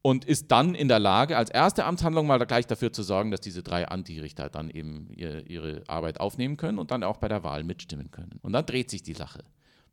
und 0.00 0.24
ist 0.24 0.50
dann 0.50 0.74
in 0.74 0.88
der 0.88 0.98
Lage, 0.98 1.36
als 1.36 1.50
erste 1.50 1.84
Amtshandlung 1.84 2.26
mal 2.26 2.38
gleich 2.38 2.66
dafür 2.66 2.90
zu 2.90 3.02
sorgen, 3.02 3.30
dass 3.30 3.42
diese 3.42 3.62
drei 3.62 3.86
Antirichter 3.88 4.48
dann 4.48 4.70
eben 4.70 5.10
ihre, 5.14 5.42
ihre 5.42 5.82
Arbeit 5.88 6.20
aufnehmen 6.20 6.56
können 6.56 6.78
und 6.78 6.90
dann 6.90 7.02
auch 7.02 7.18
bei 7.18 7.28
der 7.28 7.44
Wahl 7.44 7.64
mitstimmen 7.64 8.10
können. 8.10 8.38
Und 8.40 8.54
dann 8.54 8.64
dreht 8.64 8.88
sich 8.88 9.02
die 9.02 9.12
Sache. 9.12 9.44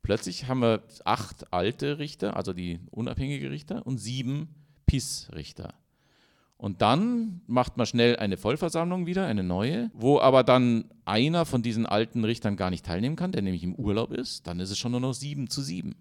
Plötzlich 0.02 0.48
haben 0.48 0.62
wir 0.62 0.82
acht 1.04 1.52
alte 1.52 2.00
Richter, 2.00 2.38
also 2.38 2.54
die 2.54 2.80
unabhängige 2.89 3.52
Richter, 3.52 3.86
und 3.86 3.98
sieben 3.98 4.48
PIS-Richter. 4.86 5.74
Und 6.58 6.82
dann 6.82 7.41
macht 7.48 7.78
man 7.78 7.86
schnell 7.86 8.15
eine 8.15 8.38
Vollversammlung 8.38 9.06
wieder, 9.06 9.28
eine 9.28 9.44
neue, 9.44 9.91
wo 9.94 10.20
aber 10.20 10.44
dann 10.44 10.86
einer 11.04 11.46
von 11.46 11.62
diesen 11.62 11.86
alten 11.86 12.24
Richtern 12.24 12.56
gar 12.56 12.70
nicht 12.70 12.86
teilnehmen 12.86 13.18
kann, 13.18 13.34
der 13.34 13.41
nämlich 13.41 13.63
im 13.63 13.76
Urlaub 13.76 14.12
ist. 14.12 14.48
Dann 14.48 14.60
ist 14.60 14.72
es 14.72 14.78
schon 14.78 14.91
nur 14.91 15.02
noch 15.02 15.13
sieben 15.13 15.50
zu 15.50 15.62
sieben. 15.62 15.96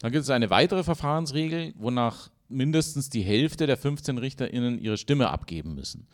Dann 0.00 0.12
gibt 0.12 0.24
es 0.24 0.30
eine 0.30 0.50
weitere 0.50 0.84
Verfahrensregel, 0.84 1.72
wonach 1.78 2.30
mindestens 2.48 3.08
die 3.08 3.22
Hälfte 3.22 3.66
der 3.66 3.78
15 3.78 4.18
RichterInnen 4.18 4.78
ihre 4.78 4.98
Stimme 4.98 5.30
abgeben 5.30 5.74
müssen. 5.74 6.06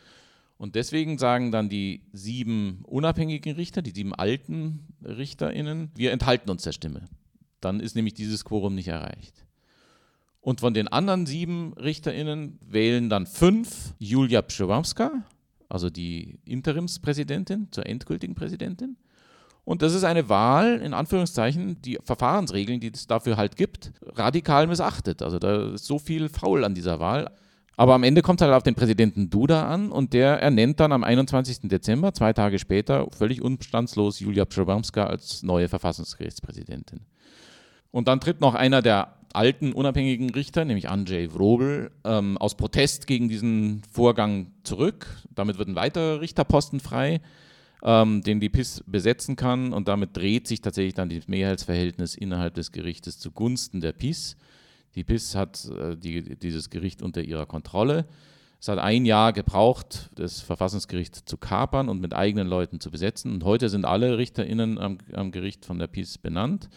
Und 0.56 0.74
deswegen 0.74 1.18
sagen 1.18 1.50
dann 1.50 1.68
die 1.68 2.02
sieben 2.12 2.83
unabhängigen 2.85 3.54
Richter, 3.56 3.83
die 3.83 3.90
sieben 3.90 4.14
alten 4.14 4.87
RichterInnen, 5.02 5.90
wir 5.96 6.12
enthalten 6.12 6.50
uns 6.50 6.62
der 6.62 6.72
Stimme. 6.72 7.09
Dann 7.61 7.80
ist 7.80 7.96
nämlich 7.96 8.14
dieses 8.14 8.44
Quorum 8.44 8.74
nicht 8.74 8.88
erreicht. 8.88 9.44
Und 10.40 10.61
von 10.61 10.72
den 10.72 10.88
anderen 10.88 11.26
sieben 11.26 11.74
RichterInnen 11.74 12.59
wählen 12.66 13.11
dann 13.11 13.26
fünf 13.26 13.94
Julia 13.98 14.40
Pschewamska, 14.42 15.24
also 15.68 15.90
die 15.90 16.38
Interimspräsidentin 16.44 17.68
zur 17.70 17.87
endgültigen 17.87 18.35
Präsidentin. 18.35 18.96
Und 19.64 19.83
das 19.83 19.94
ist 19.94 20.05
eine 20.05 20.29
Wahl, 20.29 20.81
in 20.81 20.94
Anführungszeichen, 20.94 21.81
die 21.83 21.98
Verfahrensregeln, 22.03 22.81
die 22.81 22.90
es 22.92 23.07
dafür 23.07 23.37
halt 23.37 23.57
gibt, 23.57 23.92
radikal 24.03 24.66
missachtet. 24.66 25.22
Also 25.22 25.38
da 25.38 25.74
ist 25.74 25.85
so 25.85 25.98
viel 25.98 26.29
faul 26.29 26.64
an 26.64 26.74
dieser 26.74 26.98
Wahl. 26.98 27.31
Aber 27.76 27.94
am 27.94 28.03
Ende 28.03 28.20
kommt 28.20 28.40
es 28.40 28.44
halt 28.44 28.55
auf 28.55 28.62
den 28.62 28.74
Präsidenten 28.74 29.31
Duda 29.31 29.68
an 29.68 29.90
und 29.92 30.12
der 30.12 30.42
ernennt 30.42 30.81
dann 30.81 30.92
am 30.92 31.05
21. 31.05 31.68
Dezember, 31.68 32.12
zwei 32.12 32.33
Tage 32.33 32.59
später, 32.59 33.07
völlig 33.11 33.42
umstandslos 33.42 34.20
Julia 34.20 34.44
Przewamska 34.44 35.07
als 35.07 35.42
neue 35.42 35.68
Verfassungsgerichtspräsidentin. 35.68 37.00
Und 37.90 38.09
dann 38.09 38.20
tritt 38.20 38.40
noch 38.40 38.55
einer 38.55 38.83
der 38.83 39.19
alten 39.34 39.72
unabhängigen 39.72 40.30
Richter, 40.30 40.64
nämlich 40.64 40.88
Andrzej 40.88 41.34
Wrobel, 41.34 41.90
ähm, 42.04 42.38
aus 42.38 42.56
Protest 42.56 43.06
gegen 43.06 43.28
diesen 43.28 43.82
Vorgang 43.90 44.52
zurück. 44.64 45.06
Damit 45.34 45.58
wird 45.58 45.68
ein 45.68 45.76
weiterer 45.76 46.20
Richterposten 46.20 46.80
frei, 46.80 47.20
ähm, 47.82 48.22
den 48.22 48.40
die 48.40 48.48
PIS 48.48 48.82
besetzen 48.86 49.36
kann. 49.36 49.72
Und 49.72 49.88
damit 49.88 50.16
dreht 50.16 50.48
sich 50.48 50.60
tatsächlich 50.60 50.94
dann 50.94 51.08
das 51.08 51.28
Mehrheitsverhältnis 51.28 52.14
innerhalb 52.14 52.54
des 52.54 52.72
Gerichtes 52.72 53.18
zugunsten 53.18 53.80
der 53.80 53.92
PIS. 53.92 54.36
Die 54.94 55.04
PIS 55.04 55.34
hat 55.34 55.64
äh, 55.66 55.96
die, 55.96 56.36
dieses 56.36 56.70
Gericht 56.70 57.02
unter 57.02 57.22
ihrer 57.22 57.46
Kontrolle. 57.46 58.06
Es 58.60 58.68
hat 58.68 58.78
ein 58.78 59.06
Jahr 59.06 59.32
gebraucht, 59.32 60.10
das 60.16 60.40
Verfassungsgericht 60.40 61.16
zu 61.28 61.38
kapern 61.38 61.88
und 61.88 62.00
mit 62.00 62.12
eigenen 62.12 62.46
Leuten 62.46 62.78
zu 62.78 62.90
besetzen. 62.90 63.32
Und 63.32 63.44
heute 63.44 63.70
sind 63.70 63.86
alle 63.86 64.18
RichterInnen 64.18 64.78
am, 64.78 64.98
am 65.14 65.30
Gericht 65.30 65.64
von 65.64 65.78
der 65.78 65.86
PIS 65.86 66.18
benannt, 66.18 66.68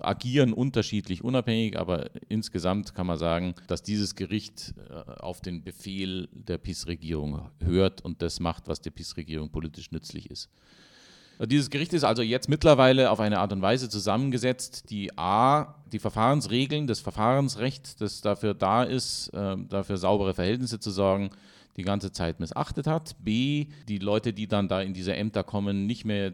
agieren 0.00 0.52
unterschiedlich 0.52 1.22
unabhängig, 1.24 1.78
aber 1.78 2.10
insgesamt 2.28 2.94
kann 2.94 3.06
man 3.06 3.18
sagen, 3.18 3.54
dass 3.66 3.82
dieses 3.82 4.14
Gericht 4.14 4.74
äh, 4.88 5.10
auf 5.20 5.40
den 5.40 5.62
Befehl 5.62 6.28
der 6.32 6.58
PIS-Regierung 6.58 7.50
hört 7.62 8.02
und 8.02 8.22
das 8.22 8.40
macht, 8.40 8.68
was 8.68 8.80
der 8.80 8.90
PIS-Regierung 8.90 9.50
politisch 9.50 9.90
nützlich 9.90 10.30
ist. 10.30 10.50
Dieses 11.38 11.68
Gericht 11.68 11.92
ist 11.92 12.04
also 12.04 12.22
jetzt 12.22 12.48
mittlerweile 12.48 13.10
auf 13.10 13.20
eine 13.20 13.40
Art 13.40 13.52
und 13.52 13.60
Weise 13.60 13.90
zusammengesetzt, 13.90 14.88
die 14.88 15.16
A, 15.18 15.74
die 15.92 15.98
Verfahrensregeln, 15.98 16.86
das 16.86 17.00
Verfahrensrecht, 17.00 18.00
das 18.00 18.22
dafür 18.22 18.54
da 18.54 18.84
ist, 18.84 19.28
äh, 19.34 19.56
dafür 19.68 19.98
saubere 19.98 20.32
Verhältnisse 20.32 20.80
zu 20.80 20.90
sorgen, 20.90 21.30
die 21.76 21.82
ganze 21.82 22.10
Zeit 22.10 22.40
missachtet 22.40 22.86
hat. 22.86 23.16
B, 23.22 23.66
die 23.86 23.98
Leute, 23.98 24.32
die 24.32 24.46
dann 24.46 24.68
da 24.68 24.80
in 24.80 24.94
diese 24.94 25.14
Ämter 25.14 25.44
kommen, 25.44 25.86
nicht 25.86 26.06
mehr 26.06 26.32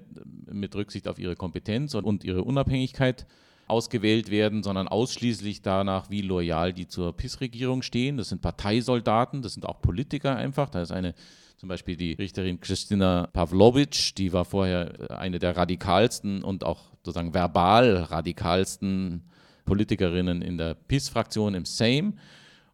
mit 0.50 0.74
Rücksicht 0.76 1.08
auf 1.08 1.18
ihre 1.18 1.34
Kompetenz 1.34 1.94
und 1.94 2.22
ihre 2.22 2.44
Unabhängigkeit 2.44 3.26
ausgewählt 3.72 4.30
werden, 4.30 4.62
sondern 4.62 4.86
ausschließlich 4.86 5.62
danach, 5.62 6.10
wie 6.10 6.20
loyal 6.20 6.72
die 6.72 6.86
zur 6.86 7.16
PIS-Regierung 7.16 7.82
stehen. 7.82 8.18
Das 8.18 8.28
sind 8.28 8.42
Parteisoldaten, 8.42 9.42
das 9.42 9.54
sind 9.54 9.66
auch 9.66 9.80
Politiker 9.80 10.36
einfach. 10.36 10.68
Da 10.70 10.82
ist 10.82 10.92
eine 10.92 11.14
zum 11.56 11.68
Beispiel 11.68 11.96
die 11.96 12.12
Richterin 12.12 12.60
Christina 12.60 13.28
Pavlovic, 13.32 14.14
die 14.16 14.32
war 14.32 14.44
vorher 14.44 15.10
eine 15.18 15.38
der 15.38 15.56
radikalsten 15.56 16.44
und 16.44 16.64
auch 16.64 16.90
sozusagen 17.02 17.34
verbal 17.34 17.96
radikalsten 17.96 19.22
Politikerinnen 19.64 20.42
in 20.42 20.58
der 20.58 20.74
PiS-Fraktion 20.74 21.54
im 21.54 21.64
Sejm 21.64 22.14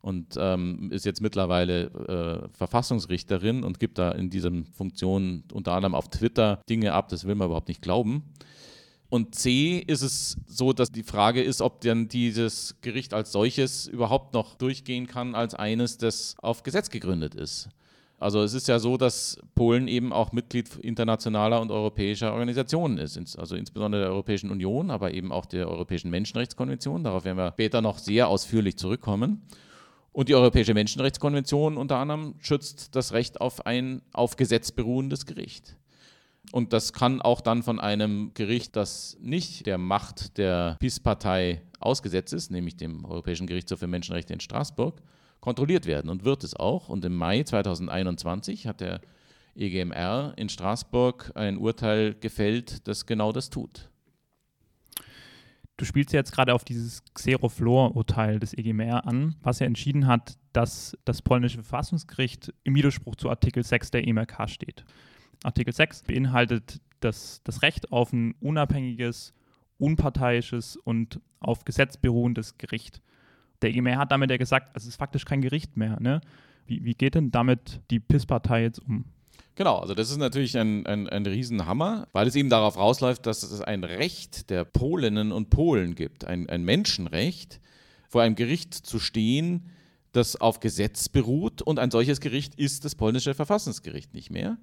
und 0.00 0.36
ähm, 0.38 0.90
ist 0.90 1.04
jetzt 1.04 1.20
mittlerweile 1.20 2.48
äh, 2.48 2.48
Verfassungsrichterin 2.56 3.62
und 3.62 3.78
gibt 3.78 3.98
da 3.98 4.10
in 4.12 4.30
diesen 4.30 4.64
Funktionen 4.64 5.44
unter 5.52 5.72
anderem 5.74 5.94
auf 5.94 6.08
Twitter 6.08 6.60
Dinge 6.68 6.92
ab, 6.92 7.08
das 7.08 7.24
will 7.26 7.34
man 7.34 7.46
überhaupt 7.46 7.68
nicht 7.68 7.82
glauben. 7.82 8.22
Und 9.10 9.34
C 9.34 9.78
ist 9.78 10.02
es 10.02 10.36
so, 10.46 10.72
dass 10.74 10.92
die 10.92 11.02
Frage 11.02 11.42
ist, 11.42 11.62
ob 11.62 11.80
dann 11.80 12.08
dieses 12.08 12.76
Gericht 12.82 13.14
als 13.14 13.32
solches 13.32 13.86
überhaupt 13.86 14.34
noch 14.34 14.54
durchgehen 14.54 15.06
kann 15.06 15.34
als 15.34 15.54
eines, 15.54 15.96
das 15.96 16.34
auf 16.42 16.62
Gesetz 16.62 16.90
gegründet 16.90 17.34
ist. 17.34 17.70
Also 18.20 18.42
es 18.42 18.52
ist 18.52 18.68
ja 18.68 18.80
so, 18.80 18.96
dass 18.96 19.38
Polen 19.54 19.86
eben 19.86 20.12
auch 20.12 20.32
Mitglied 20.32 20.74
internationaler 20.76 21.60
und 21.60 21.70
europäischer 21.70 22.32
Organisationen 22.32 22.98
ist, 22.98 23.38
also 23.38 23.54
insbesondere 23.54 24.02
der 24.02 24.10
Europäischen 24.10 24.50
Union, 24.50 24.90
aber 24.90 25.14
eben 25.14 25.30
auch 25.30 25.46
der 25.46 25.68
Europäischen 25.68 26.10
Menschenrechtskonvention. 26.10 27.04
Darauf 27.04 27.24
werden 27.24 27.38
wir 27.38 27.52
später 27.52 27.80
noch 27.80 27.98
sehr 27.98 28.28
ausführlich 28.28 28.76
zurückkommen. 28.76 29.42
Und 30.10 30.28
die 30.28 30.34
Europäische 30.34 30.74
Menschenrechtskonvention 30.74 31.76
unter 31.76 31.98
anderem 31.98 32.34
schützt 32.40 32.96
das 32.96 33.12
Recht 33.12 33.40
auf 33.40 33.64
ein 33.66 34.02
auf 34.12 34.34
Gesetz 34.34 34.72
beruhendes 34.72 35.24
Gericht. 35.24 35.77
Und 36.52 36.72
das 36.72 36.92
kann 36.92 37.20
auch 37.20 37.40
dann 37.40 37.62
von 37.62 37.78
einem 37.78 38.32
Gericht, 38.34 38.74
das 38.74 39.18
nicht 39.20 39.66
der 39.66 39.78
Macht 39.78 40.38
der 40.38 40.76
PiS-Partei 40.80 41.62
ausgesetzt 41.78 42.32
ist, 42.32 42.50
nämlich 42.50 42.76
dem 42.76 43.04
Europäischen 43.04 43.46
Gerichtshof 43.46 43.80
für 43.80 43.86
Menschenrechte 43.86 44.32
in 44.32 44.40
Straßburg, 44.40 45.02
kontrolliert 45.40 45.86
werden 45.86 46.10
und 46.10 46.24
wird 46.24 46.44
es 46.44 46.56
auch. 46.56 46.88
Und 46.88 47.04
im 47.04 47.14
Mai 47.14 47.42
2021 47.42 48.66
hat 48.66 48.80
der 48.80 49.00
EGMR 49.54 50.34
in 50.36 50.48
Straßburg 50.48 51.32
ein 51.34 51.58
Urteil 51.58 52.14
gefällt, 52.14 52.86
das 52.88 53.06
genau 53.06 53.32
das 53.32 53.50
tut. 53.50 53.90
Du 55.76 55.84
spielst 55.84 56.12
jetzt 56.12 56.32
gerade 56.32 56.54
auf 56.54 56.64
dieses 56.64 57.04
Xeroflor-Urteil 57.14 58.40
des 58.40 58.52
EGMR 58.52 59.06
an, 59.06 59.36
was 59.42 59.60
ja 59.60 59.66
entschieden 59.66 60.08
hat, 60.08 60.36
dass 60.52 60.96
das 61.04 61.22
polnische 61.22 61.62
Verfassungsgericht 61.62 62.52
im 62.64 62.74
Widerspruch 62.74 63.14
zu 63.14 63.30
Artikel 63.30 63.62
6 63.62 63.92
der 63.92 64.06
EMRK 64.06 64.48
steht. 64.50 64.84
Artikel 65.42 65.72
6 65.72 66.02
beinhaltet 66.02 66.80
das, 67.00 67.40
das 67.44 67.62
Recht 67.62 67.92
auf 67.92 68.12
ein 68.12 68.34
unabhängiges, 68.40 69.34
unparteiisches 69.78 70.76
und 70.76 71.20
auf 71.40 71.64
Gesetz 71.64 71.96
beruhendes 71.96 72.58
Gericht. 72.58 73.00
Der 73.62 73.70
EGMR 73.70 73.98
hat 73.98 74.12
damit 74.12 74.30
ja 74.30 74.36
gesagt, 74.36 74.70
es 74.74 74.86
ist 74.86 74.96
faktisch 74.96 75.24
kein 75.24 75.40
Gericht 75.40 75.76
mehr. 75.76 75.98
Ne? 76.00 76.20
Wie, 76.66 76.84
wie 76.84 76.94
geht 76.94 77.14
denn 77.14 77.30
damit 77.30 77.80
die 77.90 78.00
PIS-Partei 78.00 78.62
jetzt 78.62 78.80
um? 78.80 79.04
Genau, 79.54 79.78
also 79.78 79.94
das 79.94 80.10
ist 80.10 80.18
natürlich 80.18 80.56
ein, 80.56 80.86
ein, 80.86 81.08
ein 81.08 81.26
Riesenhammer, 81.26 82.06
weil 82.12 82.28
es 82.28 82.36
eben 82.36 82.48
darauf 82.48 82.76
rausläuft, 82.76 83.26
dass 83.26 83.42
es 83.42 83.60
ein 83.60 83.82
Recht 83.82 84.50
der 84.50 84.64
Polinnen 84.64 85.32
und 85.32 85.50
Polen 85.50 85.96
gibt, 85.96 86.24
ein, 86.24 86.48
ein 86.48 86.62
Menschenrecht, 86.62 87.60
vor 88.08 88.22
einem 88.22 88.36
Gericht 88.36 88.72
zu 88.72 89.00
stehen, 89.00 89.70
das 90.12 90.36
auf 90.36 90.60
Gesetz 90.60 91.08
beruht 91.08 91.60
und 91.60 91.80
ein 91.80 91.90
solches 91.90 92.20
Gericht 92.20 92.54
ist 92.54 92.84
das 92.84 92.94
polnische 92.94 93.34
Verfassungsgericht 93.34 94.14
nicht 94.14 94.30
mehr. 94.30 94.58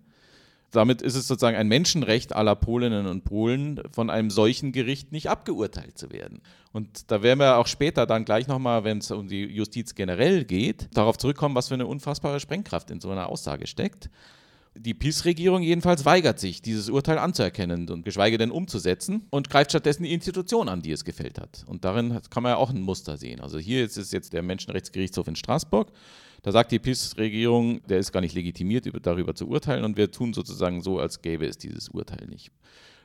Damit 0.76 1.02
ist 1.02 1.16
es 1.16 1.28
sozusagen 1.28 1.56
ein 1.56 1.70
Menschenrecht 1.70 2.36
aller 2.36 2.56
Polinnen 2.56 3.08
und 3.08 3.24
Polen, 3.24 3.82
von 3.92 4.10
einem 4.10 4.30
solchen 4.30 4.74
Gericht 4.74 5.14
nicht 5.14 5.30
abgeurteilt 5.30 5.98
zu 5.98 6.12
werden. 6.12 6.42
Und 6.74 7.10
da 7.12 7.24
werden 7.24 7.40
wir 7.40 7.58
auch 7.58 7.68
später 7.68 8.06
dann 8.06 8.26
gleich 8.26 8.48
nochmal, 8.48 8.84
wenn 8.84 8.98
es 8.98 9.10
um 9.10 9.30
die 9.30 9.46
Justiz 9.46 9.96
generell 9.96 10.44
geht, 10.44 10.90
darauf 10.94 11.18
zurückkommen, 11.18 11.56
was 11.56 11.70
für 11.70 11.76
eine 11.76 11.88
unfassbare 11.88 12.42
Sprengkraft 12.42 12.92
in 12.92 13.00
so 13.00 13.10
einer 13.10 13.30
Aussage 13.30 13.68
steckt. 13.68 14.10
Die 14.78 14.94
PiS-Regierung 14.94 15.62
jedenfalls 15.62 16.04
weigert 16.04 16.38
sich, 16.38 16.62
dieses 16.62 16.90
Urteil 16.90 17.18
anzuerkennen 17.18 17.90
und 17.90 18.04
geschweige 18.04 18.38
denn 18.38 18.52
umzusetzen 18.52 19.26
und 19.30 19.50
greift 19.50 19.72
stattdessen 19.72 20.04
die 20.04 20.14
Institution 20.14 20.68
an, 20.68 20.82
die 20.82 20.92
es 20.92 21.06
gefällt 21.06 21.40
hat. 21.40 21.64
Und 21.68 21.86
darin 21.86 22.20
kann 22.30 22.44
man 22.44 22.52
ja 22.52 22.58
auch 22.58 22.72
ein 22.72 22.82
Muster 22.82 23.16
sehen. 23.16 23.40
Also 23.40 23.58
hier 23.58 23.86
ist 23.86 23.98
es 23.98 24.12
jetzt 24.12 24.34
der 24.34 24.44
Menschenrechtsgerichtshof 24.44 25.30
in 25.30 25.38
Straßburg. 25.38 25.94
Da 26.46 26.52
sagt 26.52 26.72
die 26.72 26.78
PiS-Regierung, 26.78 27.82
der 27.88 27.98
ist 27.98 28.12
gar 28.12 28.22
nicht 28.22 28.36
legitimiert, 28.36 28.88
darüber 29.02 29.34
zu 29.34 29.48
urteilen 29.48 29.84
und 29.84 29.98
wir 29.98 30.12
tun 30.12 30.32
sozusagen 30.32 30.84
so, 30.84 31.00
als 31.00 31.24
gäbe 31.24 31.48
es 31.48 31.58
dieses 31.58 31.90
Urteil 31.90 32.28
nicht. 32.28 32.52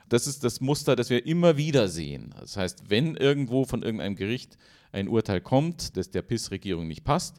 Das 0.09 0.27
ist 0.27 0.43
das 0.43 0.61
Muster, 0.61 0.95
das 0.95 1.09
wir 1.09 1.25
immer 1.25 1.57
wieder 1.57 1.87
sehen. 1.87 2.35
Das 2.39 2.55
heißt, 2.55 2.83
wenn 2.89 3.15
irgendwo 3.15 3.65
von 3.65 3.81
irgendeinem 3.81 4.15
Gericht 4.15 4.59
ein 4.91 5.07
Urteil 5.07 5.41
kommt, 5.41 5.97
das 5.97 6.11
der 6.11 6.21
PiS-Regierung 6.21 6.87
nicht 6.87 7.03
passt, 7.03 7.37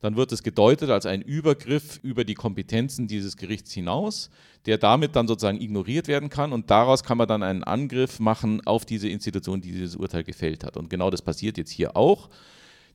dann 0.00 0.16
wird 0.16 0.32
es 0.32 0.42
gedeutet 0.42 0.90
als 0.90 1.06
ein 1.06 1.22
Übergriff 1.22 2.00
über 2.02 2.24
die 2.24 2.34
Kompetenzen 2.34 3.06
dieses 3.06 3.36
Gerichts 3.36 3.70
hinaus, 3.70 4.30
der 4.66 4.76
damit 4.76 5.14
dann 5.14 5.28
sozusagen 5.28 5.60
ignoriert 5.60 6.08
werden 6.08 6.30
kann 6.30 6.52
und 6.52 6.68
daraus 6.68 7.04
kann 7.04 7.16
man 7.16 7.28
dann 7.28 7.44
einen 7.44 7.62
Angriff 7.62 8.18
machen 8.18 8.60
auf 8.66 8.84
diese 8.84 9.08
Institution, 9.08 9.60
die 9.60 9.70
dieses 9.70 9.94
Urteil 9.94 10.24
gefällt 10.24 10.64
hat. 10.64 10.76
Und 10.76 10.90
genau 10.90 11.10
das 11.10 11.22
passiert 11.22 11.58
jetzt 11.58 11.70
hier 11.70 11.96
auch. 11.96 12.28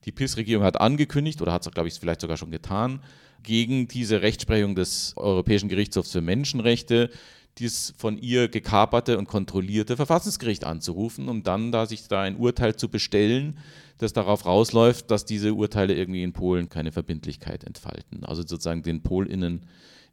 Die 0.06 0.12
PIS-Regierung 0.12 0.64
hat 0.64 0.80
angekündigt, 0.80 1.41
oder 1.41 1.54
hat 1.54 1.66
es, 1.66 1.72
glaube 1.72 1.88
ich, 1.88 1.95
vielleicht 1.95 2.22
sogar 2.22 2.38
schon 2.38 2.52
getan, 2.52 3.02
gegen 3.43 3.88
diese 3.88 4.22
Rechtsprechung 4.22 4.76
des 4.76 5.14
Europäischen 5.16 5.70
Gerichtshofs 5.70 6.12
für 6.12 6.22
Menschenrechte 6.22 7.10
dieses 7.58 7.93
von 7.97 8.18
ihr 8.18 8.47
gekaperte 8.47 9.18
und 9.18 9.28
kontrollierte 9.28 9.97
Verfassungsgericht 9.97 10.64
anzurufen, 10.64 11.28
um 11.28 11.43
dann 11.43 11.72
da 11.72 11.86
sich 11.86 12.08
da 12.08 12.22
ein 12.22 12.38
Urteil 12.38 12.76
zu 12.76 12.89
bestellen, 12.89 13.58
das 13.97 14.14
darauf 14.14 14.45
rausläuft, 14.45 15.12
dass 15.12 15.26
diese 15.26 15.54
Urteile 15.54 15.93
irgendwie 15.93 16.24
in 16.24 16.32
Polen 16.32 16.70
keine 16.70 16.91
Verbindlichkeit 16.91 17.66
entfalten. 17.66 18.24
Also 18.24 18.43
sozusagen 18.43 18.82
den 18.82 19.02
PolInnen 19.02 19.66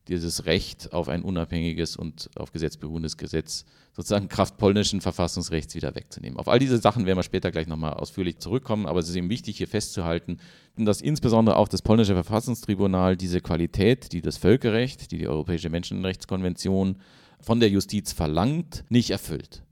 dieses 0.08 0.46
Recht 0.46 0.92
auf 0.92 1.08
ein 1.08 1.22
unabhängiges 1.22 1.96
und 1.96 2.30
auf 2.36 2.52
Gesetz 2.52 2.76
beruhendes 2.76 3.16
Gesetz 3.16 3.64
sozusagen 3.92 4.28
Kraft 4.28 4.58
polnischen 4.58 5.00
Verfassungsrechts 5.00 5.74
wieder 5.74 5.94
wegzunehmen. 5.94 6.38
Auf 6.38 6.48
all 6.48 6.58
diese 6.58 6.78
Sachen 6.78 7.06
werden 7.06 7.18
wir 7.18 7.22
später 7.22 7.50
gleich 7.50 7.66
nochmal 7.66 7.94
ausführlich 7.94 8.38
zurückkommen, 8.38 8.86
aber 8.86 9.00
es 9.00 9.08
ist 9.08 9.16
eben 9.16 9.30
wichtig, 9.30 9.56
hier 9.56 9.68
festzuhalten, 9.68 10.38
dass 10.76 11.00
insbesondere 11.00 11.56
auch 11.56 11.68
das 11.68 11.82
polnische 11.82 12.14
Verfassungstribunal 12.14 13.16
diese 13.16 13.40
Qualität, 13.40 14.12
die 14.12 14.20
das 14.20 14.36
Völkerrecht, 14.36 15.10
die 15.10 15.18
die 15.18 15.28
Europäische 15.28 15.70
Menschenrechtskonvention 15.70 16.96
von 17.40 17.60
der 17.60 17.70
Justiz 17.70 18.12
verlangt, 18.12 18.84
nicht 18.88 19.10
erfüllt. 19.10 19.62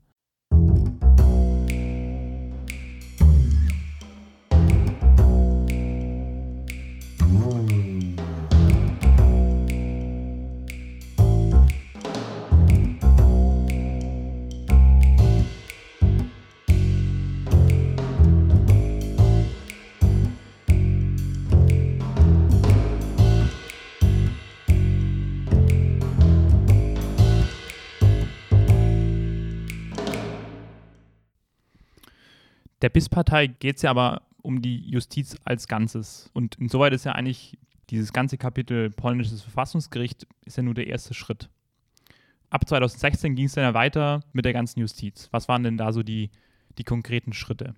Der 32.85 32.89
BIS-Partei 32.89 33.47
geht 33.47 33.77
es 33.77 33.81
ja 33.81 33.89
aber 33.89 34.21
um 34.43 34.61
die 34.61 34.77
Justiz 34.87 35.35
als 35.43 35.67
Ganzes. 35.67 36.29
Und 36.33 36.53
insoweit 36.59 36.93
ist 36.93 37.03
ja 37.03 37.13
eigentlich 37.13 37.57
dieses 37.89 38.13
ganze 38.13 38.37
Kapitel 38.37 38.91
polnisches 38.91 39.41
Verfassungsgericht 39.41 40.27
ist 40.45 40.57
ja 40.57 40.61
nur 40.61 40.75
der 40.75 40.85
erste 40.85 41.15
Schritt. 41.15 41.49
Ab 42.51 42.69
2016 42.69 43.33
ging 43.33 43.45
es 43.45 43.53
dann 43.53 43.63
ja 43.63 43.73
weiter 43.73 44.23
mit 44.33 44.45
der 44.45 44.53
ganzen 44.53 44.81
Justiz. 44.81 45.29
Was 45.31 45.47
waren 45.47 45.63
denn 45.63 45.77
da 45.77 45.91
so 45.91 46.03
die, 46.03 46.29
die 46.77 46.83
konkreten 46.83 47.33
Schritte? 47.33 47.73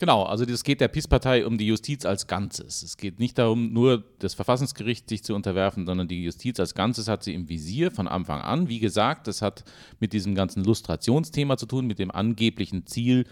Genau, 0.00 0.22
also 0.22 0.44
es 0.44 0.64
geht 0.64 0.80
der 0.80 0.88
PiS-Partei 0.88 1.44
um 1.44 1.58
die 1.58 1.66
Justiz 1.66 2.06
als 2.06 2.26
Ganzes. 2.26 2.82
Es 2.82 2.96
geht 2.96 3.20
nicht 3.20 3.36
darum, 3.36 3.74
nur 3.74 4.02
das 4.18 4.32
Verfassungsgericht 4.32 5.06
sich 5.06 5.22
zu 5.22 5.34
unterwerfen, 5.34 5.84
sondern 5.84 6.08
die 6.08 6.24
Justiz 6.24 6.58
als 6.58 6.74
Ganzes 6.74 7.06
hat 7.06 7.22
sie 7.22 7.34
im 7.34 7.50
Visier 7.50 7.90
von 7.90 8.08
Anfang 8.08 8.40
an. 8.40 8.70
Wie 8.70 8.78
gesagt, 8.78 9.26
das 9.26 9.42
hat 9.42 9.62
mit 9.98 10.14
diesem 10.14 10.34
ganzen 10.34 10.64
Lustrationsthema 10.64 11.58
zu 11.58 11.66
tun, 11.66 11.86
mit 11.86 11.98
dem 11.98 12.10
angeblichen 12.10 12.86
Ziel, 12.86 13.26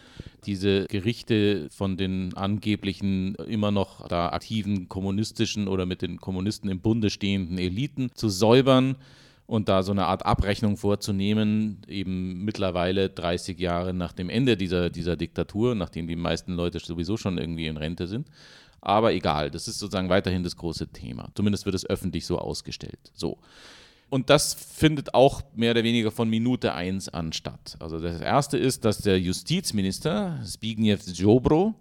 diese 0.45 0.85
Gerichte 0.89 1.69
von 1.71 1.97
den 1.97 2.37
angeblichen 2.37 3.35
immer 3.37 3.71
noch 3.71 4.07
da 4.07 4.29
aktiven 4.29 4.91
kommunistischen 4.91 5.69
oder 5.69 5.87
mit 5.87 6.03
den 6.03 6.21
Kommunisten 6.21 6.69
im 6.69 6.81
Bunde 6.81 7.09
stehenden 7.09 7.57
Eliten 7.57 8.11
zu 8.13 8.29
säubern 8.29 8.97
und 9.49 9.71
da 9.71 9.83
so 9.83 9.93
eine 9.93 10.05
Art 10.07 10.27
Abrechnung 10.27 10.77
vorzunehmen, 10.77 11.81
eben 11.89 12.45
mittlerweile 12.45 13.09
30 13.09 13.59
Jahre 13.59 13.95
nach 13.95 14.13
dem 14.13 14.29
Ende 14.29 14.59
dieser, 14.59 14.91
dieser 14.91 15.17
Diktatur, 15.17 15.75
nachdem 15.75 16.07
die 16.07 16.17
meisten 16.17 16.53
Leute 16.53 16.79
sowieso 16.81 17.17
schon 17.17 17.39
irgendwie 17.39 17.67
in 17.67 17.79
Rente 17.79 18.07
sind. 18.07 18.29
Aber 18.83 19.15
egal, 19.15 19.51
das 19.51 19.67
ist 19.67 19.79
sozusagen 19.79 20.11
weiterhin 20.11 20.43
das 20.43 20.55
große 20.55 20.89
Thema. 20.89 21.31
Zumindest 21.35 21.65
wird 21.65 21.75
es 21.75 21.89
öffentlich 21.89 22.27
so 22.27 22.39
ausgestellt. 22.39 23.11
So. 23.15 23.39
Und 24.11 24.29
das 24.29 24.53
findet 24.53 25.15
auch 25.15 25.41
mehr 25.57 25.71
oder 25.71 25.83
weniger 25.83 26.11
von 26.11 26.29
Minute 26.29 26.75
1 26.75 27.09
an 27.09 27.33
statt. 27.33 27.79
Also 27.81 27.99
das 27.99 28.21
erste 28.21 28.59
ist, 28.59 28.85
dass 28.85 28.99
der 28.99 29.19
Justizminister 29.19 30.39
Zbigniew 30.45 30.99
Ziobro 30.99 31.75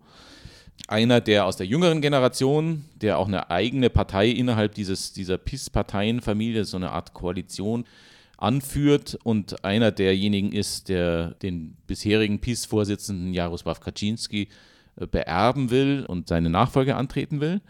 einer, 0.88 1.22
der 1.22 1.46
aus 1.46 1.58
der 1.58 1.66
jüngeren 1.66 2.02
Generation, 2.02 2.86
der 2.96 3.18
auch 3.18 3.28
eine 3.28 3.50
eigene 3.50 3.90
Partei 3.90 4.30
innerhalb 4.30 4.74
dieses, 4.76 5.14
dieser 5.14 5.38
PIS-Parteienfamilie, 5.38 6.66
so 6.66 6.78
eine 6.78 6.92
Art 6.92 7.14
Koalition, 7.14 7.86
anführt 8.38 9.18
und 9.24 9.66
einer 9.66 9.92
derjenigen 9.92 10.52
ist, 10.52 10.90
der 10.90 11.32
den 11.42 11.76
bisherigen 11.88 12.40
PIS-Vorsitzenden 12.40 13.34
Jaroslaw 13.34 13.80
Kaczynski 13.80 14.50
äh, 14.96 15.08
beerben 15.08 15.72
will 15.72 16.06
und 16.08 16.28
seine 16.28 16.50
Nachfolge 16.50 16.96
antreten 16.96 17.42
will. 17.42 17.62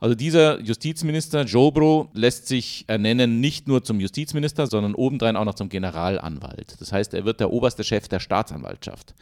Also 0.00 0.14
dieser 0.14 0.60
Justizminister 0.60 1.42
Jobro 1.42 2.08
lässt 2.12 2.46
sich 2.46 2.84
ernennen 2.86 3.40
nicht 3.40 3.66
nur 3.66 3.82
zum 3.82 3.98
Justizminister, 3.98 4.68
sondern 4.68 4.94
obendrein 4.94 5.36
auch 5.36 5.44
noch 5.44 5.54
zum 5.54 5.68
Generalanwalt. 5.68 6.76
Das 6.78 6.92
heißt, 6.92 7.14
er 7.14 7.24
wird 7.24 7.40
der 7.40 7.50
oberste 7.50 7.82
Chef 7.82 8.06
der 8.06 8.20
Staatsanwaltschaft. 8.20 9.14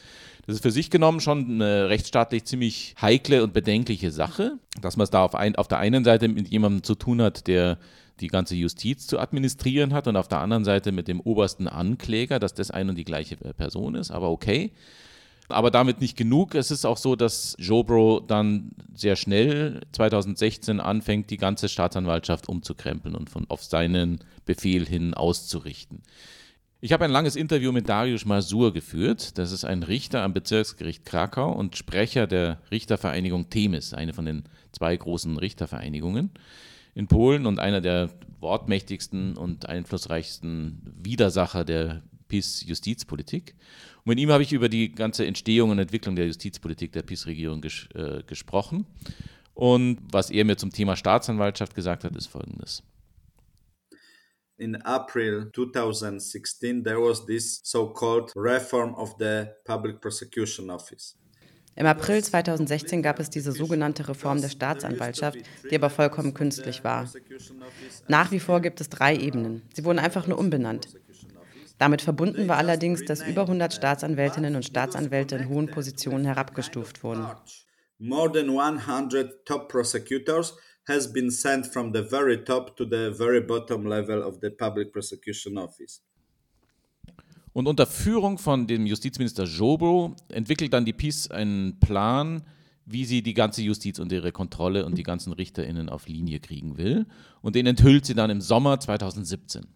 Das 0.46 0.56
ist 0.56 0.62
für 0.62 0.70
sich 0.70 0.90
genommen 0.90 1.20
schon 1.20 1.44
eine 1.50 1.88
rechtsstaatlich 1.88 2.44
ziemlich 2.44 2.94
heikle 3.00 3.42
und 3.42 3.52
bedenkliche 3.52 4.12
Sache, 4.12 4.58
dass 4.80 4.96
man 4.96 5.04
es 5.04 5.10
da 5.10 5.24
auf, 5.24 5.34
ein, 5.34 5.56
auf 5.56 5.66
der 5.66 5.78
einen 5.78 6.04
Seite 6.04 6.28
mit 6.28 6.48
jemandem 6.48 6.82
zu 6.82 6.94
tun 6.94 7.22
hat, 7.22 7.46
der 7.46 7.78
die 8.20 8.28
ganze 8.28 8.54
Justiz 8.54 9.06
zu 9.06 9.18
administrieren 9.18 9.92
hat 9.92 10.06
und 10.06 10.16
auf 10.16 10.28
der 10.28 10.40
anderen 10.40 10.64
Seite 10.64 10.92
mit 10.92 11.08
dem 11.08 11.20
obersten 11.20 11.68
Ankläger, 11.68 12.38
dass 12.38 12.54
das 12.54 12.70
ein 12.70 12.88
und 12.88 12.96
die 12.96 13.04
gleiche 13.04 13.36
Person 13.36 13.94
ist, 13.94 14.10
aber 14.10 14.30
okay. 14.30 14.72
Aber 15.48 15.70
damit 15.70 16.00
nicht 16.00 16.16
genug. 16.16 16.54
Es 16.54 16.70
ist 16.70 16.84
auch 16.84 16.96
so, 16.96 17.16
dass 17.16 17.56
Jobro 17.58 18.20
dann 18.20 18.72
sehr 18.94 19.16
schnell 19.16 19.80
2016 19.92 20.80
anfängt, 20.80 21.30
die 21.30 21.36
ganze 21.36 21.68
Staatsanwaltschaft 21.68 22.48
umzukrempeln 22.48 23.14
und 23.14 23.30
von, 23.30 23.46
auf 23.48 23.62
seinen 23.62 24.20
Befehl 24.44 24.86
hin 24.86 25.14
auszurichten. 25.14 26.02
Ich 26.80 26.92
habe 26.92 27.04
ein 27.04 27.10
langes 27.10 27.36
Interview 27.36 27.72
mit 27.72 27.88
Dariusz 27.88 28.26
Masur 28.26 28.72
geführt. 28.72 29.38
Das 29.38 29.50
ist 29.50 29.64
ein 29.64 29.82
Richter 29.82 30.22
am 30.22 30.34
Bezirksgericht 30.34 31.04
Krakau 31.04 31.50
und 31.52 31.76
Sprecher 31.76 32.26
der 32.26 32.60
Richtervereinigung 32.70 33.48
Themis, 33.48 33.94
eine 33.94 34.12
von 34.12 34.26
den 34.26 34.44
zwei 34.72 34.96
großen 34.96 35.38
Richtervereinigungen 35.38 36.30
in 36.94 37.08
Polen 37.08 37.46
und 37.46 37.60
einer 37.60 37.80
der 37.80 38.10
wortmächtigsten 38.40 39.36
und 39.36 39.68
einflussreichsten 39.68 40.80
Widersacher 41.02 41.64
der 41.64 42.02
PiS-Justizpolitik. 42.28 43.54
Und 43.98 44.06
mit 44.06 44.18
ihm 44.18 44.30
habe 44.30 44.42
ich 44.42 44.52
über 44.52 44.68
die 44.68 44.92
ganze 44.92 45.26
Entstehung 45.26 45.70
und 45.70 45.78
Entwicklung 45.78 46.16
der 46.16 46.26
Justizpolitik 46.26 46.92
der 46.92 47.02
PiS-Regierung 47.02 47.60
ges 47.60 47.88
äh, 47.94 48.22
gesprochen. 48.26 48.86
Und 49.54 49.98
was 50.12 50.30
er 50.30 50.44
mir 50.44 50.56
zum 50.56 50.70
Thema 50.70 50.96
Staatsanwaltschaft 50.96 51.74
gesagt 51.74 52.04
hat, 52.04 52.14
ist 52.14 52.26
folgendes. 52.26 52.82
In 54.58 54.76
April 54.82 55.50
2016, 55.52 56.82
there 56.82 57.00
was 57.00 57.26
this 57.26 57.60
so-called 57.62 58.32
reform 58.34 58.94
of 58.94 59.16
the 59.18 59.46
Public 59.64 60.00
Prosecution 60.00 60.70
Office. 60.70 61.16
Im 61.78 61.84
April 61.84 62.24
2016 62.24 63.02
gab 63.02 63.20
es 63.20 63.28
diese 63.28 63.52
sogenannte 63.52 64.08
Reform 64.08 64.40
der 64.40 64.48
Staatsanwaltschaft, 64.48 65.38
die 65.70 65.74
aber 65.74 65.90
vollkommen 65.90 66.32
künstlich 66.32 66.84
war. 66.84 67.06
Nach 68.08 68.30
wie 68.30 68.40
vor 68.40 68.60
gibt 68.60 68.80
es 68.80 68.88
drei 68.88 69.14
Ebenen. 69.14 69.60
Sie 69.74 69.84
wurden 69.84 69.98
einfach 69.98 70.26
nur 70.26 70.38
umbenannt. 70.38 70.88
Damit 71.78 72.00
verbunden 72.00 72.48
war 72.48 72.56
allerdings, 72.56 73.04
dass 73.04 73.26
über 73.26 73.42
100 73.42 73.74
Staatsanwältinnen 73.74 74.56
und 74.56 74.64
Staatsanwälte 74.64 75.36
in 75.36 75.48
hohen 75.48 75.66
Positionen 75.68 76.24
herabgestuft 76.24 77.02
wurden. 77.02 77.26
More 77.98 78.30
than 78.32 78.58
100 78.58 79.44
top 79.44 79.68
prosecutors 79.68 80.56
has 80.88 81.12
been 81.12 81.30
sent 81.30 81.66
from 81.66 81.92
the 81.92 82.02
very 82.02 82.44
top 82.44 82.76
to 82.76 82.84
the 82.84 83.12
very 83.12 83.40
bottom 83.40 83.86
level 83.86 84.22
of 84.22 84.38
the 84.40 84.50
public 84.50 84.92
prosecution 84.92 85.58
office. 85.58 86.02
Und 87.52 87.66
unter 87.66 87.86
Führung 87.86 88.36
von 88.36 88.66
dem 88.66 88.84
Justizminister 88.84 89.44
Jobo 89.44 90.14
entwickelt 90.28 90.74
dann 90.74 90.84
die 90.84 90.92
PiS 90.92 91.30
einen 91.30 91.80
Plan, 91.80 92.42
wie 92.84 93.06
sie 93.06 93.22
die 93.22 93.32
ganze 93.32 93.62
Justiz 93.62 93.98
und 93.98 94.12
ihre 94.12 94.30
Kontrolle 94.30 94.84
und 94.84 94.98
die 94.98 95.02
ganzen 95.02 95.32
RichterInnen 95.32 95.88
auf 95.88 96.06
Linie 96.06 96.38
kriegen 96.38 96.76
will. 96.76 97.06
Und 97.40 97.54
den 97.54 97.66
enthüllt 97.66 98.04
sie 98.04 98.14
dann 98.14 98.28
im 98.28 98.42
Sommer 98.42 98.78
2017. 98.78 99.66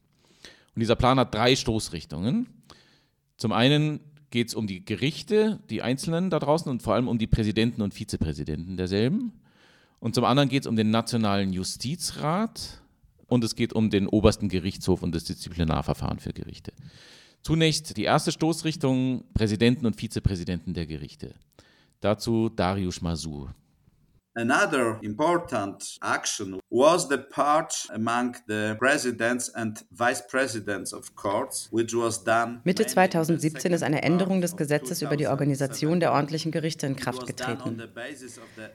Und 0.75 0.81
dieser 0.81 0.97
Plan 0.97 1.19
hat 1.19 1.35
drei 1.35 1.57
Stoßrichtungen. 1.57 2.49
Zum 3.37 3.53
einen 3.53 4.01
geht 4.31 4.49
es 4.49 4.55
um 4.55 4.67
die 4.67 4.85
Gerichte, 4.85 5.61
die 5.71 5.83
einzelnen 5.83 6.31
da 6.31 6.39
draußen 6.39 6.71
und 6.71 6.83
vor 6.83 6.95
allem 6.95 7.09
um 7.09 7.19
die 7.19 7.27
Präsidenten 7.27 7.83
und 7.83 7.95
Vizepräsidenten 7.95 8.77
derselben. 8.77 9.33
Und 9.99 10.15
zum 10.15 10.25
anderen 10.25 10.49
geht 10.49 10.63
es 10.63 10.67
um 10.67 10.77
den 10.77 10.91
Nationalen 10.91 11.53
Justizrat 11.53 12.81
und 13.27 13.45
es 13.45 13.55
geht 13.55 13.73
um 13.73 13.91
den 13.91 14.07
obersten 14.07 14.49
Gerichtshof 14.49 15.03
und 15.03 15.15
das 15.15 15.25
Disziplinarverfahren 15.25 16.21
für 16.21 16.33
Gerichte. 16.33 16.73
Zunächst 17.43 17.97
die 17.97 18.05
erste 18.05 18.33
Stoßrichtung 18.33 19.25
Präsidenten 19.35 19.87
und 19.87 19.97
Vizepräsidenten 19.97 20.75
der 20.75 20.87
Gerichte. 20.87 21.35
Dazu 22.01 22.49
Darius 22.49 23.01
Masur. 23.01 23.55
Another 24.35 24.99
important 25.03 25.99
action 26.03 26.60
was 26.71 27.09
the 27.09 27.19
part 27.19 27.89
among 27.93 28.37
the 28.47 28.77
presidents 28.79 29.49
and 29.55 29.85
vice 29.91 30.23
presidents 30.27 30.93
of 30.93 31.15
courts, 31.17 31.69
which 31.73 31.95
was 31.95 32.23
done. 32.23 32.61
Mitte 32.65 32.87
2017 32.87 33.73
ist 33.73 33.83
eine 33.83 34.03
Änderung 34.03 34.41
des 34.41 34.57
Gesetzes 34.57 35.03
über 35.03 35.17
die 35.17 35.27
Organisation 35.27 35.99
der 35.99 36.13
ordentlichen 36.13 36.53
Gerichte 36.53 36.87
in 36.87 36.95
Kraft 36.97 37.27
getreten. 37.27 37.83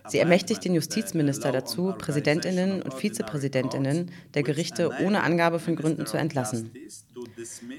Sie 0.07 0.19
ermächtigt 0.19 0.65
den 0.65 0.75
Justizminister 0.75 1.51
dazu, 1.53 1.93
Präsidentinnen 1.97 2.81
und 2.81 2.93
Vizepräsidentinnen 2.93 4.11
der 4.33 4.43
Gerichte 4.43 4.91
ohne 5.01 5.23
Angabe 5.23 5.59
von 5.59 5.75
Gründen 5.77 6.05
zu 6.05 6.17
entlassen. 6.17 6.71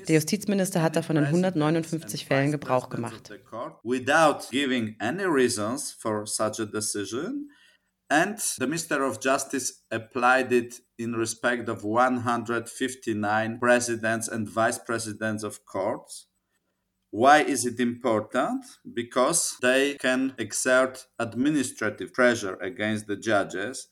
Der 0.09 0.15
Justizminister 0.15 0.83
hat 0.83 0.97
davon 0.97 1.17
in 1.17 1.25
159 1.25 2.25
Fällen 2.25 2.53
Gebrauch 2.53 2.89
gemacht. 2.89 3.31
Without 3.83 4.49
giving 4.51 4.97
any 4.99 5.25
reasons 5.25 5.93
for 5.93 6.27
such 6.27 6.59
a 6.59 6.65
decision, 6.65 7.51
and 8.09 8.39
the 8.59 8.67
Minister 8.67 9.03
of 9.03 9.21
Justice 9.21 9.83
applied 9.91 10.53
it 10.53 10.81
in 10.99 11.13
respect 11.13 11.69
of 11.69 11.85
159 11.85 13.59
presidents 13.59 14.29
and 14.29 14.49
vice 14.49 14.79
presidents 14.79 15.43
of 15.43 15.67
courts. 15.67 16.27
Why 17.11 17.43
is 17.43 17.65
it 17.65 17.81
important? 17.81 18.65
Because 18.93 19.57
they 19.63 19.95
can 19.95 20.35
exert 20.39 21.07
administrative 21.19 22.13
pressure 22.13 22.57
against 22.57 23.07
the 23.07 23.17
judges 23.17 23.89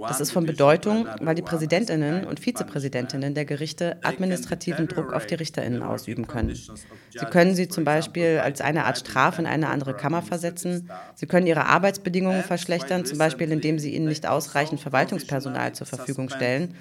Das 0.00 0.20
ist 0.20 0.30
von 0.30 0.46
Bedeutung, 0.46 1.08
weil 1.20 1.34
die 1.34 1.42
Präsidentinnen 1.42 2.24
und 2.24 2.40
Vizepräsidentinnen 2.40 3.34
der 3.34 3.44
Gerichte 3.44 3.98
administrativen 4.02 4.88
Druck 4.88 5.12
auf 5.12 5.26
die 5.26 5.34
Richterinnen 5.34 5.82
ausüben 5.82 6.26
können. 6.26 6.54
Sie 6.54 7.26
können 7.30 7.54
sie 7.54 7.68
zum 7.68 7.84
Beispiel 7.84 8.40
als 8.42 8.60
eine 8.60 8.84
Art 8.84 8.98
Strafe 8.98 9.42
in 9.42 9.46
eine 9.46 9.68
andere 9.68 9.94
Kammer 9.94 10.22
versetzen. 10.22 10.88
Sie 11.14 11.26
können 11.26 11.46
ihre 11.46 11.66
Arbeitsbedingungen 11.66 12.42
verschlechtern, 12.42 13.04
zum 13.04 13.18
Beispiel 13.18 13.50
indem 13.50 13.78
sie 13.78 13.94
ihnen 13.94 14.06
nicht 14.06 14.26
ausreichend 14.26 14.80
Verwaltungspersonal 14.80 15.74
zur 15.74 15.86
Verfügung 15.86 16.28
stellen 16.28 16.74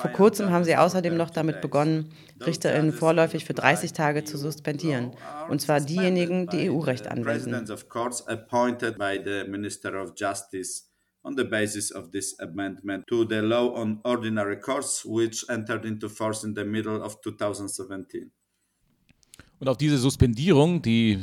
vor 0.00 0.10
kurzem 0.10 0.50
haben 0.50 0.64
sie 0.64 0.76
außerdem 0.76 1.16
noch 1.16 1.30
damit 1.30 1.60
begonnen, 1.60 2.10
RichterInnen 2.40 2.92
vorläufig 2.92 3.44
für 3.44 3.54
30 3.54 3.92
Tage 3.92 4.24
zu 4.24 4.38
suspendieren. 4.38 5.12
Und 5.48 5.60
zwar 5.60 5.80
diejenigen, 5.80 6.46
die 6.48 6.70
EU-Recht 6.70 7.06
anwenden. 7.06 7.66
on 11.22 11.36
the 11.36 11.44
basis 11.44 11.92
of 11.92 12.10
this 12.12 12.38
amendment 12.40 13.06
to 13.06 13.24
the 13.28 13.42
law 13.42 13.74
on 13.74 14.00
ordinary 14.04 14.56
courts, 14.56 15.04
which 15.04 15.44
entered 15.48 15.84
into 15.84 16.08
force 16.08 16.44
in 16.44 16.54
the 16.54 16.64
middle 16.64 17.02
of 17.02 17.20
2017. 17.20 18.30
Und 19.58 19.68
auf 19.68 19.76
diese 19.76 19.98
Suspendierung, 19.98 20.80
die 20.80 21.18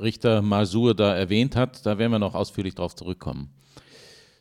Richter 0.00 0.40
Masur 0.40 0.94
da 0.94 1.14
erwähnt 1.14 1.54
hat, 1.56 1.84
da 1.84 1.98
werden 1.98 2.12
wir 2.12 2.18
noch 2.18 2.34
ausführlich 2.34 2.74
darauf 2.74 2.94
zurückkommen. 2.94 3.50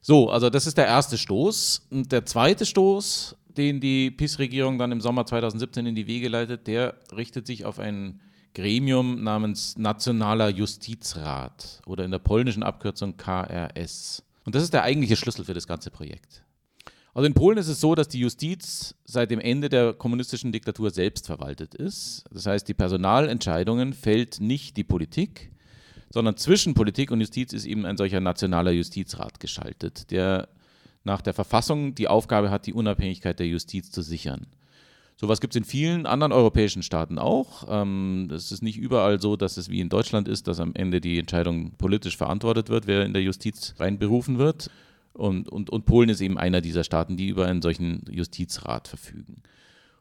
So, 0.01 0.29
also 0.29 0.49
das 0.49 0.67
ist 0.67 0.77
der 0.77 0.85
erste 0.85 1.17
Stoß. 1.17 1.87
Und 1.91 2.11
der 2.11 2.25
zweite 2.25 2.65
Stoß 2.65 3.35
den 3.57 3.79
die 3.79 4.11
PiS-Regierung 4.11 4.77
dann 4.77 4.91
im 4.91 5.01
Sommer 5.01 5.25
2017 5.25 5.85
in 5.85 5.95
die 5.95 6.07
Wege 6.07 6.27
leitet, 6.27 6.67
der 6.67 6.95
richtet 7.15 7.47
sich 7.47 7.65
auf 7.65 7.79
ein 7.79 8.21
Gremium 8.53 9.23
namens 9.23 9.77
Nationaler 9.77 10.49
Justizrat 10.49 11.81
oder 11.85 12.05
in 12.05 12.11
der 12.11 12.19
polnischen 12.19 12.63
Abkürzung 12.63 13.17
KRS. 13.17 14.23
Und 14.45 14.55
das 14.55 14.63
ist 14.63 14.73
der 14.73 14.83
eigentliche 14.83 15.15
Schlüssel 15.15 15.45
für 15.45 15.53
das 15.53 15.67
ganze 15.67 15.89
Projekt. 15.89 16.43
Also 17.15 17.27
in 17.27 17.33
Polen 17.33 17.57
ist 17.57 17.67
es 17.67 17.79
so, 17.79 17.93
dass 17.93 18.07
die 18.07 18.19
Justiz 18.19 18.95
seit 19.05 19.29
dem 19.29 19.39
Ende 19.39 19.69
der 19.69 19.93
kommunistischen 19.93 20.51
Diktatur 20.51 20.89
selbst 20.89 21.27
verwaltet 21.27 21.75
ist. 21.75 22.23
Das 22.31 22.47
heißt, 22.47 22.67
die 22.67 22.73
Personalentscheidungen 22.73 23.93
fällt 23.93 24.39
nicht 24.39 24.77
die 24.77 24.83
Politik, 24.83 25.51
sondern 26.09 26.37
zwischen 26.37 26.73
Politik 26.73 27.11
und 27.11 27.21
Justiz 27.21 27.53
ist 27.53 27.65
eben 27.65 27.85
ein 27.85 27.97
solcher 27.97 28.19
nationaler 28.19 28.71
Justizrat 28.71 29.39
geschaltet, 29.39 30.09
der 30.09 30.49
nach 31.03 31.21
der 31.21 31.33
Verfassung 31.33 31.95
die 31.95 32.07
Aufgabe 32.07 32.49
hat, 32.49 32.65
die 32.65 32.73
Unabhängigkeit 32.73 33.39
der 33.39 33.47
Justiz 33.47 33.91
zu 33.91 34.01
sichern. 34.01 34.47
Sowas 35.15 35.41
gibt 35.41 35.53
es 35.53 35.57
in 35.57 35.63
vielen 35.63 36.05
anderen 36.05 36.31
europäischen 36.31 36.83
Staaten 36.83 37.19
auch. 37.19 37.65
Ähm, 37.69 38.29
es 38.33 38.51
ist 38.51 38.63
nicht 38.63 38.77
überall 38.77 39.21
so, 39.21 39.35
dass 39.35 39.57
es 39.57 39.69
wie 39.69 39.79
in 39.79 39.89
Deutschland 39.89 40.27
ist, 40.27 40.47
dass 40.47 40.59
am 40.59 40.73
Ende 40.73 41.01
die 41.01 41.19
Entscheidung 41.19 41.71
politisch 41.77 42.17
verantwortet 42.17 42.69
wird, 42.69 42.87
wer 42.87 43.05
in 43.05 43.13
der 43.13 43.21
Justiz 43.21 43.75
reinberufen 43.77 44.39
wird. 44.39 44.69
Und, 45.13 45.47
und, 45.47 45.69
und 45.69 45.85
Polen 45.85 46.09
ist 46.09 46.21
eben 46.21 46.39
einer 46.39 46.61
dieser 46.61 46.83
Staaten, 46.83 47.17
die 47.17 47.27
über 47.27 47.45
einen 47.45 47.61
solchen 47.61 48.03
Justizrat 48.09 48.87
verfügen. 48.87 49.43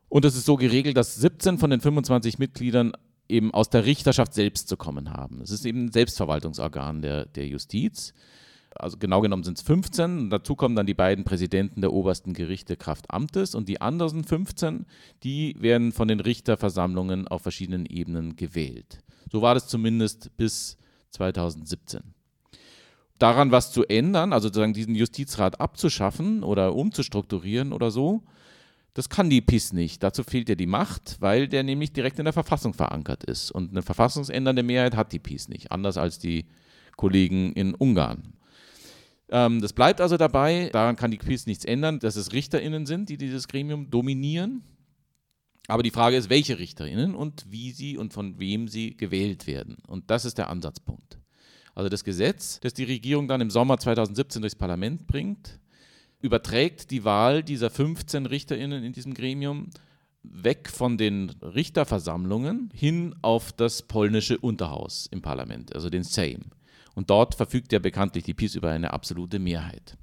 Und 0.08 0.24
es 0.24 0.34
ist 0.34 0.46
so 0.46 0.56
geregelt, 0.56 0.96
dass 0.96 1.16
17 1.16 1.58
von 1.58 1.70
den 1.70 1.80
25 1.80 2.38
Mitgliedern 2.38 2.92
eben 3.28 3.52
aus 3.52 3.70
der 3.70 3.84
Richterschaft 3.84 4.34
selbst 4.34 4.68
zu 4.68 4.76
kommen 4.76 5.12
haben. 5.12 5.40
Es 5.42 5.50
ist 5.50 5.64
eben 5.64 5.86
ein 5.86 5.92
Selbstverwaltungsorgan 5.92 7.02
der, 7.02 7.26
der 7.26 7.46
Justiz 7.46 8.14
also 8.74 8.96
genau 8.98 9.20
genommen 9.20 9.44
sind 9.44 9.58
es 9.58 9.64
15. 9.64 10.30
Dazu 10.30 10.56
kommen 10.56 10.76
dann 10.76 10.86
die 10.86 10.94
beiden 10.94 11.24
Präsidenten 11.24 11.80
der 11.80 11.92
obersten 11.92 12.32
Gerichte 12.34 12.76
Kraft 12.76 13.10
Amtes 13.10 13.54
und 13.54 13.68
die 13.68 13.80
anderen 13.80 14.24
15, 14.24 14.86
die 15.22 15.56
werden 15.58 15.92
von 15.92 16.08
den 16.08 16.20
Richterversammlungen 16.20 17.28
auf 17.28 17.42
verschiedenen 17.42 17.86
Ebenen 17.86 18.36
gewählt. 18.36 18.98
So 19.30 19.42
war 19.42 19.54
das 19.54 19.68
zumindest 19.68 20.36
bis 20.36 20.76
2017. 21.10 22.02
Daran 23.18 23.52
was 23.52 23.72
zu 23.72 23.84
ändern, 23.84 24.32
also 24.32 24.48
sozusagen 24.48 24.72
diesen 24.72 24.94
Justizrat 24.94 25.60
abzuschaffen 25.60 26.42
oder 26.42 26.74
umzustrukturieren 26.74 27.72
oder 27.72 27.90
so, 27.90 28.22
das 28.94 29.08
kann 29.08 29.30
die 29.30 29.40
PIS 29.40 29.72
nicht. 29.72 30.02
Dazu 30.02 30.22
fehlt 30.22 30.48
ja 30.48 30.54
die 30.54 30.66
Macht, 30.66 31.16
weil 31.20 31.48
der 31.48 31.62
nämlich 31.62 31.92
direkt 31.92 32.18
in 32.18 32.24
der 32.24 32.34
Verfassung 32.34 32.74
verankert 32.74 33.24
ist. 33.24 33.50
Und 33.50 33.70
eine 33.70 33.82
verfassungsändernde 33.82 34.62
Mehrheit 34.62 34.96
hat 34.96 35.12
die 35.12 35.18
PIS 35.18 35.48
nicht, 35.48 35.72
anders 35.72 35.96
als 35.96 36.18
die 36.18 36.46
Kollegen 36.96 37.52
in 37.52 37.74
Ungarn. 37.74 38.34
Ähm, 39.32 39.62
das 39.62 39.72
bleibt 39.72 40.02
also 40.02 40.18
dabei, 40.18 40.68
daran 40.72 40.94
kann 40.94 41.10
die 41.10 41.16
Quiz 41.16 41.46
nichts 41.46 41.64
ändern, 41.64 41.98
dass 41.98 42.16
es 42.16 42.32
RichterInnen 42.32 42.84
sind, 42.84 43.08
die 43.08 43.16
dieses 43.16 43.48
Gremium 43.48 43.90
dominieren. 43.90 44.62
Aber 45.68 45.82
die 45.82 45.90
Frage 45.90 46.16
ist, 46.16 46.28
welche 46.28 46.58
RichterInnen 46.58 47.14
und 47.14 47.46
wie 47.48 47.72
sie 47.72 47.96
und 47.96 48.12
von 48.12 48.38
wem 48.38 48.68
sie 48.68 48.94
gewählt 48.94 49.46
werden. 49.46 49.78
Und 49.86 50.10
das 50.10 50.26
ist 50.26 50.36
der 50.36 50.50
Ansatzpunkt. 50.50 51.18
Also 51.74 51.88
das 51.88 52.04
Gesetz, 52.04 52.60
das 52.60 52.74
die 52.74 52.84
Regierung 52.84 53.26
dann 53.26 53.40
im 53.40 53.48
Sommer 53.48 53.78
2017 53.78 54.42
durchs 54.42 54.54
Parlament 54.54 55.06
bringt, 55.06 55.58
überträgt 56.20 56.90
die 56.90 57.04
Wahl 57.04 57.42
dieser 57.42 57.70
15 57.70 58.26
RichterInnen 58.26 58.84
in 58.84 58.92
diesem 58.92 59.14
Gremium 59.14 59.70
weg 60.22 60.68
von 60.68 60.98
den 60.98 61.30
Richterversammlungen 61.40 62.70
hin 62.74 63.14
auf 63.22 63.50
das 63.50 63.82
polnische 63.82 64.38
Unterhaus 64.38 65.08
im 65.10 65.22
Parlament, 65.22 65.74
also 65.74 65.88
den 65.88 66.04
Sejm. 66.04 66.42
Und 66.94 67.10
dort 67.10 67.34
verfügt 67.34 67.72
ja 67.72 67.78
bekanntlich 67.78 68.24
die 68.24 68.34
PiS 68.34 68.54
über 68.54 68.70
eine 68.70 68.92
absolute 68.92 69.38
Mehrheit. 69.38 69.96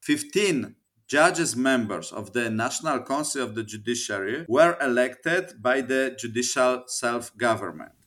15 0.00 0.76
judges 1.08 1.56
members 1.56 2.12
of 2.12 2.30
the 2.32 2.48
National 2.48 3.02
Council 3.02 3.42
of 3.42 3.54
the 3.54 3.62
Judiciary 3.62 4.44
were 4.48 4.78
elected 4.80 5.60
by 5.60 5.82
the 5.86 6.14
judicial 6.16 6.84
self-government. 6.86 7.99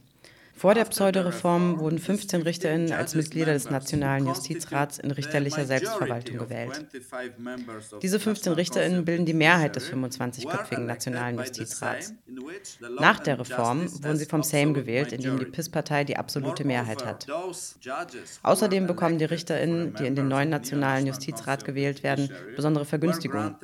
Vor 0.64 0.76
der 0.76 0.86
Pseudoreform 0.86 1.80
wurden 1.80 2.00
15 2.00 2.44
RichterInnen 2.44 2.94
als 2.94 3.16
Mitglieder 3.16 3.52
des 3.52 3.70
Nationalen 3.70 4.28
Justizrats 4.28 4.98
in 4.98 5.12
richterlicher 5.12 5.66
Selbstverwaltung 5.66 6.38
gewählt. 6.38 6.88
Diese 8.02 8.18
15 8.18 8.54
RichterInnen 8.54 9.04
bilden 9.04 9.26
die 9.26 9.34
Mehrheit 9.34 9.76
des 9.76 9.92
25-köpfigen 9.92 10.86
Nationalen 10.86 11.38
Justizrats. 11.38 12.14
Nach 12.98 13.20
der 13.20 13.40
Reform 13.40 13.92
wurden 14.06 14.18
sie 14.18 14.26
vom 14.26 14.42
Sejm 14.42 14.74
gewählt, 14.74 15.12
in 15.12 15.20
dem 15.20 15.38
die 15.38 15.44
PIS-Partei 15.44 16.06
die 16.06 16.16
absolute 16.16 16.64
Mehrheit 16.64 17.06
hat. 17.06 17.28
Außerdem 18.44 18.88
bekommen 18.88 19.18
die 19.18 19.26
RichterInnen, 19.26 19.96
die 19.96 20.08
in 20.08 20.16
den 20.16 20.30
neuen 20.30 20.50
Nationalen 20.50 21.08
Justizrat 21.08 21.66
gewählt 21.66 22.04
werden, 22.04 22.30
besondere 22.56 22.86
Vergünstigungen. 22.86 23.58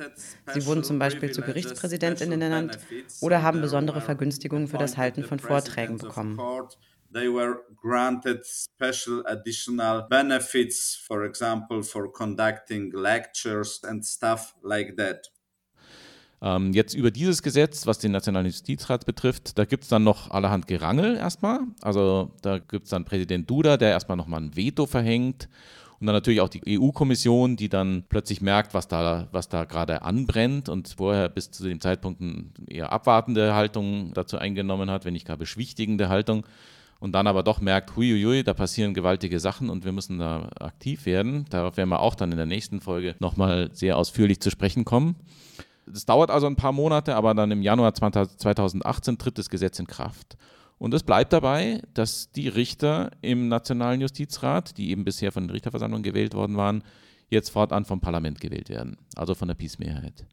Sie 0.52 0.66
wurden 0.66 0.84
zum 0.84 0.98
Beispiel 0.98 1.30
zu 1.30 1.40
GerichtspräsidentInnen 1.40 2.42
ernannt 2.42 2.78
oder 3.22 3.42
haben 3.42 3.62
besondere 3.62 4.02
Vergünstigungen 4.02 4.68
für 4.68 4.76
das 4.76 4.98
Halten 4.98 5.24
von 5.24 5.38
Vorträgen 5.38 5.96
bekommen. 5.96 6.38
They 7.12 7.28
were 7.28 7.62
granted 7.76 8.44
special 8.44 9.22
additional 9.26 10.06
benefits, 10.08 11.02
for 11.06 11.24
example, 11.24 11.82
for 11.82 12.12
conducting 12.12 12.92
lectures 12.92 13.80
and 13.84 14.04
stuff 14.04 14.54
like 14.62 14.96
that. 14.96 15.30
Ähm, 16.42 16.72
jetzt 16.72 16.94
über 16.94 17.10
dieses 17.10 17.42
Gesetz, 17.42 17.86
was 17.86 17.98
den 17.98 18.12
Nationalen 18.12 18.46
Justizrat 18.46 19.04
betrifft, 19.04 19.58
da 19.58 19.66
gibt 19.66 19.84
es 19.84 19.90
dann 19.90 20.04
noch 20.04 20.30
allerhand 20.30 20.66
Gerangel 20.66 21.16
erstmal. 21.16 21.60
Also 21.82 22.32
da 22.40 22.58
gibt 22.58 22.84
es 22.84 22.90
dann 22.90 23.04
Präsident 23.04 23.50
Duda, 23.50 23.76
der 23.76 23.90
erstmal 23.90 24.16
nochmal 24.16 24.40
ein 24.40 24.56
Veto 24.56 24.86
verhängt. 24.86 25.48
Und 26.00 26.06
dann 26.06 26.14
natürlich 26.14 26.40
auch 26.40 26.48
die 26.48 26.62
EU-Kommission, 26.80 27.56
die 27.56 27.68
dann 27.68 28.04
plötzlich 28.08 28.40
merkt, 28.40 28.72
was 28.72 28.88
da, 28.88 29.28
was 29.32 29.50
da 29.50 29.64
gerade 29.64 30.00
anbrennt 30.00 30.70
und 30.70 30.94
vorher 30.96 31.28
bis 31.28 31.50
zu 31.50 31.64
dem 31.64 31.78
Zeitpunkt 31.78 32.22
eine 32.22 32.46
eher 32.68 32.90
abwartende 32.90 33.54
Haltung 33.54 34.14
dazu 34.14 34.38
eingenommen 34.38 34.90
hat, 34.90 35.04
wenn 35.04 35.12
nicht 35.12 35.26
gar 35.26 35.36
beschwichtigende 35.36 36.08
Haltung 36.08 36.46
und 37.00 37.12
dann 37.12 37.26
aber 37.26 37.42
doch 37.42 37.60
merkt, 37.60 37.96
huiuiui, 37.96 38.44
da 38.44 38.54
passieren 38.54 38.94
gewaltige 38.94 39.40
Sachen 39.40 39.70
und 39.70 39.84
wir 39.84 39.92
müssen 39.92 40.18
da 40.18 40.50
aktiv 40.60 41.06
werden. 41.06 41.46
Darauf 41.48 41.76
werden 41.76 41.88
wir 41.88 42.00
auch 42.00 42.14
dann 42.14 42.30
in 42.30 42.36
der 42.36 42.46
nächsten 42.46 42.80
Folge 42.80 43.16
nochmal 43.18 43.70
sehr 43.72 43.96
ausführlich 43.96 44.40
zu 44.40 44.50
sprechen 44.50 44.84
kommen. 44.84 45.16
Das 45.86 46.04
dauert 46.04 46.30
also 46.30 46.46
ein 46.46 46.56
paar 46.56 46.72
Monate, 46.72 47.16
aber 47.16 47.34
dann 47.34 47.50
im 47.50 47.62
Januar 47.62 47.94
2018 47.94 49.18
tritt 49.18 49.38
das 49.38 49.50
Gesetz 49.50 49.78
in 49.78 49.86
Kraft. 49.86 50.36
Und 50.78 50.94
es 50.94 51.02
bleibt 51.02 51.32
dabei, 51.32 51.82
dass 51.94 52.30
die 52.32 52.48
Richter 52.48 53.10
im 53.22 53.48
Nationalen 53.48 54.00
Justizrat, 54.00 54.78
die 54.78 54.90
eben 54.90 55.04
bisher 55.04 55.32
von 55.32 55.44
den 55.44 55.50
Richterversammlungen 55.50 56.02
gewählt 56.02 56.34
worden 56.34 56.56
waren, 56.56 56.84
jetzt 57.28 57.50
fortan 57.50 57.84
vom 57.84 58.00
Parlament 58.00 58.40
gewählt 58.40 58.68
werden, 58.68 58.96
also 59.16 59.34
von 59.34 59.48
der 59.48 59.54
Peace-Mehrheit. 59.54 60.26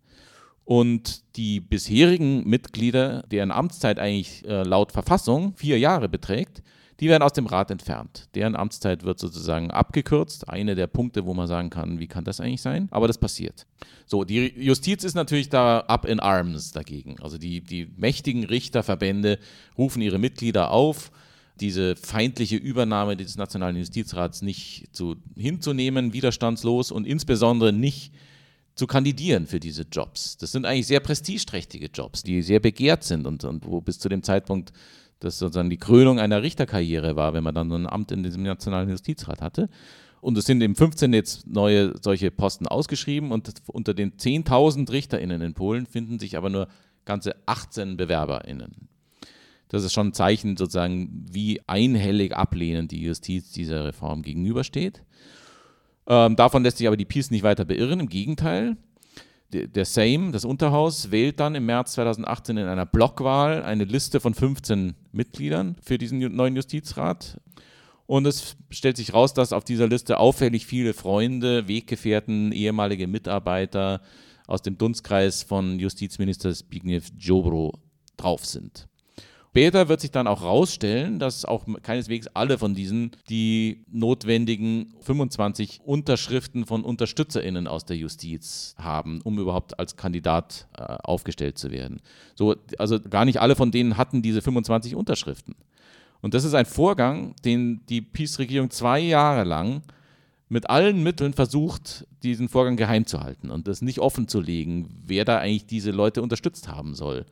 Und 0.68 1.24
die 1.38 1.62
bisherigen 1.62 2.44
Mitglieder, 2.44 3.24
deren 3.32 3.52
Amtszeit 3.52 4.00
eigentlich 4.00 4.46
äh, 4.46 4.64
laut 4.64 4.92
Verfassung 4.92 5.54
vier 5.56 5.80
Jahre 5.80 6.10
beträgt, 6.10 6.62
die 7.00 7.08
werden 7.08 7.24
aus 7.24 7.32
dem 7.32 7.46
Rat 7.46 7.72
entfernt. 7.72 8.28
Deren 8.36 8.54
Amtszeit 8.58 9.04
wird 9.04 9.18
sozusagen 9.18 9.72
abgekürzt. 9.72 10.50
Eine 10.50 10.76
der 10.76 10.88
Punkte, 10.88 11.26
wo 11.26 11.34
man 11.34 11.48
sagen 11.48 11.70
kann, 11.70 12.00
wie 12.00 12.08
kann 12.08 12.26
das 12.26 12.42
eigentlich 12.42 12.62
sein? 12.62 12.90
Aber 12.92 13.08
das 13.08 13.18
passiert. 13.18 13.66
So, 14.08 14.26
die 14.26 14.52
Justiz 14.58 15.06
ist 15.06 15.14
natürlich 15.14 15.48
da 15.48 15.80
up 15.80 16.04
in 16.04 16.20
arms 16.20 16.74
dagegen. 16.74 17.16
Also 17.22 17.38
die, 17.38 17.62
die 17.62 17.88
mächtigen 17.96 18.44
Richterverbände 18.44 19.40
rufen 19.78 20.02
ihre 20.02 20.20
Mitglieder 20.20 20.72
auf, 20.72 21.12
diese 21.62 21.96
feindliche 21.96 22.58
Übernahme 22.58 23.16
des 23.16 23.38
Nationalen 23.38 23.78
Justizrats 23.78 24.42
nicht 24.42 24.90
zu, 24.92 25.16
hinzunehmen, 25.38 26.12
widerstandslos 26.12 26.92
und 26.92 27.08
insbesondere 27.08 27.72
nicht 27.72 28.12
zu 28.78 28.88
kandidieren 28.88 29.48
für 29.48 29.60
diese 29.60 29.86
Jobs. 29.92 30.38
Das 30.38 30.52
sind 30.52 30.66
eigentlich 30.66 30.88
sehr 30.88 31.00
prestigeträchtige 31.00 31.88
Jobs, 31.88 32.24
die 32.24 32.42
sehr 32.42 32.60
begehrt 32.60 33.04
sind 33.04 33.26
und, 33.26 33.44
und 33.44 33.66
wo 33.66 33.82
bis 33.82 34.00
zu 34.00 34.08
dem 34.08 34.24
Zeitpunkt 34.24 34.72
das 35.20 35.40
sozusagen 35.40 35.70
die 35.70 35.78
Krönung 35.78 36.20
einer 36.20 36.44
Richterkarriere 36.44 37.16
war, 37.16 37.34
wenn 37.34 37.44
man 37.44 37.56
dann 37.56 37.70
so 37.70 37.76
ein 37.76 37.88
Amt 37.88 38.12
in 38.12 38.22
diesem 38.22 38.44
Nationalen 38.44 38.90
Justizrat 38.90 39.42
hatte. 39.42 39.68
Und 40.22 40.38
es 40.38 40.46
sind 40.46 40.62
im 40.62 40.76
15 40.76 41.12
jetzt 41.14 41.48
neue 41.48 41.94
solche 42.02 42.30
Posten 42.30 42.68
ausgeschrieben 42.68 43.32
und 43.32 43.52
unter 43.68 43.94
den 43.94 44.14
10.000 44.14 44.92
RichterInnen 44.92 45.42
in 45.42 45.54
Polen 45.54 45.86
finden 45.88 46.20
sich 46.20 46.38
aber 46.38 46.50
nur 46.50 46.68
ganze 47.06 47.36
18 47.48 47.98
BewerberInnen. 47.98 48.90
Das 49.70 49.84
ist 49.84 49.94
schon 49.94 50.08
ein 50.08 50.14
Zeichen 50.14 50.56
sozusagen, 50.56 51.26
wie 51.32 51.62
einhellig 51.68 52.36
ablehnend 52.36 52.92
die 52.92 53.02
Justiz 53.02 53.52
dieser 53.52 53.86
Reform 53.86 54.22
gegenübersteht. 54.22 55.04
Ähm, 56.08 56.36
davon 56.36 56.64
lässt 56.64 56.78
sich 56.78 56.88
aber 56.88 56.98
die 56.98 57.06
Peace 57.06 57.32
nicht 57.32 57.44
weiter 57.44 57.66
beirren, 57.66 58.00
im 58.00 58.10
Gegenteil. 58.10 58.78
Der, 59.54 59.68
der 59.68 59.86
Sejm, 59.86 60.32
das 60.32 60.46
Unterhaus, 60.46 61.12
wählt 61.12 61.40
dann 61.40 61.56
im 61.56 61.66
März 61.66 61.94
2018 61.94 62.58
in 62.58 62.68
einer 62.68 62.86
Blockwahl 62.86 63.64
eine 63.64 63.86
Liste 63.86 64.20
von 64.20 64.34
15 64.34 64.96
Mitgliedern 65.12 65.76
für 65.82 65.98
diesen 65.98 66.20
neuen 66.36 66.56
Justizrat. 66.56 67.40
Und 68.06 68.26
es 68.26 68.56
stellt 68.70 68.98
sich 68.98 69.14
raus, 69.14 69.34
dass 69.34 69.54
auf 69.54 69.66
dieser 69.66 69.88
Liste 69.88 70.18
auffällig 70.18 70.66
viele 70.66 70.94
Freunde, 70.94 71.68
Weggefährten, 71.68 72.52
ehemalige 72.54 73.08
Mitarbeiter 73.08 74.02
aus 74.48 74.62
dem 74.62 74.78
Dunstkreis 74.78 75.44
von 75.44 75.78
Justizminister 75.78 76.54
Zbigniew 76.54 77.02
Jobro 77.18 77.80
drauf 78.16 78.46
sind. 78.46 78.88
Später 79.58 79.90
wird 79.90 80.02
sich 80.02 80.12
dann 80.12 80.28
auch 80.28 80.42
herausstellen, 80.42 81.18
dass 81.18 81.44
auch 81.44 81.66
keineswegs 81.82 82.28
alle 82.36 82.60
von 82.60 82.76
diesen 82.76 83.10
die 83.28 83.84
notwendigen 83.92 84.94
25 85.00 85.82
Unterschriften 85.84 86.68
von 86.68 86.84
UnterstützerInnen 86.84 87.66
aus 87.66 87.84
der 87.84 87.98
Justiz 87.98 88.76
haben, 88.78 89.20
um 89.24 89.40
überhaupt 89.40 89.80
als 89.80 89.96
Kandidat 89.96 90.68
äh, 90.78 90.84
aufgestellt 90.84 91.58
zu 91.58 91.72
werden. 91.72 92.02
So, 92.36 92.56
also 92.78 93.00
gar 93.00 93.26
nicht 93.26 93.42
alle 93.42 93.56
von 93.56 93.72
denen 93.72 93.98
hatten 93.98 94.22
diese 94.22 94.44
25 94.44 94.94
Unterschriften. 94.94 95.56
Und 96.22 96.36
das 96.36 96.44
ist 96.44 96.54
ein 96.54 96.68
Vorgang, 96.68 97.34
den 97.44 97.82
die 97.90 98.02
Peace-Regierung 98.02 98.70
zwei 98.70 99.00
Jahre 99.00 99.44
lang 99.44 99.82
mit 100.50 100.70
allen 100.70 101.02
Mitteln 101.02 101.34
versucht, 101.34 102.06
diesen 102.22 102.48
Vorgang 102.48 102.78
geheim 102.78 103.08
zu 103.08 103.22
halten 103.22 103.50
und 103.50 103.68
das 103.68 103.82
nicht 103.82 103.98
offen 103.98 104.28
zu 104.28 104.40
legen, 104.40 105.02
wer 105.04 105.26
da 105.26 105.40
eigentlich 105.40 105.66
diese 105.66 105.90
Leute 105.90 106.22
unterstützt 106.22 106.68
haben 106.68 106.94
soll 106.94 107.26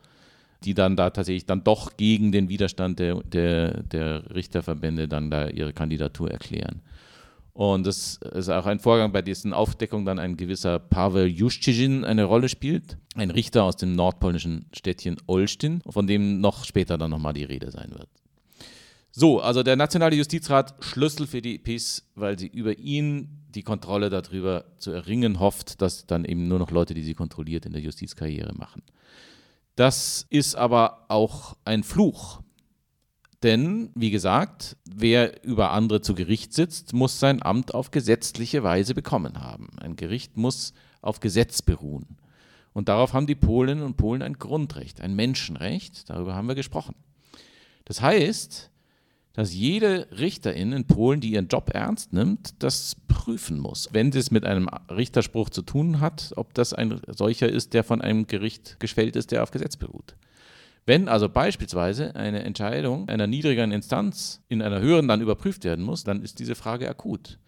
die 0.66 0.74
dann 0.74 0.96
da 0.96 1.10
tatsächlich 1.10 1.46
dann 1.46 1.64
doch 1.64 1.96
gegen 1.96 2.32
den 2.32 2.48
Widerstand 2.48 2.98
der, 2.98 3.22
der, 3.22 3.84
der 3.84 4.34
Richterverbände 4.34 5.08
dann 5.08 5.30
da 5.30 5.48
ihre 5.48 5.72
Kandidatur 5.72 6.30
erklären. 6.30 6.82
Und 7.52 7.86
das 7.86 8.20
ist 8.34 8.50
auch 8.50 8.66
ein 8.66 8.80
Vorgang, 8.80 9.12
bei 9.12 9.22
dessen 9.22 9.54
Aufdeckung 9.54 10.04
dann 10.04 10.18
ein 10.18 10.36
gewisser 10.36 10.78
Pavel 10.78 11.26
Juszczyzin 11.26 12.04
eine 12.04 12.24
Rolle 12.24 12.50
spielt. 12.50 12.98
Ein 13.14 13.30
Richter 13.30 13.64
aus 13.64 13.76
dem 13.76 13.94
nordpolnischen 13.94 14.66
Städtchen 14.72 15.16
Olsztyn, 15.26 15.80
von 15.88 16.06
dem 16.06 16.40
noch 16.42 16.64
später 16.64 16.98
dann 16.98 17.10
nochmal 17.10 17.32
die 17.32 17.44
Rede 17.44 17.70
sein 17.70 17.92
wird. 17.92 18.08
So, 19.10 19.40
also 19.40 19.62
der 19.62 19.76
Nationale 19.76 20.14
Justizrat 20.14 20.74
Schlüssel 20.80 21.26
für 21.26 21.40
die 21.40 21.56
PiS, 21.56 22.04
weil 22.14 22.38
sie 22.38 22.48
über 22.48 22.78
ihn 22.78 23.46
die 23.54 23.62
Kontrolle 23.62 24.10
darüber 24.10 24.66
zu 24.76 24.90
erringen 24.90 25.40
hofft, 25.40 25.80
dass 25.80 26.06
dann 26.06 26.26
eben 26.26 26.48
nur 26.48 26.58
noch 26.58 26.70
Leute, 26.70 26.92
die 26.92 27.02
sie 27.02 27.14
kontrolliert, 27.14 27.64
in 27.64 27.72
der 27.72 27.80
Justizkarriere 27.80 28.52
machen. 28.54 28.82
Das 29.76 30.26
ist 30.30 30.56
aber 30.56 31.04
auch 31.08 31.56
ein 31.64 31.84
Fluch. 31.84 32.40
Denn, 33.42 33.90
wie 33.94 34.10
gesagt, 34.10 34.76
wer 34.86 35.44
über 35.44 35.70
andere 35.70 36.00
zu 36.00 36.14
Gericht 36.14 36.54
sitzt, 36.54 36.94
muss 36.94 37.20
sein 37.20 37.42
Amt 37.42 37.74
auf 37.74 37.90
gesetzliche 37.90 38.62
Weise 38.62 38.94
bekommen 38.94 39.40
haben. 39.40 39.68
Ein 39.78 39.94
Gericht 39.94 40.36
muss 40.38 40.72
auf 41.02 41.20
Gesetz 41.20 41.60
beruhen. 41.60 42.16
Und 42.72 42.88
darauf 42.88 43.12
haben 43.12 43.26
die 43.26 43.34
Polinnen 43.34 43.84
und 43.84 43.96
Polen 43.96 44.22
ein 44.22 44.38
Grundrecht, 44.38 45.00
ein 45.00 45.14
Menschenrecht. 45.14 46.08
Darüber 46.08 46.34
haben 46.34 46.48
wir 46.48 46.54
gesprochen. 46.54 46.94
Das 47.84 48.00
heißt, 48.00 48.70
dass 49.36 49.54
jede 49.54 50.08
Richterin 50.18 50.72
in 50.72 50.86
Polen, 50.86 51.20
die 51.20 51.32
ihren 51.32 51.48
Job 51.48 51.70
ernst 51.74 52.14
nimmt, 52.14 52.54
das 52.62 52.96
prüfen 53.06 53.60
muss. 53.60 53.90
Wenn 53.92 54.08
es 54.08 54.30
mit 54.30 54.46
einem 54.46 54.66
Richterspruch 54.90 55.50
zu 55.50 55.60
tun 55.60 56.00
hat, 56.00 56.32
ob 56.36 56.54
das 56.54 56.72
ein 56.72 57.00
solcher 57.06 57.48
ist, 57.48 57.74
der 57.74 57.84
von 57.84 58.00
einem 58.00 58.26
Gericht 58.26 58.80
geschwellt 58.80 59.14
ist, 59.14 59.32
der 59.32 59.42
auf 59.42 59.50
Gesetz 59.50 59.76
beruht. 59.76 60.16
Wenn 60.86 61.06
also 61.06 61.28
beispielsweise 61.28 62.16
eine 62.16 62.44
Entscheidung 62.44 63.10
einer 63.10 63.26
niedrigeren 63.26 63.72
Instanz 63.72 64.42
in 64.48 64.62
einer 64.62 64.80
höheren 64.80 65.06
dann 65.06 65.20
überprüft 65.20 65.64
werden 65.64 65.84
muss, 65.84 66.02
dann 66.02 66.22
ist 66.22 66.38
diese 66.38 66.54
Frage 66.54 66.88
akut. 66.88 67.38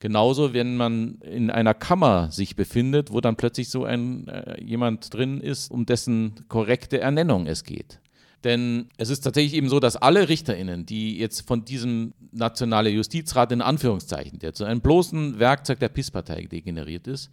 Genauso, 0.00 0.52
wenn 0.52 0.76
man 0.76 1.18
in 1.20 1.50
einer 1.50 1.74
Kammer 1.74 2.32
sich 2.32 2.56
befindet, 2.56 3.12
wo 3.12 3.20
dann 3.20 3.36
plötzlich 3.36 3.68
so 3.68 3.84
ein 3.84 4.26
äh, 4.26 4.60
jemand 4.60 5.14
drin 5.14 5.40
ist, 5.40 5.70
um 5.70 5.86
dessen 5.86 6.34
korrekte 6.48 7.00
Ernennung 7.00 7.46
es 7.46 7.62
geht. 7.62 8.00
Denn 8.46 8.90
es 8.96 9.10
ist 9.10 9.22
tatsächlich 9.22 9.54
eben 9.54 9.68
so, 9.68 9.80
dass 9.80 9.96
alle 9.96 10.28
RichterInnen, 10.28 10.86
die 10.86 11.18
jetzt 11.18 11.48
von 11.48 11.64
diesem 11.64 12.14
nationalen 12.30 12.94
Justizrat 12.94 13.50
in 13.50 13.60
Anführungszeichen, 13.60 14.38
der 14.38 14.54
zu 14.54 14.62
einem 14.62 14.80
bloßen 14.80 15.40
Werkzeug 15.40 15.80
der 15.80 15.88
PIS-Partei 15.88 16.44
degeneriert 16.44 17.08
ist, 17.08 17.28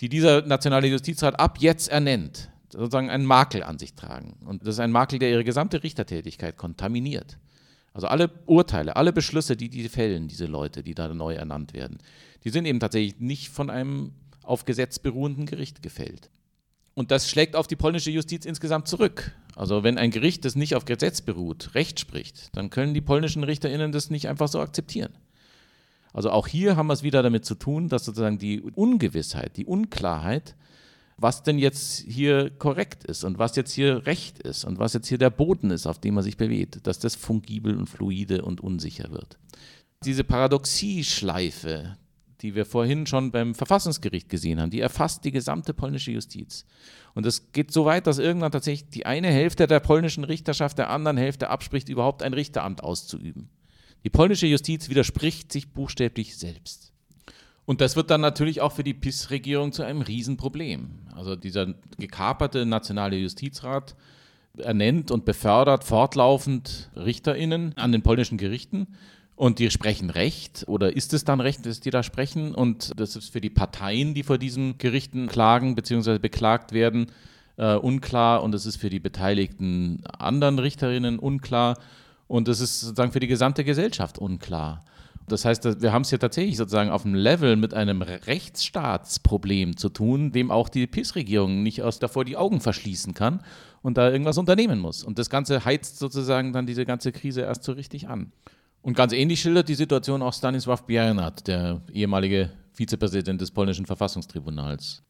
die 0.00 0.08
dieser 0.08 0.40
nationale 0.46 0.86
Justizrat 0.86 1.38
ab 1.38 1.58
jetzt 1.60 1.88
ernennt, 1.88 2.48
sozusagen 2.70 3.10
einen 3.10 3.26
Makel 3.26 3.62
an 3.62 3.78
sich 3.78 3.92
tragen. 3.92 4.38
Und 4.46 4.62
das 4.62 4.76
ist 4.76 4.80
ein 4.80 4.90
Makel, 4.90 5.18
der 5.18 5.28
ihre 5.28 5.44
gesamte 5.44 5.82
Richtertätigkeit 5.82 6.56
kontaminiert. 6.56 7.36
Also 7.92 8.06
alle 8.06 8.30
Urteile, 8.46 8.96
alle 8.96 9.12
Beschlüsse, 9.12 9.54
die 9.54 9.68
die 9.68 9.86
fällen, 9.90 10.28
diese 10.28 10.46
Leute, 10.46 10.82
die 10.82 10.94
da 10.94 11.12
neu 11.12 11.34
ernannt 11.34 11.74
werden, 11.74 11.98
die 12.44 12.48
sind 12.48 12.64
eben 12.64 12.80
tatsächlich 12.80 13.20
nicht 13.20 13.50
von 13.50 13.68
einem 13.68 14.12
auf 14.44 14.64
Gesetz 14.64 14.98
beruhenden 14.98 15.44
Gericht 15.44 15.82
gefällt. 15.82 16.30
Und 16.94 17.10
das 17.10 17.28
schlägt 17.28 17.54
auf 17.54 17.66
die 17.66 17.76
polnische 17.76 18.10
Justiz 18.10 18.46
insgesamt 18.46 18.88
zurück. 18.88 19.34
Also 19.54 19.82
wenn 19.82 19.98
ein 19.98 20.10
Gericht, 20.10 20.44
das 20.44 20.56
nicht 20.56 20.74
auf 20.74 20.84
Gesetz 20.84 21.20
beruht, 21.20 21.74
Recht 21.74 22.00
spricht, 22.00 22.56
dann 22.56 22.70
können 22.70 22.94
die 22.94 23.00
polnischen 23.00 23.44
Richterinnen 23.44 23.92
das 23.92 24.10
nicht 24.10 24.28
einfach 24.28 24.48
so 24.48 24.60
akzeptieren. 24.60 25.12
Also 26.12 26.30
auch 26.30 26.46
hier 26.46 26.76
haben 26.76 26.88
wir 26.88 26.94
es 26.94 27.02
wieder 27.02 27.22
damit 27.22 27.44
zu 27.44 27.54
tun, 27.54 27.88
dass 27.88 28.04
sozusagen 28.04 28.38
die 28.38 28.60
Ungewissheit, 28.60 29.56
die 29.56 29.66
Unklarheit, 29.66 30.56
was 31.16 31.42
denn 31.42 31.58
jetzt 31.58 32.00
hier 32.00 32.50
korrekt 32.50 33.04
ist 33.04 33.24
und 33.24 33.38
was 33.38 33.56
jetzt 33.56 33.72
hier 33.72 34.06
Recht 34.06 34.38
ist 34.38 34.64
und 34.64 34.78
was 34.78 34.92
jetzt 34.92 35.08
hier 35.08 35.18
der 35.18 35.30
Boden 35.30 35.70
ist, 35.70 35.86
auf 35.86 36.00
dem 36.00 36.14
man 36.14 36.24
sich 36.24 36.36
bewegt, 36.36 36.86
dass 36.86 36.98
das 36.98 37.14
fungibel 37.14 37.76
und 37.76 37.88
fluide 37.88 38.42
und 38.42 38.60
unsicher 38.60 39.10
wird. 39.10 39.38
Diese 40.04 40.24
Paradoxieschleife, 40.24 41.96
die 42.42 42.54
wir 42.54 42.66
vorhin 42.66 43.06
schon 43.06 43.30
beim 43.30 43.54
Verfassungsgericht 43.54 44.28
gesehen 44.28 44.60
haben, 44.60 44.70
die 44.70 44.80
erfasst 44.80 45.24
die 45.24 45.30
gesamte 45.30 45.72
polnische 45.72 46.10
Justiz. 46.10 46.66
Und 47.14 47.24
es 47.24 47.52
geht 47.52 47.72
so 47.72 47.84
weit, 47.84 48.06
dass 48.06 48.18
irgendwann 48.18 48.52
tatsächlich 48.52 48.90
die 48.90 49.06
eine 49.06 49.28
Hälfte 49.28 49.66
der 49.66 49.80
polnischen 49.80 50.24
Richterschaft 50.24 50.78
der 50.78 50.90
anderen 50.90 51.16
Hälfte 51.16 51.50
abspricht, 51.50 51.88
überhaupt 51.88 52.22
ein 52.22 52.34
Richteramt 52.34 52.82
auszuüben. 52.82 53.48
Die 54.04 54.10
polnische 54.10 54.48
Justiz 54.48 54.88
widerspricht 54.88 55.52
sich 55.52 55.72
buchstäblich 55.72 56.36
selbst. 56.36 56.92
Und 57.64 57.80
das 57.80 57.94
wird 57.94 58.10
dann 58.10 58.20
natürlich 58.20 58.60
auch 58.60 58.72
für 58.72 58.82
die 58.82 58.94
PIS-Regierung 58.94 59.70
zu 59.70 59.84
einem 59.84 60.02
Riesenproblem. 60.02 60.90
Also 61.14 61.36
dieser 61.36 61.74
gekaperte 61.98 62.66
nationale 62.66 63.16
Justizrat 63.16 63.94
ernennt 64.58 65.12
und 65.12 65.24
befördert 65.24 65.84
fortlaufend 65.84 66.90
Richterinnen 66.96 67.76
an 67.76 67.92
den 67.92 68.02
polnischen 68.02 68.36
Gerichten 68.36 68.88
und 69.36 69.58
die 69.58 69.70
sprechen 69.70 70.10
Recht 70.10 70.64
oder 70.68 70.94
ist 70.94 71.14
es 71.14 71.24
dann 71.24 71.40
Recht, 71.40 71.66
dass 71.66 71.80
die 71.80 71.90
da 71.90 72.02
sprechen 72.02 72.54
und 72.54 72.92
das 72.96 73.16
ist 73.16 73.32
für 73.32 73.40
die 73.40 73.50
Parteien, 73.50 74.14
die 74.14 74.22
vor 74.22 74.38
diesen 74.38 74.78
Gerichten 74.78 75.26
klagen 75.26 75.74
bzw. 75.74 76.18
beklagt 76.18 76.72
werden, 76.72 77.06
äh, 77.56 77.74
unklar 77.74 78.42
und 78.42 78.54
es 78.54 78.66
ist 78.66 78.76
für 78.76 78.90
die 78.90 79.00
beteiligten 79.00 80.04
anderen 80.06 80.58
Richterinnen 80.58 81.18
unklar 81.18 81.78
und 82.28 82.48
es 82.48 82.60
ist 82.60 82.80
sozusagen 82.80 83.12
für 83.12 83.20
die 83.20 83.26
gesamte 83.26 83.64
Gesellschaft 83.64 84.18
unklar. 84.18 84.84
Das 85.28 85.44
heißt, 85.44 85.80
wir 85.80 85.92
haben 85.92 86.02
es 86.02 86.10
hier 86.10 86.18
tatsächlich 86.18 86.56
sozusagen 86.56 86.90
auf 86.90 87.02
dem 87.02 87.14
Level 87.14 87.56
mit 87.56 87.74
einem 87.74 88.02
Rechtsstaatsproblem 88.02 89.76
zu 89.76 89.88
tun, 89.88 90.32
dem 90.32 90.50
auch 90.50 90.68
die 90.68 90.86
PIS-Regierung 90.86 91.62
nicht 91.62 91.82
aus 91.82 91.98
davor 91.98 92.24
die 92.24 92.36
Augen 92.36 92.60
verschließen 92.60 93.14
kann 93.14 93.42
und 93.82 93.98
da 93.98 94.10
irgendwas 94.10 94.38
unternehmen 94.38 94.80
muss. 94.80 95.04
Und 95.04 95.18
das 95.18 95.30
Ganze 95.30 95.64
heizt 95.64 95.98
sozusagen 95.98 96.52
dann 96.52 96.66
diese 96.66 96.84
ganze 96.84 97.12
Krise 97.12 97.42
erst 97.42 97.64
so 97.64 97.72
richtig 97.72 98.08
an. 98.08 98.32
Und 98.82 98.96
ganz 98.96 99.12
ähnlich 99.12 99.40
schildert 99.40 99.68
die 99.68 99.76
Situation 99.76 100.22
auch 100.22 100.32
Stanisław 100.32 100.84
Biernat, 100.84 101.46
der 101.46 101.80
ehemalige 101.92 102.50
Vizepräsident 102.72 103.40
des 103.40 103.50
polnischen 103.50 103.86
Verfassungstribunals 103.86 105.02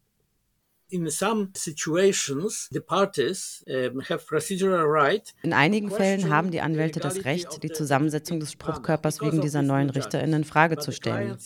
in 5.43 5.53
einigen 5.53 5.91
Fällen 5.91 6.31
haben 6.31 6.51
die 6.51 6.61
Anwälte 6.61 7.01
das 7.01 7.25
Recht, 7.25 7.63
die 7.63 7.71
Zusammensetzung 7.71 8.41
des 8.41 8.53
Spruchkörpers 8.53 9.21
wegen 9.21 9.41
dieser 9.41 9.63
neuen 9.63 9.91
RichterInnen 9.91 10.43
in 10.43 10.45
Frage 10.45 10.79
zu 10.79 10.93
stellen. 10.93 11.37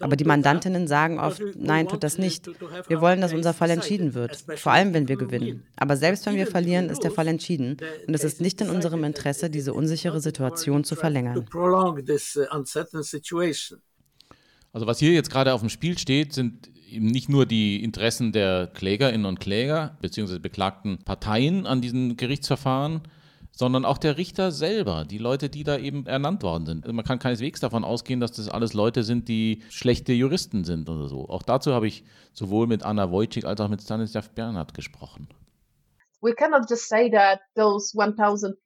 Aber 0.00 0.16
die 0.16 0.24
Mandantinnen 0.24 0.86
sagen 0.86 1.18
oft, 1.18 1.42
nein, 1.54 1.88
tut 1.88 2.02
das 2.02 2.18
nicht. 2.18 2.48
Wir 2.88 3.00
wollen, 3.00 3.20
dass 3.20 3.32
unser 3.32 3.54
Fall 3.54 3.70
entschieden 3.70 4.14
wird, 4.14 4.44
vor 4.56 4.72
allem 4.72 4.94
wenn 4.94 5.08
wir 5.08 5.16
gewinnen. 5.16 5.64
Aber 5.76 5.96
selbst 5.96 6.26
wenn 6.26 6.36
wir 6.36 6.46
verlieren, 6.46 6.88
ist 6.88 7.04
der 7.04 7.10
Fall 7.10 7.28
entschieden 7.28 7.76
und 8.06 8.14
es 8.14 8.24
ist 8.24 8.40
nicht 8.40 8.60
in 8.60 8.70
unserem 8.70 9.04
Interesse, 9.04 9.50
diese 9.50 9.74
unsichere 9.74 10.20
Situation 10.20 10.84
zu 10.84 10.96
verlängern. 10.96 11.46
Also 14.72 14.86
was 14.86 14.98
hier 14.98 15.12
jetzt 15.12 15.30
gerade 15.30 15.54
auf 15.54 15.60
dem 15.60 15.70
Spiel 15.70 15.96
steht, 15.96 16.34
sind 16.34 16.70
eben 16.88 17.06
nicht 17.06 17.28
nur 17.28 17.46
die 17.46 17.82
Interessen 17.82 18.32
der 18.32 18.68
Klägerinnen 18.68 19.26
und 19.26 19.40
Kläger 19.40 19.96
bzw. 20.00 20.38
beklagten 20.38 20.98
Parteien 21.04 21.66
an 21.66 21.80
diesen 21.80 22.16
Gerichtsverfahren, 22.16 23.02
sondern 23.52 23.84
auch 23.86 23.98
der 23.98 24.18
Richter 24.18 24.52
selber, 24.52 25.04
die 25.04 25.18
Leute, 25.18 25.48
die 25.48 25.64
da 25.64 25.78
eben 25.78 26.06
ernannt 26.06 26.42
worden 26.42 26.66
sind. 26.66 26.92
Man 26.92 27.04
kann 27.04 27.18
keineswegs 27.18 27.60
davon 27.60 27.84
ausgehen, 27.84 28.20
dass 28.20 28.32
das 28.32 28.50
alles 28.50 28.74
Leute 28.74 29.02
sind, 29.02 29.28
die 29.28 29.62
schlechte 29.70 30.12
Juristen 30.12 30.64
sind 30.64 30.88
oder 30.90 31.08
so. 31.08 31.28
Auch 31.28 31.42
dazu 31.42 31.72
habe 31.72 31.86
ich 31.86 32.04
sowohl 32.34 32.66
mit 32.66 32.82
Anna 32.82 33.10
Wojcik 33.10 33.46
als 33.46 33.60
auch 33.60 33.68
mit 33.68 33.80
Stanislav 33.80 34.30
Bernhard 34.30 34.74
gesprochen. 34.74 35.28
We 36.20 36.34
cannot 36.34 36.68
just 36.68 36.88
say 36.88 37.10
that 37.10 37.40
those 37.54 37.96
1000 37.96 38.56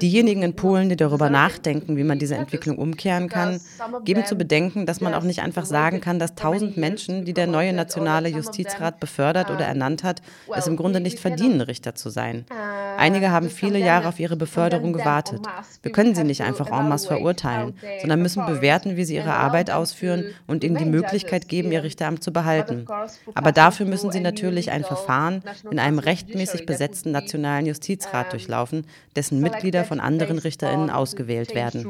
Diejenigen 0.00 0.42
in 0.42 0.54
Polen, 0.54 0.88
die 0.88 0.96
darüber 0.96 1.28
nachdenken, 1.28 1.96
wie 1.96 2.04
man 2.04 2.20
diese 2.20 2.36
Entwicklung 2.36 2.78
umkehren 2.78 3.28
kann, 3.28 3.60
geben 4.04 4.24
zu 4.24 4.36
bedenken, 4.36 4.86
dass 4.86 5.00
man 5.00 5.12
auch 5.14 5.24
nicht 5.24 5.42
einfach 5.42 5.64
sagen 5.64 6.00
kann, 6.00 6.20
dass 6.20 6.36
tausend 6.36 6.76
Menschen, 6.76 7.24
die 7.24 7.32
der 7.32 7.48
neue 7.48 7.72
nationale 7.72 8.28
Justizrat 8.28 9.00
befördert 9.00 9.50
oder 9.50 9.64
ernannt 9.64 10.04
hat, 10.04 10.22
es 10.54 10.68
im 10.68 10.76
Grunde 10.76 11.00
nicht 11.00 11.18
verdienen, 11.18 11.60
Richter 11.62 11.96
zu 11.96 12.10
sein. 12.10 12.44
Uh, 12.48 12.54
Einige 12.96 13.32
haben 13.32 13.50
viele 13.50 13.80
Jahre 13.80 14.06
auf 14.08 14.20
ihre 14.20 14.36
Beförderung 14.36 14.92
gewartet. 14.92 15.40
Wir 15.82 15.90
können 15.90 16.14
sie 16.14 16.22
nicht 16.22 16.42
einfach 16.42 16.70
en 16.70 16.88
masse 16.88 17.08
verurteilen, 17.08 17.74
sondern 18.00 18.22
müssen 18.22 18.46
bewerten, 18.46 18.96
wie 18.96 19.04
sie 19.04 19.16
ihre 19.16 19.34
Arbeit 19.34 19.70
ausführen 19.72 20.26
und 20.46 20.62
ihnen 20.62 20.76
die 20.76 20.84
Möglichkeit 20.84 21.48
geben, 21.48 21.72
ihr 21.72 21.82
Richteramt 21.82 22.22
zu 22.22 22.32
behalten. 22.32 22.86
Aber 23.34 23.50
dafür 23.50 23.86
müssen 23.86 24.12
sie 24.12 24.20
natürlich 24.20 24.70
ein 24.70 24.84
Verfahren 24.84 25.42
in 25.70 25.80
einem 25.80 25.98
rechtmäßigen 25.98 26.51
rechtmäßig 26.52 26.66
besetzten 26.66 27.10
Nationalen 27.10 27.66
Justizrat 27.66 28.32
durchlaufen, 28.32 28.86
dessen 29.16 29.40
Mitglieder 29.40 29.84
von 29.84 30.00
anderen 30.00 30.38
RichterInnen 30.38 30.90
ausgewählt 30.90 31.54
werden. 31.54 31.84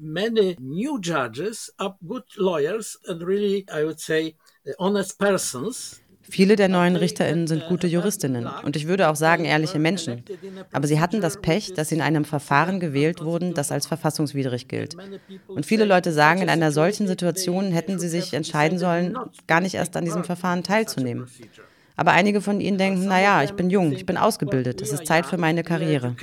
Many 0.00 0.56
new 0.60 0.98
judges 1.00 1.72
are 1.78 1.96
good 2.06 2.24
lawyers 2.36 2.96
and 3.08 3.22
really, 3.22 3.66
I 3.68 3.84
would 3.84 3.98
say, 3.98 4.36
honest 4.78 5.18
persons. 5.18 6.00
Viele 6.30 6.56
der 6.56 6.68
neuen 6.68 6.96
RichterInnen 6.96 7.46
sind 7.46 7.66
gute 7.66 7.86
Juristinnen 7.86 8.46
und 8.62 8.76
ich 8.76 8.86
würde 8.86 9.08
auch 9.08 9.16
sagen 9.16 9.44
ehrliche 9.44 9.78
Menschen. 9.78 10.22
Aber 10.72 10.86
sie 10.86 11.00
hatten 11.00 11.20
das 11.20 11.40
Pech, 11.40 11.72
dass 11.74 11.88
sie 11.88 11.94
in 11.96 12.02
einem 12.02 12.24
Verfahren 12.24 12.80
gewählt 12.80 13.24
wurden, 13.24 13.54
das 13.54 13.72
als 13.72 13.86
verfassungswidrig 13.86 14.68
gilt. 14.68 14.96
Und 15.46 15.66
viele 15.66 15.84
Leute 15.84 16.12
sagen, 16.12 16.42
in 16.42 16.48
einer 16.48 16.72
solchen 16.72 17.06
Situation 17.06 17.72
hätten 17.72 17.98
sie 17.98 18.08
sich 18.08 18.34
entscheiden 18.34 18.78
sollen, 18.78 19.16
gar 19.46 19.60
nicht 19.60 19.74
erst 19.74 19.96
an 19.96 20.04
diesem 20.04 20.24
Verfahren 20.24 20.62
teilzunehmen. 20.62 21.28
Aber 21.96 22.12
einige 22.12 22.40
von 22.40 22.60
ihnen 22.60 22.78
denken, 22.78 23.06
naja, 23.06 23.42
ich 23.42 23.54
bin 23.54 23.70
jung, 23.70 23.92
ich 23.92 24.06
bin 24.06 24.16
ausgebildet, 24.16 24.80
es 24.80 24.92
ist 24.92 25.06
Zeit 25.06 25.26
für 25.26 25.36
meine 25.36 25.64
Karriere. 25.64 26.14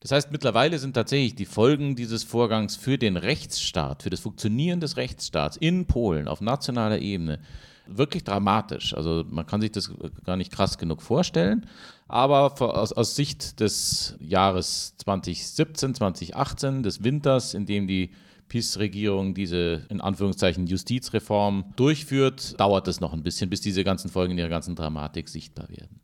Das 0.00 0.12
heißt, 0.12 0.32
mittlerweile 0.32 0.78
sind 0.78 0.94
tatsächlich 0.94 1.34
die 1.34 1.44
Folgen 1.44 1.94
dieses 1.94 2.24
Vorgangs 2.24 2.76
für 2.76 2.96
den 2.96 3.18
Rechtsstaat, 3.18 4.02
für 4.02 4.10
das 4.10 4.20
Funktionieren 4.20 4.80
des 4.80 4.96
Rechtsstaats 4.96 5.58
in 5.58 5.86
Polen 5.86 6.26
auf 6.26 6.40
nationaler 6.40 6.98
Ebene 7.00 7.38
wirklich 7.86 8.24
dramatisch. 8.24 8.94
Also 8.94 9.24
man 9.28 9.46
kann 9.46 9.60
sich 9.60 9.72
das 9.72 9.90
gar 10.24 10.36
nicht 10.36 10.52
krass 10.52 10.78
genug 10.78 11.02
vorstellen. 11.02 11.66
Aber 12.08 12.60
aus, 12.60 12.92
aus 12.92 13.14
Sicht 13.14 13.60
des 13.60 14.16
Jahres 14.20 14.94
2017, 14.98 15.94
2018, 15.94 16.82
des 16.82 17.04
Winters, 17.04 17.54
in 17.54 17.66
dem 17.66 17.86
die 17.86 18.10
PiS-Regierung 18.48 19.34
diese 19.34 19.86
in 19.90 20.00
Anführungszeichen 20.00 20.66
Justizreform 20.66 21.72
durchführt, 21.76 22.58
dauert 22.58 22.88
es 22.88 23.00
noch 23.00 23.12
ein 23.12 23.22
bisschen, 23.22 23.48
bis 23.50 23.60
diese 23.60 23.84
ganzen 23.84 24.10
Folgen 24.10 24.32
in 24.32 24.38
ihrer 24.38 24.48
ganzen 24.48 24.74
Dramatik 24.74 25.28
sichtbar 25.28 25.68
werden. 25.68 26.00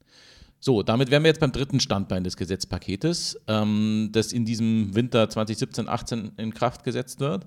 So, 0.59 0.83
damit 0.83 1.11
wären 1.11 1.23
wir 1.23 1.29
jetzt 1.29 1.41
beim 1.41 1.53
dritten 1.53 1.81
Standbein 1.81 2.25
des 2.25 2.37
Gesetzpaketes, 2.37 3.39
ähm, 3.47 4.11
das 4.13 4.33
in 4.33 4.45
diesem 4.45 4.95
Winter 4.95 5.25
2017-18 5.25 6.39
in 6.39 6.55
Kraft 6.55 6.83
gesetzt 6.83 7.21
wird. 7.21 7.47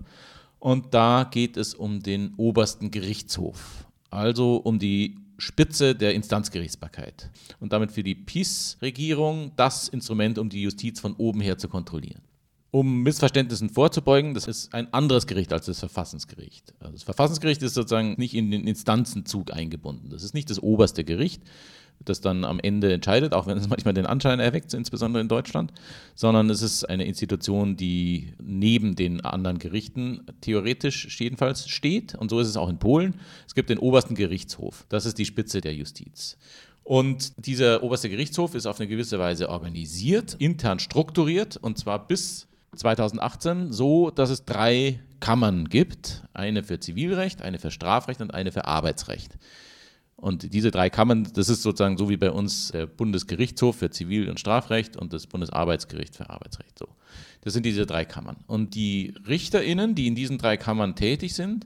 Und 0.60 0.94
da 0.94 1.28
geht 1.30 1.58
es 1.58 1.74
um 1.74 2.02
den 2.02 2.34
obersten 2.36 2.92
Gerichtshof, 2.92 3.88
also 4.10 4.58
um 4.58 4.78
die 4.78 5.18
Spitze 5.38 5.96
der 5.96 6.14
Instanzgerichtsbarkeit 6.14 7.30
und 7.60 7.72
damit 7.72 7.92
für 7.92 8.04
die 8.04 8.16
PiS-Regierung 8.16 9.54
das 9.56 9.88
Instrument, 9.88 10.38
um 10.38 10.50
die 10.50 10.62
Justiz 10.62 11.00
von 11.00 11.16
oben 11.16 11.40
her 11.40 11.58
zu 11.58 11.70
kontrollieren. 11.70 12.22
Um 12.72 13.02
Missverständnissen 13.02 13.70
vorzubeugen, 13.70 14.36
das 14.36 14.48
ist 14.48 14.74
ein 14.76 14.94
anderes 14.94 15.26
Gericht 15.26 15.52
als 15.54 15.66
das 15.66 15.80
Verfassungsgericht. 15.80 16.76
Also 16.80 16.94
das 16.94 17.04
Verfassungsgericht 17.04 17.64
ist 17.64 17.74
sozusagen 17.74 18.14
nicht 18.18 18.36
in 18.36 18.52
den 18.52 18.68
Instanzenzug 18.68 19.52
eingebunden. 19.52 20.10
Das 20.12 20.24
ist 20.24 20.36
nicht 20.36 20.52
das 20.52 20.62
oberste 20.62 21.04
Gericht, 21.04 21.42
das 22.04 22.22
dann 22.22 22.46
am 22.46 22.60
Ende 22.60 22.92
entscheidet, 22.94 23.34
auch 23.34 23.48
wenn 23.48 23.58
es 23.58 23.68
manchmal 23.70 23.94
den 23.94 24.06
Anschein 24.06 24.40
erweckt, 24.40 24.74
insbesondere 24.74 25.22
in 25.22 25.28
Deutschland, 25.28 25.74
sondern 26.16 26.50
es 26.50 26.62
ist 26.62 26.86
eine 26.86 27.06
Institution, 27.06 27.78
die 27.78 28.34
neben 28.42 28.96
den 28.96 29.22
anderen 29.22 29.60
Gerichten 29.60 30.26
theoretisch 30.42 31.20
jedenfalls 31.20 31.70
steht. 31.70 32.16
Und 32.16 32.30
so 32.30 32.40
ist 32.40 32.48
es 32.48 32.58
auch 32.58 32.70
in 32.70 32.80
Polen. 32.80 33.16
Es 33.48 33.56
gibt 33.56 33.70
den 33.70 33.80
obersten 33.80 34.16
Gerichtshof. 34.16 34.86
Das 34.90 35.06
ist 35.06 35.18
die 35.18 35.26
Spitze 35.26 35.62
der 35.62 35.74
Justiz. 35.74 36.38
Und 36.84 37.46
dieser 37.46 37.84
oberste 37.84 38.10
Gerichtshof 38.10 38.56
ist 38.56 38.66
auf 38.66 38.80
eine 38.80 38.90
gewisse 38.90 39.20
Weise 39.20 39.50
organisiert, 39.50 40.36
intern 40.40 40.80
strukturiert, 40.80 41.56
und 41.56 41.78
zwar 41.78 42.08
bis 42.08 42.48
2018 42.76 43.72
so, 43.72 44.10
dass 44.10 44.32
es 44.32 44.46
drei 44.46 45.00
Kammern 45.20 45.70
gibt. 45.70 46.24
Eine 46.34 46.64
für 46.64 46.80
Zivilrecht, 46.80 47.42
eine 47.42 47.60
für 47.60 47.72
Strafrecht 47.72 48.22
und 48.22 48.34
eine 48.34 48.52
für 48.52 48.66
Arbeitsrecht. 48.66 49.38
Und 50.20 50.54
diese 50.54 50.70
drei 50.70 50.90
Kammern, 50.90 51.28
das 51.34 51.48
ist 51.48 51.62
sozusagen 51.62 51.98
so 51.98 52.10
wie 52.10 52.18
bei 52.18 52.32
uns 52.32 52.72
der 52.74 52.88
Bundesgerichtshof 52.88 53.78
für 53.78 53.90
Zivil- 53.90 54.30
und 54.30 54.40
Strafrecht 54.40 54.98
und 54.98 55.14
das 55.14 55.28
Bundesarbeitsgericht 55.28 56.16
für 56.16 56.30
Arbeitsrecht. 56.30 56.78
So. 56.78 56.88
Das 57.42 57.54
sind 57.54 57.66
diese 57.66 57.86
drei 57.86 58.04
Kammern. 58.04 58.38
Und 58.46 58.76
die 58.76 59.14
RichterInnen, 59.28 59.96
die 59.96 60.08
in 60.08 60.16
diesen 60.16 60.38
drei 60.38 60.58
Kammern 60.58 60.96
tätig 60.96 61.34
sind, 61.36 61.66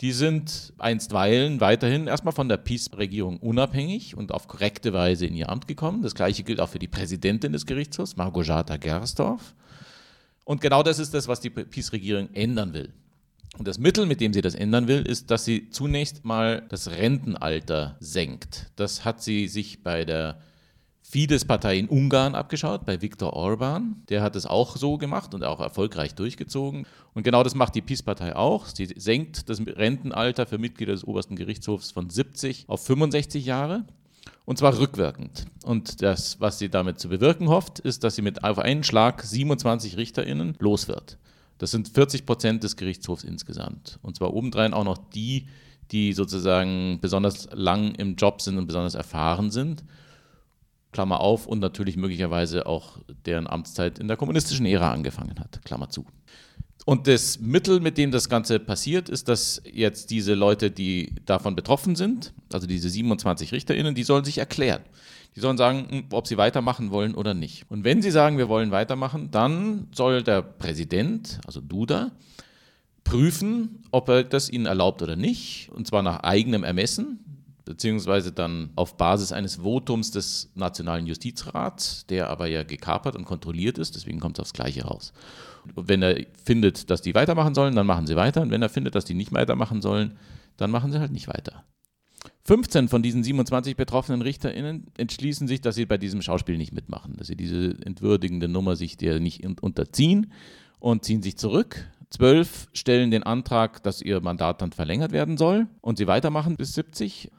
die 0.00 0.10
sind 0.10 0.72
einstweilen 0.78 1.60
weiterhin 1.60 2.08
erstmal 2.08 2.34
von 2.34 2.48
der 2.48 2.56
PiS-Regierung 2.56 3.38
unabhängig 3.38 4.16
und 4.16 4.32
auf 4.32 4.48
korrekte 4.48 4.92
Weise 4.92 5.26
in 5.26 5.34
ihr 5.34 5.48
Amt 5.48 5.68
gekommen. 5.68 6.02
Das 6.02 6.16
gleiche 6.16 6.42
gilt 6.42 6.60
auch 6.60 6.68
für 6.68 6.80
die 6.80 6.88
Präsidentin 6.88 7.52
des 7.52 7.64
Gerichtshofs, 7.64 8.16
Margojata 8.16 8.76
Gersdorf. 8.76 9.54
Und 10.44 10.60
genau 10.60 10.82
das 10.82 10.98
ist 10.98 11.14
das, 11.14 11.28
was 11.28 11.40
die 11.40 11.50
PiS-Regierung 11.50 12.28
ändern 12.34 12.74
will. 12.74 12.92
Und 13.58 13.68
das 13.68 13.78
Mittel, 13.78 14.06
mit 14.06 14.20
dem 14.20 14.32
sie 14.32 14.40
das 14.40 14.54
ändern 14.54 14.88
will, 14.88 15.02
ist, 15.02 15.30
dass 15.30 15.44
sie 15.44 15.70
zunächst 15.70 16.24
mal 16.24 16.62
das 16.68 16.90
Rentenalter 16.90 17.96
senkt. 18.00 18.70
Das 18.76 19.04
hat 19.04 19.22
sie 19.22 19.46
sich 19.46 19.82
bei 19.82 20.04
der 20.04 20.38
Fidesz-Partei 21.02 21.78
in 21.78 21.88
Ungarn 21.88 22.34
abgeschaut, 22.34 22.84
bei 22.84 23.00
Viktor 23.00 23.34
Orban. 23.34 24.02
Der 24.08 24.22
hat 24.22 24.34
es 24.34 24.46
auch 24.46 24.76
so 24.76 24.98
gemacht 24.98 25.34
und 25.34 25.44
auch 25.44 25.60
erfolgreich 25.60 26.16
durchgezogen. 26.16 26.86
Und 27.14 27.22
genau 27.22 27.44
das 27.44 27.54
macht 27.54 27.76
die 27.76 27.82
PiS-Partei 27.82 28.34
auch. 28.34 28.66
Sie 28.66 28.86
senkt 28.96 29.48
das 29.48 29.60
Rentenalter 29.60 30.46
für 30.46 30.58
Mitglieder 30.58 30.92
des 30.92 31.04
obersten 31.04 31.36
Gerichtshofs 31.36 31.92
von 31.92 32.10
70 32.10 32.64
auf 32.68 32.84
65 32.84 33.46
Jahre. 33.46 33.84
Und 34.44 34.58
zwar 34.58 34.78
rückwirkend. 34.78 35.44
Und 35.64 36.02
das, 36.02 36.40
was 36.40 36.58
sie 36.58 36.68
damit 36.68 36.98
zu 36.98 37.08
bewirken 37.08 37.48
hofft, 37.48 37.78
ist, 37.78 38.02
dass 38.02 38.16
sie 38.16 38.22
mit 38.22 38.42
auf 38.42 38.58
einen 38.58 38.82
Schlag 38.82 39.22
27 39.22 39.96
RichterInnen 39.96 40.56
los 40.58 40.88
wird. 40.88 41.18
Das 41.58 41.70
sind 41.70 41.88
40 41.88 42.26
Prozent 42.26 42.64
des 42.64 42.76
Gerichtshofs 42.76 43.24
insgesamt. 43.24 43.98
Und 44.02 44.16
zwar 44.16 44.34
obendrein 44.34 44.74
auch 44.74 44.84
noch 44.84 44.98
die, 44.98 45.46
die 45.90 46.12
sozusagen 46.12 46.98
besonders 47.00 47.48
lang 47.52 47.94
im 47.94 48.16
Job 48.16 48.40
sind 48.42 48.58
und 48.58 48.66
besonders 48.66 48.94
erfahren 48.94 49.50
sind. 49.50 49.84
Klammer 50.92 51.20
auf, 51.20 51.46
und 51.46 51.58
natürlich 51.58 51.96
möglicherweise 51.96 52.66
auch 52.66 52.98
deren 53.26 53.48
Amtszeit 53.48 53.98
in 53.98 54.08
der 54.08 54.16
kommunistischen 54.16 54.64
Ära 54.64 54.92
angefangen 54.92 55.38
hat. 55.40 55.60
Klammer 55.64 55.90
zu. 55.90 56.06
Und 56.86 57.06
das 57.06 57.40
Mittel, 57.40 57.80
mit 57.80 57.96
dem 57.98 58.10
das 58.10 58.28
Ganze 58.28 58.60
passiert, 58.60 59.08
ist, 59.08 59.28
dass 59.28 59.62
jetzt 59.64 60.10
diese 60.10 60.34
Leute, 60.34 60.70
die 60.70 61.14
davon 61.24 61.56
betroffen 61.56 61.96
sind, 61.96 62.34
also 62.52 62.66
diese 62.66 62.90
27 62.90 63.52
RichterInnen, 63.52 63.94
die 63.94 64.02
sollen 64.02 64.24
sich 64.24 64.38
erklären. 64.38 64.82
Die 65.36 65.40
sollen 65.40 65.56
sagen, 65.56 65.86
hm, 65.90 66.04
ob 66.12 66.26
sie 66.26 66.36
weitermachen 66.36 66.90
wollen 66.90 67.14
oder 67.14 67.34
nicht. 67.34 67.70
Und 67.70 67.84
wenn 67.84 68.02
sie 68.02 68.10
sagen, 68.10 68.38
wir 68.38 68.48
wollen 68.48 68.70
weitermachen, 68.70 69.30
dann 69.30 69.88
soll 69.92 70.22
der 70.22 70.42
Präsident, 70.42 71.40
also 71.46 71.60
Duda, 71.60 72.12
prüfen, 73.02 73.82
ob 73.90 74.08
er 74.08 74.24
das 74.24 74.48
ihnen 74.48 74.66
erlaubt 74.66 75.02
oder 75.02 75.16
nicht, 75.16 75.70
und 75.74 75.86
zwar 75.86 76.02
nach 76.02 76.20
eigenem 76.20 76.64
Ermessen, 76.64 77.18
beziehungsweise 77.64 78.32
dann 78.32 78.70
auf 78.76 78.96
Basis 78.96 79.32
eines 79.32 79.62
Votums 79.62 80.10
des 80.10 80.50
Nationalen 80.54 81.06
Justizrats, 81.06 82.06
der 82.06 82.30
aber 82.30 82.46
ja 82.46 82.62
gekapert 82.62 83.16
und 83.16 83.24
kontrolliert 83.24 83.78
ist, 83.78 83.94
deswegen 83.94 84.20
kommt 84.20 84.38
es 84.38 84.42
aufs 84.42 84.52
Gleiche 84.52 84.84
raus. 84.84 85.12
Und 85.74 85.88
wenn 85.88 86.02
er 86.02 86.26
findet, 86.44 86.90
dass 86.90 87.02
die 87.02 87.14
weitermachen 87.14 87.54
sollen, 87.54 87.74
dann 87.74 87.86
machen 87.86 88.06
sie 88.06 88.16
weiter. 88.16 88.42
Und 88.42 88.50
wenn 88.50 88.62
er 88.62 88.68
findet, 88.68 88.94
dass 88.94 89.06
die 89.06 89.14
nicht 89.14 89.32
weitermachen 89.32 89.80
sollen, 89.80 90.18
dann 90.56 90.70
machen 90.70 90.92
sie 90.92 91.00
halt 91.00 91.12
nicht 91.12 91.28
weiter. 91.28 91.64
15 92.46 92.88
von 92.88 93.02
diesen 93.02 93.24
27 93.24 93.74
betroffenen 93.74 94.20
RichterInnen 94.20 94.86
entschließen 94.98 95.48
sich, 95.48 95.62
dass 95.62 95.76
sie 95.76 95.86
bei 95.86 95.96
diesem 95.96 96.20
Schauspiel 96.20 96.58
nicht 96.58 96.74
mitmachen, 96.74 97.14
dass 97.16 97.28
sie 97.28 97.36
diese 97.36 97.76
entwürdigende 97.84 98.48
Nummer 98.48 98.76
sich 98.76 98.98
der 98.98 99.18
nicht 99.18 99.44
unterziehen 99.62 100.30
und 100.78 101.04
ziehen 101.04 101.22
sich 101.22 101.38
zurück. 101.38 101.88
Zwölf 102.10 102.68
stellen 102.74 103.10
den 103.10 103.22
Antrag, 103.22 103.82
dass 103.82 104.02
ihr 104.02 104.20
Mandat 104.20 104.60
dann 104.60 104.72
verlängert 104.72 105.12
werden 105.12 105.38
soll 105.38 105.68
und 105.80 105.96
sie 105.96 106.06
weitermachen 106.06 106.56
bis 106.56 106.74
70. 106.74 107.30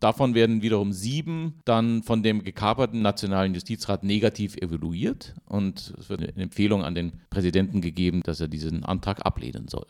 Davon 0.00 0.34
werden 0.34 0.62
wiederum 0.62 0.92
sieben 0.92 1.60
dann 1.66 2.02
von 2.02 2.22
dem 2.22 2.42
gekaperten 2.42 3.02
Nationalen 3.02 3.54
Justizrat 3.54 4.04
negativ 4.04 4.56
evaluiert 4.56 5.34
und 5.44 5.94
es 5.98 6.08
wird 6.08 6.20
eine 6.20 6.42
Empfehlung 6.42 6.82
an 6.82 6.94
den 6.94 7.20
Präsidenten 7.28 7.82
gegeben, 7.82 8.22
dass 8.22 8.40
er 8.40 8.48
diesen 8.48 8.84
Antrag 8.84 9.24
ablehnen 9.24 9.68
soll. 9.68 9.86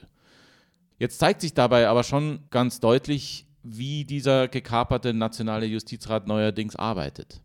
Jetzt 0.99 1.19
zeigt 1.19 1.41
sich 1.41 1.55
dabei 1.55 1.89
aber 1.89 2.05
schon 2.05 2.41
ganz 2.51 2.81
deutlich, 2.81 3.46
wie 3.69 4.05
dieser 4.05 4.49
gekaperte 4.49 5.13
Nationale 5.13 5.67
Justizrat 5.67 6.27
neuerdings 6.27 6.77
arbeitet. 6.77 7.41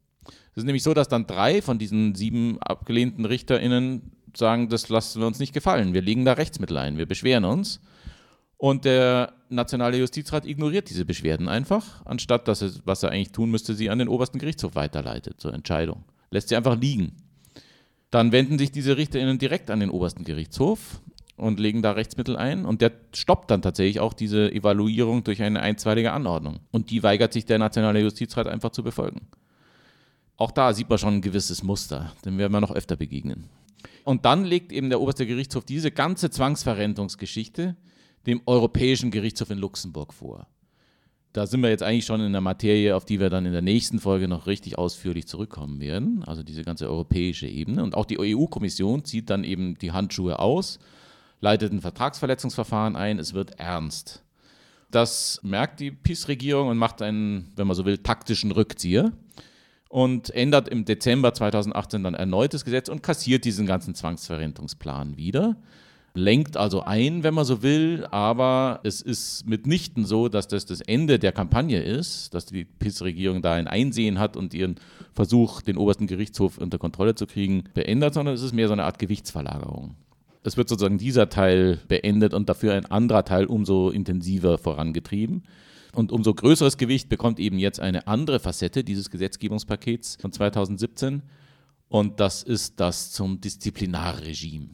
Es 0.51 0.57
ist 0.57 0.65
nämlich 0.65 0.83
so, 0.83 0.93
dass 0.93 1.07
dann 1.07 1.27
drei 1.27 1.61
von 1.61 1.79
diesen 1.79 2.13
sieben 2.15 2.59
abgelehnten 2.61 3.25
RichterInnen 3.25 4.11
sagen, 4.35 4.69
das 4.69 4.89
lassen 4.89 5.19
wir 5.19 5.27
uns 5.27 5.39
nicht 5.39 5.53
gefallen. 5.53 5.93
Wir 5.93 6.01
legen 6.01 6.25
da 6.25 6.33
Rechtsmittel 6.33 6.77
ein, 6.77 6.97
wir 6.97 7.05
beschweren 7.05 7.45
uns. 7.45 7.79
Und 8.57 8.85
der 8.85 9.33
Nationale 9.49 9.97
Justizrat 9.97 10.45
ignoriert 10.45 10.89
diese 10.89 11.03
Beschwerden 11.03 11.49
einfach, 11.49 12.05
anstatt 12.05 12.47
dass 12.47 12.61
er, 12.61 12.71
was 12.85 13.01
er 13.01 13.09
eigentlich 13.09 13.31
tun 13.31 13.49
müsste, 13.49 13.73
sie 13.73 13.89
an 13.89 13.97
den 13.97 14.07
obersten 14.07 14.37
Gerichtshof 14.37 14.75
weiterleitet 14.75 15.41
zur 15.41 15.53
Entscheidung. 15.53 16.03
Lässt 16.29 16.49
sie 16.49 16.55
einfach 16.55 16.79
liegen. 16.79 17.13
Dann 18.11 18.31
wenden 18.31 18.59
sich 18.59 18.71
diese 18.71 18.97
RichterInnen 18.97 19.39
direkt 19.39 19.71
an 19.71 19.79
den 19.79 19.89
obersten 19.89 20.25
Gerichtshof 20.25 21.01
und 21.41 21.59
legen 21.59 21.81
da 21.81 21.91
Rechtsmittel 21.91 22.37
ein. 22.37 22.65
Und 22.65 22.81
der 22.81 22.91
stoppt 23.13 23.51
dann 23.51 23.61
tatsächlich 23.61 23.99
auch 23.99 24.13
diese 24.13 24.51
Evaluierung 24.51 25.23
durch 25.23 25.41
eine 25.41 25.61
einstweilige 25.61 26.11
Anordnung. 26.11 26.59
Und 26.71 26.91
die 26.91 27.03
weigert 27.03 27.33
sich 27.33 27.45
der 27.45 27.57
Nationale 27.57 27.99
Justizrat 27.99 28.47
einfach 28.47 28.71
zu 28.71 28.83
befolgen. 28.83 29.27
Auch 30.37 30.51
da 30.51 30.73
sieht 30.73 30.89
man 30.89 30.97
schon 30.97 31.15
ein 31.15 31.21
gewisses 31.21 31.63
Muster, 31.63 32.13
dem 32.25 32.37
werden 32.37 32.53
wir 32.53 32.61
noch 32.61 32.71
öfter 32.71 32.95
begegnen. 32.95 33.49
Und 34.03 34.25
dann 34.25 34.45
legt 34.45 34.71
eben 34.71 34.89
der 34.89 35.01
oberste 35.01 35.27
Gerichtshof 35.27 35.65
diese 35.65 35.91
ganze 35.91 36.29
Zwangsverrentungsgeschichte 36.29 37.75
dem 38.25 38.41
Europäischen 38.45 39.11
Gerichtshof 39.11 39.49
in 39.49 39.57
Luxemburg 39.57 40.13
vor. 40.13 40.47
Da 41.33 41.47
sind 41.47 41.61
wir 41.61 41.69
jetzt 41.69 41.83
eigentlich 41.83 42.05
schon 42.05 42.21
in 42.21 42.33
der 42.33 42.41
Materie, 42.41 42.95
auf 42.95 43.05
die 43.05 43.19
wir 43.19 43.29
dann 43.29 43.45
in 43.45 43.53
der 43.53 43.61
nächsten 43.61 43.99
Folge 43.99 44.27
noch 44.27 44.47
richtig 44.47 44.77
ausführlich 44.77 45.27
zurückkommen 45.27 45.79
werden, 45.79 46.23
also 46.25 46.43
diese 46.43 46.63
ganze 46.63 46.89
europäische 46.89 47.47
Ebene. 47.47 47.83
Und 47.83 47.95
auch 47.95 48.05
die 48.05 48.19
EU-Kommission 48.19 49.05
zieht 49.05 49.29
dann 49.29 49.43
eben 49.43 49.77
die 49.77 49.91
Handschuhe 49.91 50.39
aus, 50.39 50.77
leitet 51.41 51.73
ein 51.73 51.81
Vertragsverletzungsverfahren 51.81 52.95
ein, 52.95 53.19
es 53.19 53.33
wird 53.33 53.59
ernst. 53.59 54.23
Das 54.89 55.39
merkt 55.43 55.79
die 55.79 55.91
PiS-Regierung 55.91 56.69
und 56.69 56.77
macht 56.77 57.01
einen, 57.01 57.51
wenn 57.55 57.67
man 57.67 57.75
so 57.75 57.85
will, 57.85 57.97
taktischen 57.97 58.51
Rückzieher 58.51 59.11
und 59.89 60.29
ändert 60.29 60.69
im 60.69 60.85
Dezember 60.85 61.33
2018 61.33 62.03
dann 62.03 62.13
erneut 62.13 62.53
das 62.53 62.63
Gesetz 62.63 62.87
und 62.87 63.03
kassiert 63.03 63.43
diesen 63.43 63.65
ganzen 63.65 63.95
Zwangsverrentungsplan 63.95 65.17
wieder 65.17 65.57
lenkt 66.13 66.57
also 66.57 66.81
ein, 66.81 67.23
wenn 67.23 67.33
man 67.33 67.45
so 67.45 67.63
will, 67.63 68.05
aber 68.11 68.79
es 68.83 69.01
ist 69.01 69.47
mitnichten 69.47 70.05
so, 70.05 70.27
dass 70.27 70.47
das 70.47 70.65
das 70.65 70.81
Ende 70.81 71.19
der 71.19 71.31
Kampagne 71.31 71.81
ist, 71.81 72.33
dass 72.33 72.45
die 72.45 72.65
PIS-Regierung 72.65 73.41
da 73.41 73.53
ein 73.53 73.67
Einsehen 73.67 74.19
hat 74.19 74.35
und 74.35 74.53
ihren 74.53 74.75
Versuch, 75.13 75.61
den 75.61 75.77
obersten 75.77 76.07
Gerichtshof 76.07 76.57
unter 76.57 76.77
Kontrolle 76.77 77.15
zu 77.15 77.27
kriegen, 77.27 77.63
beendet, 77.73 78.13
sondern 78.13 78.35
es 78.35 78.41
ist 78.41 78.53
mehr 78.53 78.67
so 78.67 78.73
eine 78.73 78.83
Art 78.83 78.99
Gewichtsverlagerung. 78.99 79.95
Es 80.43 80.57
wird 80.57 80.69
sozusagen 80.69 80.97
dieser 80.97 81.29
Teil 81.29 81.79
beendet 81.87 82.33
und 82.33 82.49
dafür 82.49 82.73
ein 82.73 82.85
anderer 82.85 83.23
Teil 83.23 83.45
umso 83.45 83.89
intensiver 83.89 84.57
vorangetrieben. 84.57 85.43
Und 85.93 86.11
umso 86.11 86.33
größeres 86.33 86.77
Gewicht 86.77 87.09
bekommt 87.09 87.39
eben 87.39 87.59
jetzt 87.59 87.79
eine 87.79 88.07
andere 88.07 88.39
Facette 88.39 88.83
dieses 88.83 89.09
Gesetzgebungspakets 89.09 90.17
von 90.19 90.31
2017 90.31 91.21
und 91.89 92.21
das 92.21 92.41
ist 92.41 92.79
das 92.79 93.11
zum 93.11 93.41
Disziplinarregime. 93.41 94.69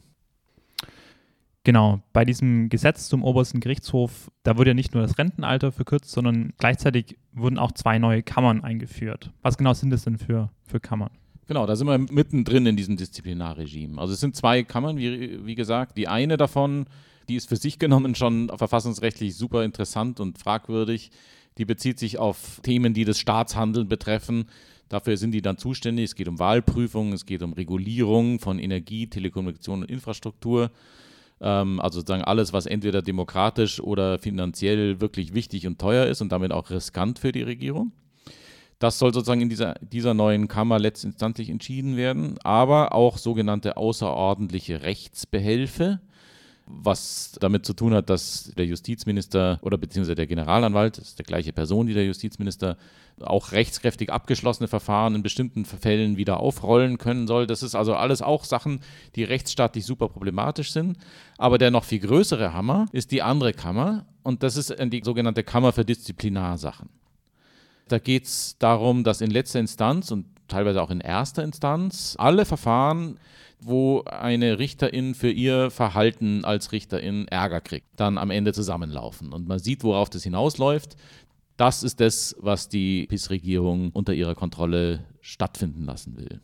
Genau, 1.64 2.00
bei 2.12 2.24
diesem 2.24 2.68
Gesetz 2.68 3.08
zum 3.08 3.24
obersten 3.24 3.60
Gerichtshof, 3.60 4.30
da 4.44 4.56
wurde 4.56 4.70
ja 4.70 4.74
nicht 4.74 4.94
nur 4.94 5.02
das 5.02 5.18
Rentenalter 5.18 5.72
verkürzt, 5.72 6.10
sondern 6.10 6.54
gleichzeitig 6.56 7.18
wurden 7.32 7.58
auch 7.58 7.72
zwei 7.72 7.98
neue 7.98 8.22
Kammern 8.22 8.62
eingeführt. 8.62 9.32
Was 9.42 9.58
genau 9.58 9.74
sind 9.74 9.90
das 9.90 10.04
denn 10.04 10.16
für, 10.16 10.50
für 10.62 10.78
Kammern? 10.78 11.10
Genau, 11.48 11.64
da 11.64 11.76
sind 11.76 11.86
wir 11.86 11.96
mittendrin 11.96 12.66
in 12.66 12.76
diesem 12.76 12.98
Disziplinarregime. 12.98 13.98
Also 13.98 14.12
es 14.12 14.20
sind 14.20 14.36
zwei 14.36 14.62
Kammern, 14.64 14.98
wie, 14.98 15.46
wie 15.46 15.54
gesagt. 15.54 15.96
Die 15.96 16.06
eine 16.06 16.36
davon, 16.36 16.84
die 17.30 17.36
ist 17.36 17.48
für 17.48 17.56
sich 17.56 17.78
genommen 17.78 18.14
schon 18.14 18.52
verfassungsrechtlich 18.54 19.34
super 19.34 19.64
interessant 19.64 20.20
und 20.20 20.38
fragwürdig. 20.38 21.10
Die 21.56 21.64
bezieht 21.64 21.98
sich 21.98 22.18
auf 22.18 22.60
Themen, 22.62 22.92
die 22.92 23.06
das 23.06 23.18
Staatshandeln 23.18 23.88
betreffen. 23.88 24.44
Dafür 24.90 25.16
sind 25.16 25.32
die 25.32 25.40
dann 25.40 25.56
zuständig. 25.56 26.04
Es 26.04 26.14
geht 26.16 26.28
um 26.28 26.38
Wahlprüfung, 26.38 27.14
es 27.14 27.24
geht 27.24 27.42
um 27.42 27.54
Regulierung 27.54 28.40
von 28.40 28.58
Energie, 28.58 29.06
Telekommunikation 29.06 29.82
und 29.82 29.90
Infrastruktur. 29.90 30.70
Ähm, 31.40 31.80
also 31.80 32.00
sozusagen 32.00 32.24
alles, 32.24 32.52
was 32.52 32.66
entweder 32.66 33.00
demokratisch 33.00 33.80
oder 33.80 34.18
finanziell 34.18 35.00
wirklich 35.00 35.32
wichtig 35.32 35.66
und 35.66 35.78
teuer 35.78 36.06
ist 36.06 36.20
und 36.20 36.30
damit 36.30 36.52
auch 36.52 36.68
riskant 36.68 37.18
für 37.18 37.32
die 37.32 37.42
Regierung. 37.42 37.92
Das 38.78 38.98
soll 38.98 39.12
sozusagen 39.12 39.40
in 39.40 39.48
dieser, 39.48 39.74
dieser 39.80 40.14
neuen 40.14 40.46
Kammer 40.46 40.78
letztinstanzlich 40.78 41.50
entschieden 41.50 41.96
werden, 41.96 42.38
aber 42.44 42.92
auch 42.94 43.18
sogenannte 43.18 43.76
außerordentliche 43.76 44.82
Rechtsbehelfe. 44.82 46.00
was 46.70 47.32
damit 47.40 47.64
zu 47.64 47.72
tun 47.72 47.94
hat, 47.94 48.10
dass 48.10 48.52
der 48.56 48.66
Justizminister 48.66 49.58
oder 49.62 49.78
beziehungsweise 49.78 50.14
der 50.14 50.26
Generalanwalt, 50.26 50.98
das 50.98 51.08
ist 51.08 51.18
der 51.18 51.24
gleiche 51.24 51.52
Person, 51.54 51.86
die 51.86 51.94
der 51.94 52.04
Justizminister, 52.04 52.76
auch 53.20 53.52
rechtskräftig 53.52 54.12
abgeschlossene 54.12 54.68
Verfahren 54.68 55.14
in 55.14 55.22
bestimmten 55.22 55.64
Fällen 55.64 56.18
wieder 56.18 56.40
aufrollen 56.40 56.98
können 56.98 57.26
soll. 57.26 57.46
Das 57.46 57.62
ist 57.62 57.74
also 57.74 57.94
alles 57.94 58.20
auch 58.20 58.44
Sachen, 58.44 58.80
die 59.16 59.24
rechtsstaatlich 59.24 59.86
super 59.86 60.08
problematisch 60.08 60.72
sind. 60.72 60.98
Aber 61.38 61.56
der 61.56 61.70
noch 61.70 61.84
viel 61.84 62.00
größere 62.00 62.52
Hammer 62.52 62.86
ist 62.92 63.12
die 63.12 63.22
andere 63.22 63.54
Kammer 63.54 64.04
und 64.22 64.42
das 64.42 64.56
ist 64.56 64.76
die 64.78 65.02
sogenannte 65.02 65.42
Kammer 65.42 65.72
für 65.72 65.86
Disziplinarsachen. 65.86 66.90
Da 67.88 67.98
geht 67.98 68.24
es 68.24 68.56
darum, 68.58 69.04
dass 69.04 69.20
in 69.20 69.30
letzter 69.30 69.60
Instanz 69.60 70.10
und 70.10 70.26
teilweise 70.46 70.82
auch 70.82 70.90
in 70.90 71.00
erster 71.00 71.42
Instanz 71.42 72.16
alle 72.18 72.44
Verfahren 72.44 73.18
wo 73.60 74.04
eine 74.04 74.58
Richterin 74.58 75.14
für 75.14 75.30
ihr 75.30 75.70
Verhalten 75.70 76.44
als 76.44 76.72
Richterin 76.72 77.26
Ärger 77.28 77.60
kriegt, 77.60 77.88
dann 77.96 78.18
am 78.18 78.30
Ende 78.30 78.52
zusammenlaufen. 78.52 79.32
Und 79.32 79.48
man 79.48 79.58
sieht, 79.58 79.82
worauf 79.84 80.10
das 80.10 80.22
hinausläuft. 80.22 80.96
Das 81.56 81.82
ist 81.82 82.00
das, 82.00 82.36
was 82.38 82.68
die 82.68 83.06
PIS-Regierung 83.08 83.90
unter 83.90 84.14
ihrer 84.14 84.36
Kontrolle 84.36 85.04
stattfinden 85.20 85.84
lassen 85.84 86.16
will. 86.16 86.40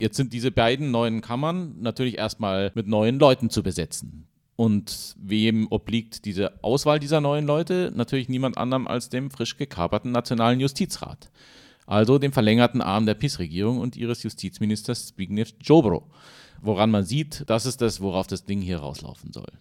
Jetzt 0.00 0.16
sind 0.16 0.32
diese 0.32 0.50
beiden 0.50 0.90
neuen 0.90 1.20
Kammern 1.20 1.76
natürlich 1.80 2.18
erstmal 2.18 2.72
mit 2.74 2.88
neuen 2.88 3.18
Leuten 3.18 3.50
zu 3.50 3.62
besetzen. 3.62 4.26
Und 4.58 5.14
wem 5.16 5.68
obliegt 5.70 6.24
diese 6.24 6.62
Auswahl 6.64 6.98
dieser 6.98 7.20
neuen 7.20 7.46
Leute? 7.46 7.92
Natürlich 7.94 8.28
niemand 8.28 8.58
anderem 8.58 8.88
als 8.88 9.08
dem 9.08 9.30
frisch 9.30 9.56
gekaperten 9.56 10.10
Nationalen 10.10 10.58
Justizrat. 10.58 11.30
Also 11.86 12.18
dem 12.18 12.32
verlängerten 12.32 12.82
Arm 12.82 13.06
der 13.06 13.14
PIS-Regierung 13.14 13.78
und 13.78 13.96
ihres 13.96 14.22
Justizministers 14.24 15.06
Zbigniew 15.06 15.46
Jobro 15.62 16.10
woran 16.60 16.90
man 16.90 17.04
sieht, 17.04 17.44
das 17.48 17.66
ist 17.66 17.80
das, 17.80 18.00
worauf 18.00 18.26
das 18.26 18.44
Ding 18.44 18.60
hier 18.60 18.78
rauslaufen 18.78 19.32
soll. 19.32 19.52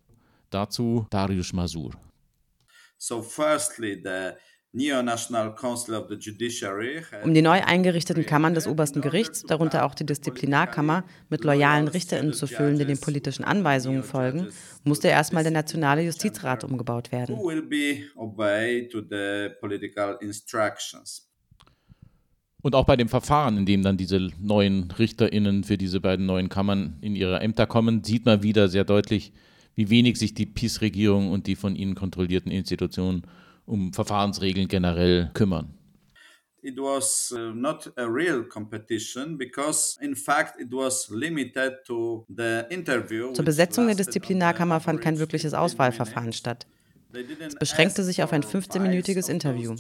Dazu 0.49 1.05
Darius 1.09 1.53
Masur. 1.53 1.91
So 2.97 3.21
firstly, 3.21 4.01
the 4.03 4.31
um 7.23 7.33
die 7.33 7.41
neu 7.41 7.61
eingerichteten 7.63 8.25
Kammern 8.25 8.53
des 8.53 8.67
obersten 8.67 9.01
Gerichts, 9.01 9.43
darunter 9.43 9.85
auch 9.85 9.95
die 9.95 10.05
Disziplinarkammer, 10.05 11.03
mit 11.29 11.43
loyalen 11.43 11.87
RichterInnen 11.87 12.33
zu 12.33 12.47
füllen, 12.47 12.77
die 12.77 12.85
den 12.85 12.99
politischen 12.99 13.43
Anweisungen 13.43 14.03
folgen, 14.03 14.47
musste 14.83 15.07
erstmal 15.07 15.43
der 15.43 15.51
Nationale 15.51 16.03
Justizrat 16.03 16.63
umgebaut 16.63 17.11
werden. 17.11 17.35
Und 22.61 22.75
auch 22.75 22.85
bei 22.85 22.95
dem 22.95 23.07
Verfahren, 23.07 23.57
in 23.57 23.65
dem 23.65 23.83
dann 23.83 23.97
diese 23.97 24.29
neuen 24.39 24.91
RichterInnen 24.91 25.63
für 25.63 25.77
diese 25.77 26.01
beiden 26.01 26.25
neuen 26.25 26.49
Kammern 26.49 26.97
in 27.01 27.15
ihre 27.15 27.39
Ämter 27.39 27.67
kommen, 27.67 28.03
sieht 28.03 28.25
man 28.25 28.43
wieder 28.43 28.67
sehr 28.67 28.83
deutlich, 28.83 29.31
wie 29.75 29.89
wenig 29.89 30.17
sich 30.17 30.33
die 30.33 30.47
PiS-Regierung 30.47 31.31
und 31.31 31.47
die 31.47 31.55
von 31.55 31.75
ihnen 31.75 31.95
kontrollierten 31.95 32.51
Institutionen 32.51 33.23
um 33.67 33.93
Verfahrensregeln 33.93 34.67
generell 34.67 35.29
kümmern. 35.33 35.73
It 36.63 36.77
was 36.77 37.31
uh, 37.31 37.53
not 37.53 37.93
a 37.97 38.05
real 38.05 38.43
competition 38.43 39.37
because 39.37 39.97
in 40.01 40.15
fact 40.15 40.59
it 40.59 40.71
was 40.71 41.07
limited 41.09 41.83
to 41.85 42.25
the 42.35 42.63
interview. 42.69 43.31
Zur 43.33 43.45
Besetzung 43.45 43.85
der 43.85 43.95
Disziplinarkammer 43.95 44.79
fand 44.79 45.01
kein 45.01 45.19
wirkliches 45.19 45.53
Auswahlverfahren 45.53 46.33
statt. 46.33 46.65
Es 47.13 47.55
beschränkte 47.55 48.03
sich 48.03 48.21
auf 48.21 48.33
ein 48.33 48.43
15-minütiges 48.43 49.29
Interview. 49.29 49.75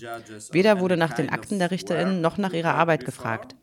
Weder 0.51 0.79
wurde 0.79 0.97
nach 0.97 1.13
den 1.13 1.29
Akten 1.29 1.59
der 1.59 1.71
RichterInnen 1.71 2.21
noch 2.21 2.37
nach 2.37 2.53
ihrer 2.53 2.75
Arbeit 2.75 3.05
gefragt. 3.05 3.55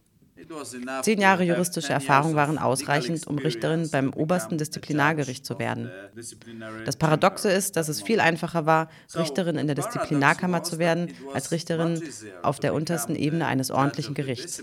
Zehn 1.03 1.21
Jahre 1.21 1.45
juristische 1.45 1.93
Erfahrung 1.93 2.35
waren 2.35 2.59
ausreichend, 2.59 3.27
um 3.27 3.39
Richterin 3.39 3.91
beim 3.91 4.13
obersten 4.13 4.59
Disziplinargericht 4.59 5.45
zu 5.45 5.59
werden. 5.59 5.91
Das 6.85 6.97
Paradoxe 6.97 7.51
ist, 7.51 7.77
dass 7.77 7.89
es 7.89 8.03
viel 8.03 8.21
einfacher 8.21 8.67
war, 8.67 8.89
Richterin 9.15 9.57
in 9.57 9.67
der 9.67 9.77
Disziplinarkammer 9.77 10.63
zu 10.63 10.79
werden, 10.79 11.13
als 11.33 11.51
Richterin 11.51 12.03
auf 12.43 12.61
der 12.61 12.75
untersten 12.75 13.17
Ebene 13.17 13.47
eines 13.47 13.71
ordentlichen 13.71 14.15
Gerichts. 14.15 14.63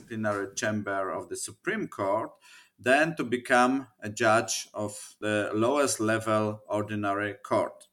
than 2.84 3.16
to 3.16 3.24
become 3.24 3.88
a 4.02 4.10
judge 4.10 4.68
of 4.74 5.16
the 5.20 5.50
lowest 5.54 6.00
level 6.00 6.62
ordinary 6.68 7.36
court. 7.44 7.88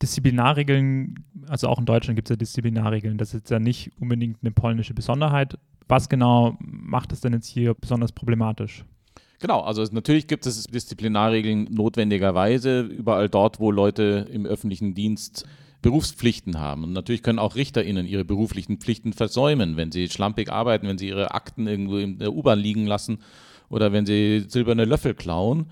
Disziplinarregeln, 0.00 1.14
also 1.48 1.68
auch 1.68 1.78
in 1.78 1.86
Deutschland 1.86 2.16
gibt 2.16 2.28
es 2.28 2.30
ja 2.30 2.36
Disziplinarregeln, 2.36 3.18
das 3.18 3.34
ist 3.34 3.50
ja 3.50 3.60
nicht 3.60 3.92
unbedingt 4.00 4.38
eine 4.42 4.50
polnische 4.50 4.94
Besonderheit. 4.94 5.58
Was 5.88 6.08
genau 6.08 6.56
macht 6.60 7.12
es 7.12 7.20
denn 7.20 7.32
jetzt 7.32 7.48
hier 7.48 7.74
besonders 7.74 8.12
problematisch? 8.12 8.84
Genau, 9.40 9.60
also 9.60 9.84
natürlich 9.90 10.28
gibt 10.28 10.46
es 10.46 10.64
Disziplinarregeln 10.64 11.66
notwendigerweise 11.70 12.82
überall 12.82 13.28
dort, 13.28 13.58
wo 13.58 13.72
Leute 13.72 14.28
im 14.30 14.46
öffentlichen 14.46 14.94
Dienst 14.94 15.44
Berufspflichten 15.82 16.60
haben. 16.60 16.84
Und 16.84 16.92
natürlich 16.92 17.24
können 17.24 17.40
auch 17.40 17.56
RichterInnen 17.56 18.06
ihre 18.06 18.24
beruflichen 18.24 18.78
Pflichten 18.78 19.12
versäumen, 19.12 19.76
wenn 19.76 19.90
sie 19.90 20.08
schlampig 20.08 20.50
arbeiten, 20.50 20.86
wenn 20.86 20.96
sie 20.96 21.08
ihre 21.08 21.34
Akten 21.34 21.66
irgendwo 21.66 21.96
in 21.96 22.18
der 22.18 22.32
U-Bahn 22.32 22.60
liegen 22.60 22.86
lassen 22.86 23.18
oder 23.68 23.92
wenn 23.92 24.06
sie 24.06 24.44
silberne 24.46 24.84
Löffel 24.84 25.14
klauen 25.14 25.66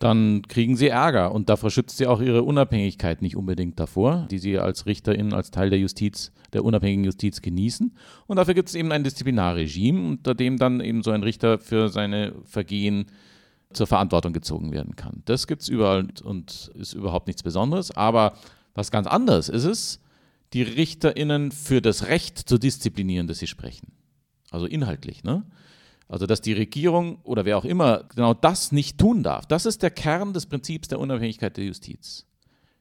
dann 0.00 0.40
kriegen 0.48 0.76
sie 0.76 0.88
Ärger 0.88 1.30
und 1.30 1.50
davor 1.50 1.70
schützt 1.70 1.98
sie 1.98 2.06
auch 2.06 2.22
ihre 2.22 2.42
Unabhängigkeit 2.42 3.20
nicht 3.20 3.36
unbedingt 3.36 3.78
davor, 3.78 4.26
die 4.30 4.38
sie 4.38 4.58
als 4.58 4.86
RichterInnen, 4.86 5.34
als 5.34 5.50
Teil 5.50 5.68
der 5.68 5.78
Justiz, 5.78 6.32
der 6.54 6.64
unabhängigen 6.64 7.04
Justiz 7.04 7.42
genießen. 7.42 7.94
Und 8.26 8.36
dafür 8.36 8.54
gibt 8.54 8.70
es 8.70 8.74
eben 8.74 8.92
ein 8.92 9.04
Disziplinarregime, 9.04 10.08
unter 10.08 10.34
dem 10.34 10.56
dann 10.56 10.80
eben 10.80 11.02
so 11.02 11.10
ein 11.10 11.22
Richter 11.22 11.58
für 11.58 11.90
seine 11.90 12.32
Vergehen 12.44 13.06
zur 13.74 13.86
Verantwortung 13.86 14.32
gezogen 14.32 14.72
werden 14.72 14.96
kann. 14.96 15.22
Das 15.26 15.46
gibt 15.46 15.60
es 15.60 15.68
überall 15.68 16.08
und 16.24 16.70
ist 16.74 16.94
überhaupt 16.94 17.26
nichts 17.26 17.42
Besonderes. 17.42 17.94
Aber 17.94 18.32
was 18.72 18.90
ganz 18.90 19.06
anderes 19.06 19.50
ist 19.50 19.64
es, 19.64 20.00
die 20.54 20.62
RichterInnen 20.62 21.52
für 21.52 21.82
das 21.82 22.06
Recht 22.06 22.38
zu 22.38 22.56
disziplinieren, 22.56 23.26
das 23.26 23.38
sie 23.38 23.46
sprechen. 23.46 23.92
Also 24.50 24.64
inhaltlich, 24.64 25.24
ne? 25.24 25.44
Also, 26.10 26.26
dass 26.26 26.40
die 26.40 26.54
Regierung 26.54 27.20
oder 27.22 27.44
wer 27.44 27.56
auch 27.56 27.64
immer 27.64 28.02
genau 28.16 28.34
das 28.34 28.72
nicht 28.72 28.98
tun 28.98 29.22
darf. 29.22 29.46
Das 29.46 29.64
ist 29.64 29.80
der 29.80 29.92
Kern 29.92 30.32
des 30.32 30.46
Prinzips 30.46 30.88
der 30.88 30.98
Unabhängigkeit 30.98 31.56
der 31.56 31.64
Justiz. 31.64 32.26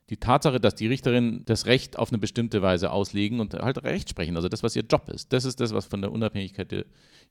Die 0.10 0.18
Tatsache, 0.18 0.60
dass 0.60 0.74
die 0.74 0.88
Richterinnen 0.88 1.46
das 1.46 1.68
Recht 1.68 2.00
auf 2.00 2.10
eine 2.10 2.18
bestimmte 2.18 2.64
Weise 2.64 2.92
auslegen 2.92 3.40
und 3.40 3.54
halt 3.54 3.84
Recht 3.84 4.10
sprechen, 4.10 4.36
also 4.36 4.50
das, 4.50 4.64
was 4.64 4.76
ihr 4.76 4.82
Job 4.82 5.08
ist, 5.10 5.32
das 5.32 5.46
ist 5.46 5.60
das, 5.60 5.76
was 5.76 5.86
von 5.86 6.02
der 6.02 6.12
Unabhängigkeit 6.12 6.72
der 6.72 6.86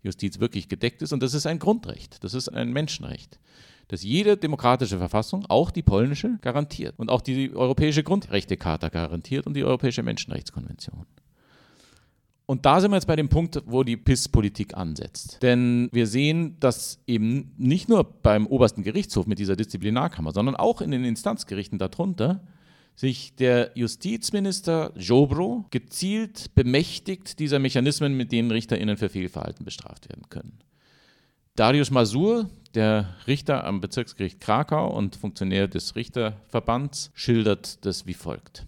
Justiz 0.05 0.39
wirklich 0.39 0.69
gedeckt 0.69 1.03
ist 1.03 1.13
und 1.13 1.21
das 1.21 1.35
ist 1.35 1.47
ein 1.47 1.59
Grundrecht, 1.59 2.23
das 2.23 2.35
ist 2.35 2.49
ein 2.49 2.73
Menschenrecht, 2.73 3.41
das 3.89 4.05
jede 4.05 4.37
demokratische 4.37 4.99
Verfassung, 4.99 5.47
auch 5.49 5.73
die 5.73 5.83
polnische, 5.83 6.39
garantiert 6.43 6.95
und 6.99 7.11
auch 7.11 7.23
die 7.23 7.53
Europäische 7.53 8.05
Grundrechtecharta 8.05 8.89
garantiert 8.91 9.49
und 9.49 9.55
die 9.55 9.65
Europäische 9.65 10.05
Menschenrechtskonvention. 10.05 11.07
Und 12.51 12.65
da 12.65 12.81
sind 12.81 12.91
wir 12.91 12.97
jetzt 12.97 13.07
bei 13.07 13.15
dem 13.15 13.29
Punkt, 13.29 13.63
wo 13.67 13.83
die 13.83 13.99
PIS-Politik 13.99 14.75
ansetzt. 14.75 15.39
Denn 15.43 15.91
wir 15.93 16.07
sehen, 16.07 16.57
dass 16.61 16.99
eben 17.07 17.53
nicht 17.59 17.91
nur 17.91 18.05
beim 18.05 18.47
obersten 18.47 18.83
Gerichtshof 18.83 19.27
mit 19.27 19.39
dieser 19.39 19.55
Disziplinarkammer, 19.55 20.33
sondern 20.33 20.57
auch 20.57 20.81
in 20.81 20.91
den 20.91 21.05
Instanzgerichten 21.05 21.79
darunter 21.79 22.41
sich 22.97 23.37
der 23.37 23.73
Justizminister 23.75 24.93
Jobro 24.97 25.67
gezielt 25.71 26.55
bemächtigt 26.55 27.39
dieser 27.39 27.59
Mechanismen, 27.59 28.17
mit 28.17 28.33
denen 28.33 28.51
RichterInnen 28.51 28.97
für 28.97 29.11
Fehlverhalten 29.11 29.67
bestraft 29.67 30.09
werden 30.09 30.31
können. 30.31 30.59
Darius 31.55 31.91
Masur, 31.91 32.49
der 32.75 33.15
Richter 33.27 33.65
am 33.65 33.83
Bezirksgericht 33.83 34.41
Krakau 34.41 34.97
und 34.97 35.17
Funktionär 35.17 35.69
des 35.69 35.97
Richterverbands, 35.97 37.11
schildert 37.13 37.85
das 37.85 38.07
wie 38.07 38.15
folgt. 38.15 38.67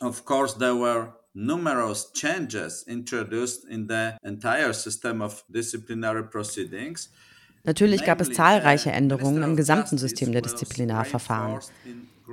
Of 0.00 0.24
course 0.24 0.56
there 0.56 0.78
were 0.80 1.19
numerous 1.34 2.12
changes 2.12 2.82
introduced 2.86 3.64
in 3.64 3.86
the 3.88 4.16
entire 4.22 4.72
system 4.72 5.20
of 5.20 5.44
disciplinary 5.48 6.24
proceedings. 6.24 7.10
Natürlich 7.64 8.04
gab 8.04 8.20
es 8.20 8.32
zahlreiche 8.32 8.90
Änderungen 8.90 9.42
im 9.42 9.56
gesamten 9.56 9.98
System 9.98 10.32
der 10.32 10.42
Disziplinarverfahren. 10.42 11.60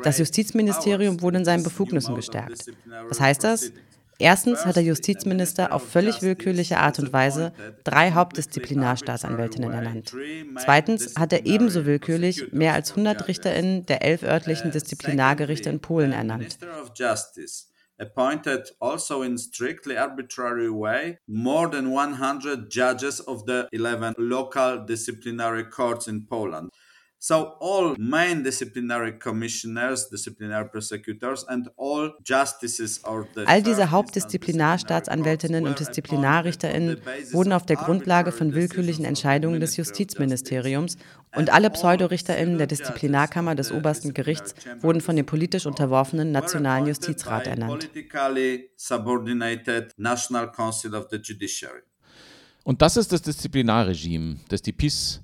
Das 0.04 0.20
Justizministerium 0.20 1.22
wurde 1.22 1.40
in 1.40 1.46
seinen 1.46 1.64
Befugnissen 1.64 2.16
gestärkt. 2.16 2.72
Was 3.10 3.20
heißt 3.20 3.44
das? 3.44 3.72
Erstens 4.20 4.66
hat 4.66 4.76
der 4.78 4.84
Justizminister 4.84 5.74
auf 5.74 5.88
völlig 5.88 6.24
willkürliche 6.24 6.80
Art 6.80 6.98
und 6.98 7.14
Weise 7.14 7.52
drei 7.84 8.12
Hauptdisziplinarstaatsanwältinnen 8.12 9.72
ernannt. 9.72 10.12
Zweitens 10.58 11.16
hat 11.18 11.34
er 11.34 11.46
ebenso 11.46 11.86
willkürlich 11.86 12.52
mehr 12.52 12.74
als 12.74 12.92
100 12.92 13.28
RichterInnen 13.28 13.86
der 13.86 14.04
elf 14.04 14.24
örtlichen 14.24 14.72
Disziplinargerichte 14.72 15.70
in 15.70 15.82
Polen 15.82 16.14
ernannt 16.14 16.58
appointed 18.00 18.68
also 18.80 19.22
in 19.22 19.38
strictly 19.38 19.98
arbitrary 19.98 20.70
way 20.70 21.20
more 21.28 21.68
than 21.68 21.92
100 21.92 22.70
judges 22.70 23.20
of 23.22 23.46
the 23.46 23.68
11 23.72 24.16
local 24.18 24.86
disciplinary 24.86 25.64
courts 25.64 26.08
in 26.08 26.26
Poland. 26.26 26.70
So 27.20 27.54
all 27.60 27.96
main 27.98 28.44
disciplinary 28.44 29.18
commissioners, 29.18 30.08
disciplinary 30.08 30.70
prosecutors 30.70 31.44
and 31.48 31.68
all 31.76 32.14
justices 32.24 33.04
or 33.04 33.28
the 33.34 33.48
All 33.48 33.64
diese 33.64 33.90
Hauptdisziplinarstaatsanwältinnen 33.90 35.66
und 35.66 35.80
Disziplinarrichterinnen 35.80 37.02
wurden 37.32 37.54
auf 37.54 37.66
der 37.66 37.78
Grundlage 37.78 38.32
von 38.32 38.54
willkürlichen 38.54 39.04
Entscheidungen 39.04 39.60
des 39.60 39.78
Justizministeriums 39.78 40.98
und 41.36 41.52
alle 41.52 41.72
Pseudorichterinnen 41.72 42.60
der 42.60 42.68
Disziplinarkammer 42.68 43.56
des 43.56 43.72
obersten 43.72 44.14
Gerichts 44.14 44.54
wurden 44.82 45.02
von 45.02 45.16
dem 45.16 45.26
politisch 45.26 45.66
unterworfenen 45.66 46.32
Nationalen 46.32 46.86
Justizrat 46.86 47.48
ernannt. 47.48 47.90
Und 52.64 52.82
das 52.82 52.98
ist 52.98 53.12
das 53.12 53.22
Disziplinarregime, 53.24 54.38
das 54.50 54.62
die 54.62 54.74
PIS 54.74 55.22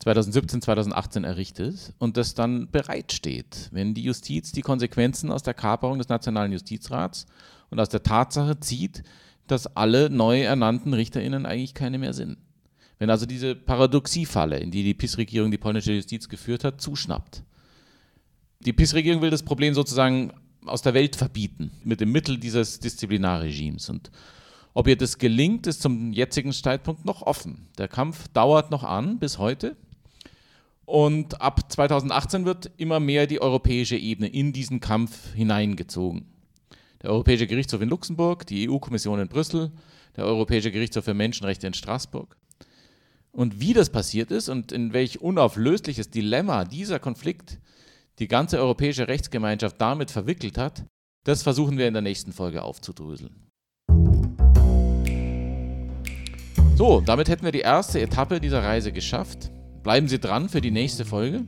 2017, 0.00 0.62
2018 0.62 1.24
errichtet 1.24 1.94
und 1.98 2.16
das 2.16 2.34
dann 2.34 2.70
bereitsteht, 2.70 3.68
wenn 3.72 3.94
die 3.94 4.02
Justiz 4.02 4.52
die 4.52 4.62
Konsequenzen 4.62 5.32
aus 5.32 5.42
der 5.42 5.54
Kaperung 5.54 5.98
des 5.98 6.08
Nationalen 6.08 6.52
Justizrats 6.52 7.26
und 7.70 7.80
aus 7.80 7.88
der 7.88 8.02
Tatsache 8.02 8.60
zieht, 8.60 9.02
dass 9.46 9.66
alle 9.76 10.10
neu 10.10 10.42
ernannten 10.42 10.92
RichterInnen 10.92 11.46
eigentlich 11.46 11.74
keine 11.74 11.98
mehr 11.98 12.12
sind. 12.12 12.36
Wenn 12.98 13.10
also 13.10 13.26
diese 13.26 13.54
Paradoxiefalle, 13.54 14.58
in 14.58 14.70
die 14.70 14.82
die 14.82 14.94
PIS-Regierung 14.94 15.50
die 15.50 15.58
polnische 15.58 15.92
Justiz 15.92 16.28
geführt 16.28 16.64
hat, 16.64 16.80
zuschnappt. 16.80 17.42
Die 18.60 18.72
PIS-Regierung 18.72 19.22
will 19.22 19.30
das 19.30 19.42
Problem 19.42 19.74
sozusagen 19.74 20.32
aus 20.64 20.82
der 20.82 20.94
Welt 20.94 21.14
verbieten, 21.16 21.70
mit 21.84 22.00
dem 22.00 22.10
Mittel 22.10 22.38
dieses 22.38 22.80
Disziplinarregimes. 22.80 23.88
Und 23.90 24.10
ob 24.74 24.88
ihr 24.88 24.96
das 24.96 25.18
gelingt, 25.18 25.66
ist 25.66 25.82
zum 25.82 26.12
jetzigen 26.12 26.52
Zeitpunkt 26.52 27.04
noch 27.04 27.22
offen. 27.22 27.68
Der 27.78 27.88
Kampf 27.88 28.28
dauert 28.28 28.70
noch 28.70 28.82
an 28.82 29.18
bis 29.18 29.38
heute. 29.38 29.76
Und 30.86 31.40
ab 31.40 31.70
2018 31.70 32.44
wird 32.44 32.70
immer 32.76 33.00
mehr 33.00 33.26
die 33.26 33.42
europäische 33.42 33.96
Ebene 33.96 34.28
in 34.28 34.52
diesen 34.52 34.78
Kampf 34.78 35.34
hineingezogen. 35.34 36.26
Der 37.02 37.10
Europäische 37.10 37.48
Gerichtshof 37.48 37.82
in 37.82 37.88
Luxemburg, 37.88 38.46
die 38.46 38.70
EU-Kommission 38.70 39.20
in 39.20 39.28
Brüssel, 39.28 39.72
der 40.16 40.24
Europäische 40.24 40.70
Gerichtshof 40.70 41.04
für 41.04 41.12
Menschenrechte 41.12 41.66
in 41.66 41.74
Straßburg. 41.74 42.36
Und 43.32 43.60
wie 43.60 43.74
das 43.74 43.90
passiert 43.90 44.30
ist 44.30 44.48
und 44.48 44.70
in 44.70 44.92
welch 44.92 45.20
unauflösliches 45.20 46.08
Dilemma 46.08 46.64
dieser 46.64 47.00
Konflikt 47.00 47.58
die 48.20 48.28
ganze 48.28 48.58
europäische 48.58 49.08
Rechtsgemeinschaft 49.08 49.80
damit 49.80 50.10
verwickelt 50.10 50.56
hat, 50.56 50.84
das 51.24 51.42
versuchen 51.42 51.76
wir 51.76 51.88
in 51.88 51.94
der 51.94 52.02
nächsten 52.02 52.32
Folge 52.32 52.62
aufzudröseln. 52.62 53.34
So, 56.76 57.00
damit 57.00 57.28
hätten 57.28 57.44
wir 57.44 57.52
die 57.52 57.60
erste 57.60 58.00
Etappe 58.00 58.40
dieser 58.40 58.62
Reise 58.62 58.92
geschafft. 58.92 59.50
Bleiben 59.86 60.08
Sie 60.08 60.18
dran 60.18 60.48
für 60.48 60.60
die 60.60 60.72
nächste 60.72 61.04
Folge. 61.04 61.44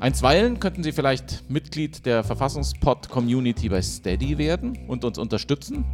Einstweilen 0.00 0.58
könnten 0.58 0.82
Sie 0.82 0.90
vielleicht 0.90 1.48
Mitglied 1.48 2.04
der 2.04 2.24
Verfassungspod-Community 2.24 3.68
bei 3.68 3.80
Steady 3.80 4.38
werden 4.38 4.76
und 4.88 5.04
uns 5.04 5.18
unterstützen. 5.18 5.84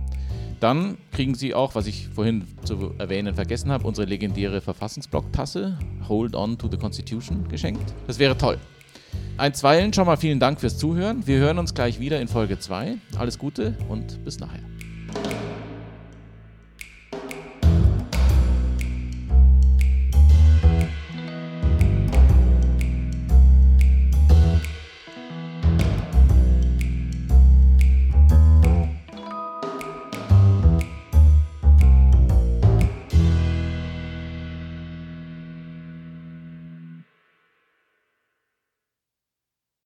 Dann 0.58 0.96
kriegen 1.12 1.34
Sie 1.34 1.54
auch, 1.54 1.74
was 1.74 1.86
ich 1.86 2.08
vorhin 2.08 2.46
zu 2.64 2.94
erwähnen 2.96 3.34
vergessen 3.34 3.70
habe, 3.70 3.86
unsere 3.86 4.06
legendäre 4.06 4.62
Verfassungsblock-Tasse 4.62 5.78
Hold 6.08 6.34
On 6.34 6.56
to 6.56 6.66
the 6.66 6.78
Constitution 6.78 7.46
geschenkt. 7.46 7.92
Das 8.06 8.18
wäre 8.18 8.38
toll. 8.38 8.56
Einstweilen 9.36 9.92
schon 9.92 10.06
mal 10.06 10.16
vielen 10.16 10.40
Dank 10.40 10.60
fürs 10.60 10.78
Zuhören. 10.78 11.26
Wir 11.26 11.40
hören 11.40 11.58
uns 11.58 11.74
gleich 11.74 12.00
wieder 12.00 12.22
in 12.22 12.28
Folge 12.28 12.58
2. 12.58 12.96
Alles 13.18 13.38
Gute 13.38 13.76
und 13.86 14.24
bis 14.24 14.40
nachher. 14.40 14.62